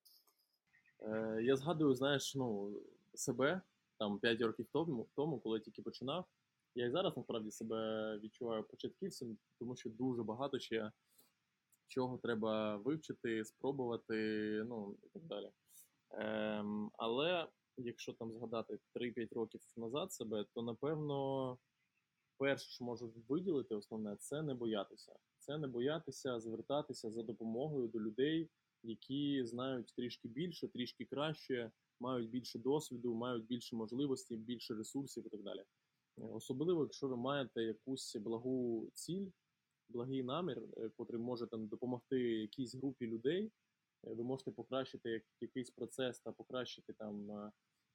Е, 1.00 1.40
я 1.42 1.56
згадую, 1.56 1.94
знаєш, 1.94 2.34
ну, 2.34 2.80
себе 3.14 3.60
там 3.98 4.18
5 4.18 4.40
років 4.40 4.66
тому, 4.72 5.08
тому, 5.16 5.40
коли 5.40 5.58
я 5.58 5.64
тільки 5.64 5.82
починав. 5.82 6.24
Я 6.74 6.86
і 6.86 6.90
зараз 6.90 7.16
насправді 7.16 7.50
себе 7.50 8.18
відчуваю 8.18 8.64
початківцем, 8.64 9.38
тому 9.58 9.76
що 9.76 9.90
дуже 9.90 10.22
багато 10.22 10.58
ще 10.58 10.92
чого 11.86 12.18
треба 12.18 12.76
вивчити, 12.76 13.44
спробувати, 13.44 14.14
ну 14.68 14.96
і 15.02 15.08
так 15.08 15.22
далі. 15.22 15.50
Ем, 16.10 16.90
але 16.98 17.48
якщо 17.76 18.12
там 18.12 18.32
згадати 18.32 18.78
3-5 18.94 19.34
років 19.34 19.60
назад 19.76 20.12
себе, 20.12 20.44
то 20.54 20.62
напевно 20.62 21.58
перше, 22.38 22.70
що 22.70 22.84
можу 22.84 23.12
виділити, 23.28 23.74
основне, 23.74 24.16
це 24.16 24.42
не 24.42 24.54
боятися. 24.54 25.12
Це 25.46 25.58
не 25.58 25.66
боятися 25.66 26.40
звертатися 26.40 27.10
за 27.10 27.22
допомогою 27.22 27.88
до 27.88 28.00
людей, 28.00 28.48
які 28.82 29.44
знають 29.44 29.92
трішки 29.96 30.28
більше, 30.28 30.68
трішки 30.68 31.04
краще, 31.04 31.70
мають 32.00 32.30
більше 32.30 32.58
досвіду, 32.58 33.14
мають 33.14 33.46
більше 33.46 33.76
можливостей, 33.76 34.38
більше 34.38 34.74
ресурсів 34.74 35.26
і 35.26 35.28
так 35.28 35.42
далі. 35.42 35.58
Е, 35.58 35.64
Особливо, 36.32 36.82
якщо 36.82 37.08
ви 37.08 37.16
маєте 37.16 37.62
якусь 37.62 38.16
благу 38.16 38.88
ціль, 38.94 39.26
благий 39.88 40.22
намір, 40.22 40.62
е, 40.76 40.90
котрий 40.96 41.20
може 41.20 41.46
там 41.46 41.66
допомогти 41.66 42.20
якійсь 42.20 42.74
групі 42.74 43.06
людей, 43.06 43.44
е, 43.44 43.50
ви 44.14 44.24
можете 44.24 44.50
покращити 44.50 45.22
якийсь 45.40 45.70
процес 45.70 46.20
та 46.20 46.32
покращити 46.32 46.92
там 46.92 47.50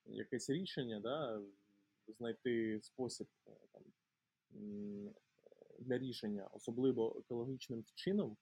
якесь 0.05 0.49
рішення, 0.49 0.99
да, 0.99 1.41
знайти 2.07 2.79
спосіб 2.81 3.27
там, 3.71 3.83
для 5.81 5.97
рішення, 5.97 6.49
особливо 6.53 7.15
екологічним 7.19 7.83
чином, 7.95 8.37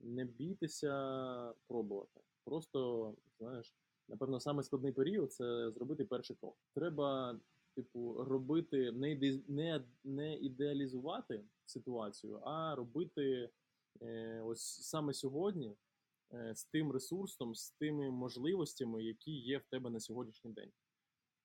не 0.00 0.24
бійтеся 0.24 1.54
пробувати. 1.68 2.20
Просто, 2.44 3.14
знаєш, 3.38 3.74
напевно, 4.08 4.40
саме 4.40 4.62
складний 4.62 4.92
період 4.92 5.32
це 5.32 5.70
зробити 5.70 6.04
перший 6.04 6.36
крок. 6.36 6.56
Треба, 6.74 7.40
типу, 7.74 8.24
робити 8.24 8.92
не, 8.92 9.10
іде- 9.10 9.42
не, 9.48 9.84
не 10.04 10.36
ідеалізувати 10.36 11.44
ситуацію, 11.66 12.40
а 12.44 12.74
робити 12.74 13.50
е, 14.02 14.40
ось 14.44 14.62
саме 14.62 15.14
сьогодні 15.14 15.76
е, 16.32 16.54
з 16.54 16.64
тим 16.64 16.92
ресурсом, 16.92 17.54
з 17.54 17.70
тими 17.70 18.10
можливостями, 18.10 19.04
які 19.04 19.32
є 19.32 19.58
в 19.58 19.64
тебе 19.64 19.90
на 19.90 20.00
сьогоднішній 20.00 20.52
день. 20.52 20.72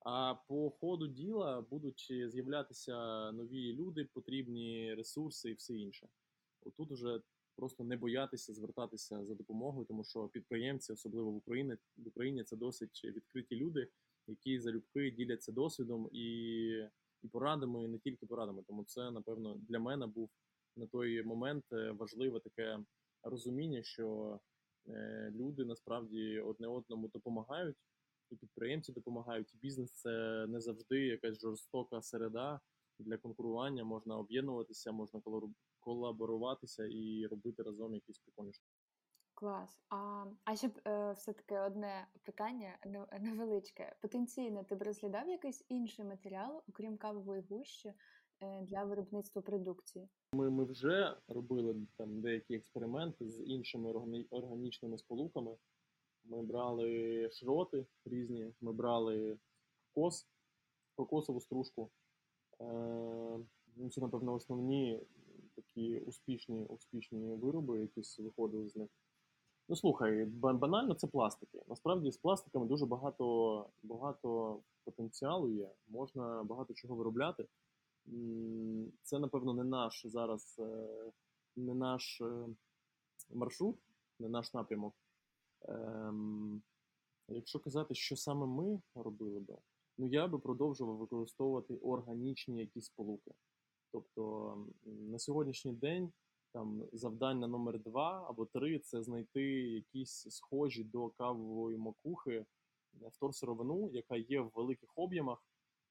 А 0.06 0.36
по 0.48 0.70
ходу 0.70 1.08
діла 1.08 1.62
будуть 1.62 2.14
з'являтися 2.28 3.32
нові 3.32 3.74
люди, 3.74 4.08
потрібні 4.14 4.94
ресурси 4.94 5.50
і 5.50 5.54
все 5.54 5.74
інше. 5.78 6.08
Отут 6.62 6.92
уже 6.92 7.22
просто 7.56 7.84
не 7.84 7.98
боятися 7.98 8.54
звертатися 8.54 9.26
за 9.26 9.36
допомогою, 9.36 9.86
тому 9.86 10.04
що 10.04 10.28
підприємці, 10.28 10.94
особливо 10.94 11.32
в 11.32 11.36
Україні, 11.36 11.74
в 11.98 12.08
Україні 12.08 12.44
це 12.44 12.56
досить 12.56 13.02
відкриті 13.04 13.60
люди, 13.60 13.88
які 14.28 14.60
залюбки 14.60 15.12
діляться 15.12 15.52
досвідом 15.52 16.10
і, 16.12 16.28
і 17.24 17.28
порадами, 17.28 17.84
і 17.84 17.88
не 17.88 17.98
тільки 17.98 18.26
порадами. 18.26 18.64
Тому 18.68 18.84
це, 18.84 19.12
напевно, 19.12 19.56
для 19.70 19.80
мене 19.80 20.08
був 20.08 20.30
на 20.76 20.88
той 20.88 21.24
момент 21.24 21.66
е, 21.74 21.92
важливе 21.92 22.40
таке 22.40 22.80
розуміння, 23.24 23.84
що 23.84 24.40
е, 24.88 25.32
люди 25.36 25.66
насправді 25.66 26.40
одне 26.40 26.68
одному 26.68 27.08
допомагають 27.08 27.78
і 28.32 28.36
підприємці 28.36 28.92
допомагають, 28.92 29.54
і 29.54 29.58
бізнес 29.58 29.92
це 29.92 30.46
не 30.48 30.62
завжди 30.62 31.00
якась 31.00 31.40
жорстока 31.40 32.02
середа 32.02 32.60
для 33.00 33.18
конкурування. 33.18 33.84
Можна 33.84 34.18
об'єднуватися, 34.18 34.92
можна 34.92 35.22
колаборуватися 35.80 36.86
і 36.86 37.28
робити 37.32 37.64
разом 37.64 37.94
якісь 37.94 38.20
прикольні 38.20 38.54
штуки. 38.54 38.72
Клас. 39.34 39.80
А, 39.90 40.26
а 40.44 40.56
ще 40.56 40.68
б 40.68 40.82
е, 40.88 41.12
все-таки 41.12 41.60
одне 41.60 42.08
питання 42.24 42.78
невеличке. 43.22 43.96
Потенційно, 44.02 44.64
ти 44.64 44.76
б 44.76 44.82
розглядав 44.84 45.30
якийсь 45.30 45.66
інший 45.70 46.06
матеріал, 46.06 46.64
окрім 46.70 46.98
кавової 46.98 47.42
гущі, 47.42 47.94
е, 48.42 48.62
для 48.62 48.84
виробництва 48.84 49.42
продукції? 49.42 50.10
Ми, 50.34 50.50
ми 50.50 50.66
вже 50.66 51.18
робили 51.28 51.76
там 51.98 52.22
деякі 52.22 52.56
експерименти 52.56 53.30
з 53.30 53.44
іншими 53.46 53.92
органі- 53.92 54.28
органічними 54.30 54.98
сполуками. 54.98 55.58
Ми 56.26 56.44
брали 56.44 57.30
шроти 57.32 57.86
різні, 58.06 58.54
ми 58.62 58.74
брали 58.74 59.38
кос, 59.94 60.28
кокосову 60.96 61.42
стружку. 61.42 61.90
Е, 62.60 62.66
ну, 63.76 63.90
це, 63.90 64.02
напевно, 64.02 64.34
основні 64.34 65.02
такі 65.56 66.00
успішні, 66.00 66.66
успішні 66.66 67.36
вироби, 67.36 67.80
які 67.80 68.22
виходили 68.22 68.70
з 68.70 68.76
них. 68.76 68.90
Ну 69.70 69.76
слухай, 69.76 70.26
банально 70.26 70.94
це 70.94 71.08
пластики. 71.08 71.62
Насправді 71.68 72.12
з 72.12 72.18
пластиками 72.18 72.66
дуже 72.66 72.86
багато, 72.86 73.70
багато 73.84 74.60
потенціалу 74.84 75.50
є. 75.50 75.72
Можна 75.88 76.44
багато 76.44 76.74
чого 76.74 76.96
виробляти. 76.96 77.48
Це, 79.04 79.20
напевно, 79.20 79.54
не 79.54 79.64
наш 79.64 80.06
зараз, 80.06 80.56
е, 80.60 80.88
не 81.56 81.74
наш 81.74 82.22
е, 82.22 82.48
маршрут, 83.34 83.78
не 84.20 84.30
наш 84.30 84.54
напрямок. 84.54 84.94
Ем, 85.62 86.62
Якщо 87.28 87.60
казати, 87.60 87.96
що 87.96 88.16
саме 88.16 88.46
ми 88.46 88.82
робили 88.96 89.40
би, 89.40 89.58
ну 89.98 90.08
я 90.08 90.28
би 90.28 90.40
продовжував 90.40 90.98
використовувати 90.98 91.76
органічні 91.76 92.60
якісь 92.60 92.86
сполуки. 92.86 93.32
Тобто 93.92 94.58
на 94.86 95.20
сьогоднішній 95.20 95.74
день 95.74 96.12
там 96.54 96.84
завдання 96.94 97.48
номер 97.48 97.80
два 97.80 98.26
або 98.30 98.46
три 98.46 98.80
це 98.80 99.04
знайти 99.04 99.44
якісь 99.70 100.28
схожі 100.30 100.84
до 100.84 101.10
кавової 101.10 101.78
макухи 101.78 102.32
е, 102.32 102.46
вторсировину, 103.08 103.90
яка 103.94 104.16
є 104.16 104.42
в 104.42 104.52
великих 104.56 104.90
об'ємах, 104.96 105.44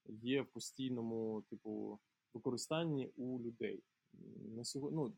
є 0.07 0.43
в 0.43 0.47
постійному 0.47 1.45
типу 1.51 1.99
використанні 2.35 3.13
у 3.17 3.41
людей. 3.41 3.83
На 4.57 4.65
сьогодні 4.65 4.97
ну, 4.97 5.13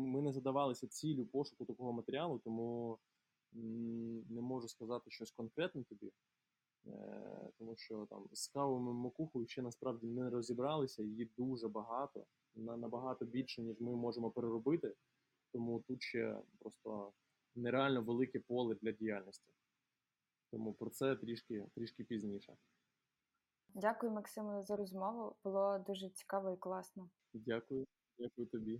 ми 0.00 0.22
не 0.22 0.32
задавалися 0.32 0.86
цілю 0.86 1.26
пошуку 1.26 1.64
такого 1.64 1.92
матеріалу, 1.92 2.40
тому 2.44 2.98
не 3.52 4.40
можу 4.40 4.68
сказати 4.68 5.10
щось 5.10 5.30
конкретне 5.30 5.84
тобі. 5.84 6.12
Е, 6.86 7.50
Тому 7.58 7.76
що 7.76 8.06
там 8.10 8.28
з 8.32 8.48
кавовою 8.48 8.94
макухою 8.94 9.46
ще 9.46 9.62
насправді 9.62 10.06
не 10.06 10.30
розібралися, 10.30 11.02
її 11.02 11.30
дуже 11.36 11.68
багато, 11.68 12.26
набагато 12.54 13.24
більше, 13.24 13.62
ніж 13.62 13.80
ми 13.80 13.96
можемо 13.96 14.30
переробити. 14.30 14.94
Тому 15.52 15.80
тут 15.80 16.02
ще 16.02 16.40
просто 16.58 17.12
нереально 17.54 18.02
велике 18.02 18.40
поле 18.40 18.74
для 18.82 18.92
діяльності. 18.92 19.52
Тому 20.50 20.72
про 20.72 20.90
це 20.90 21.16
трішки, 21.16 21.66
трішки 21.74 22.04
пізніше. 22.04 22.56
Дякую, 23.74 24.12
Максиму, 24.12 24.62
за 24.62 24.76
розмову. 24.76 25.36
Було 25.44 25.78
дуже 25.86 26.10
цікаво 26.10 26.50
і 26.50 26.56
класно. 26.56 27.10
Дякую, 27.34 27.86
дякую 28.18 28.46
тобі. 28.46 28.76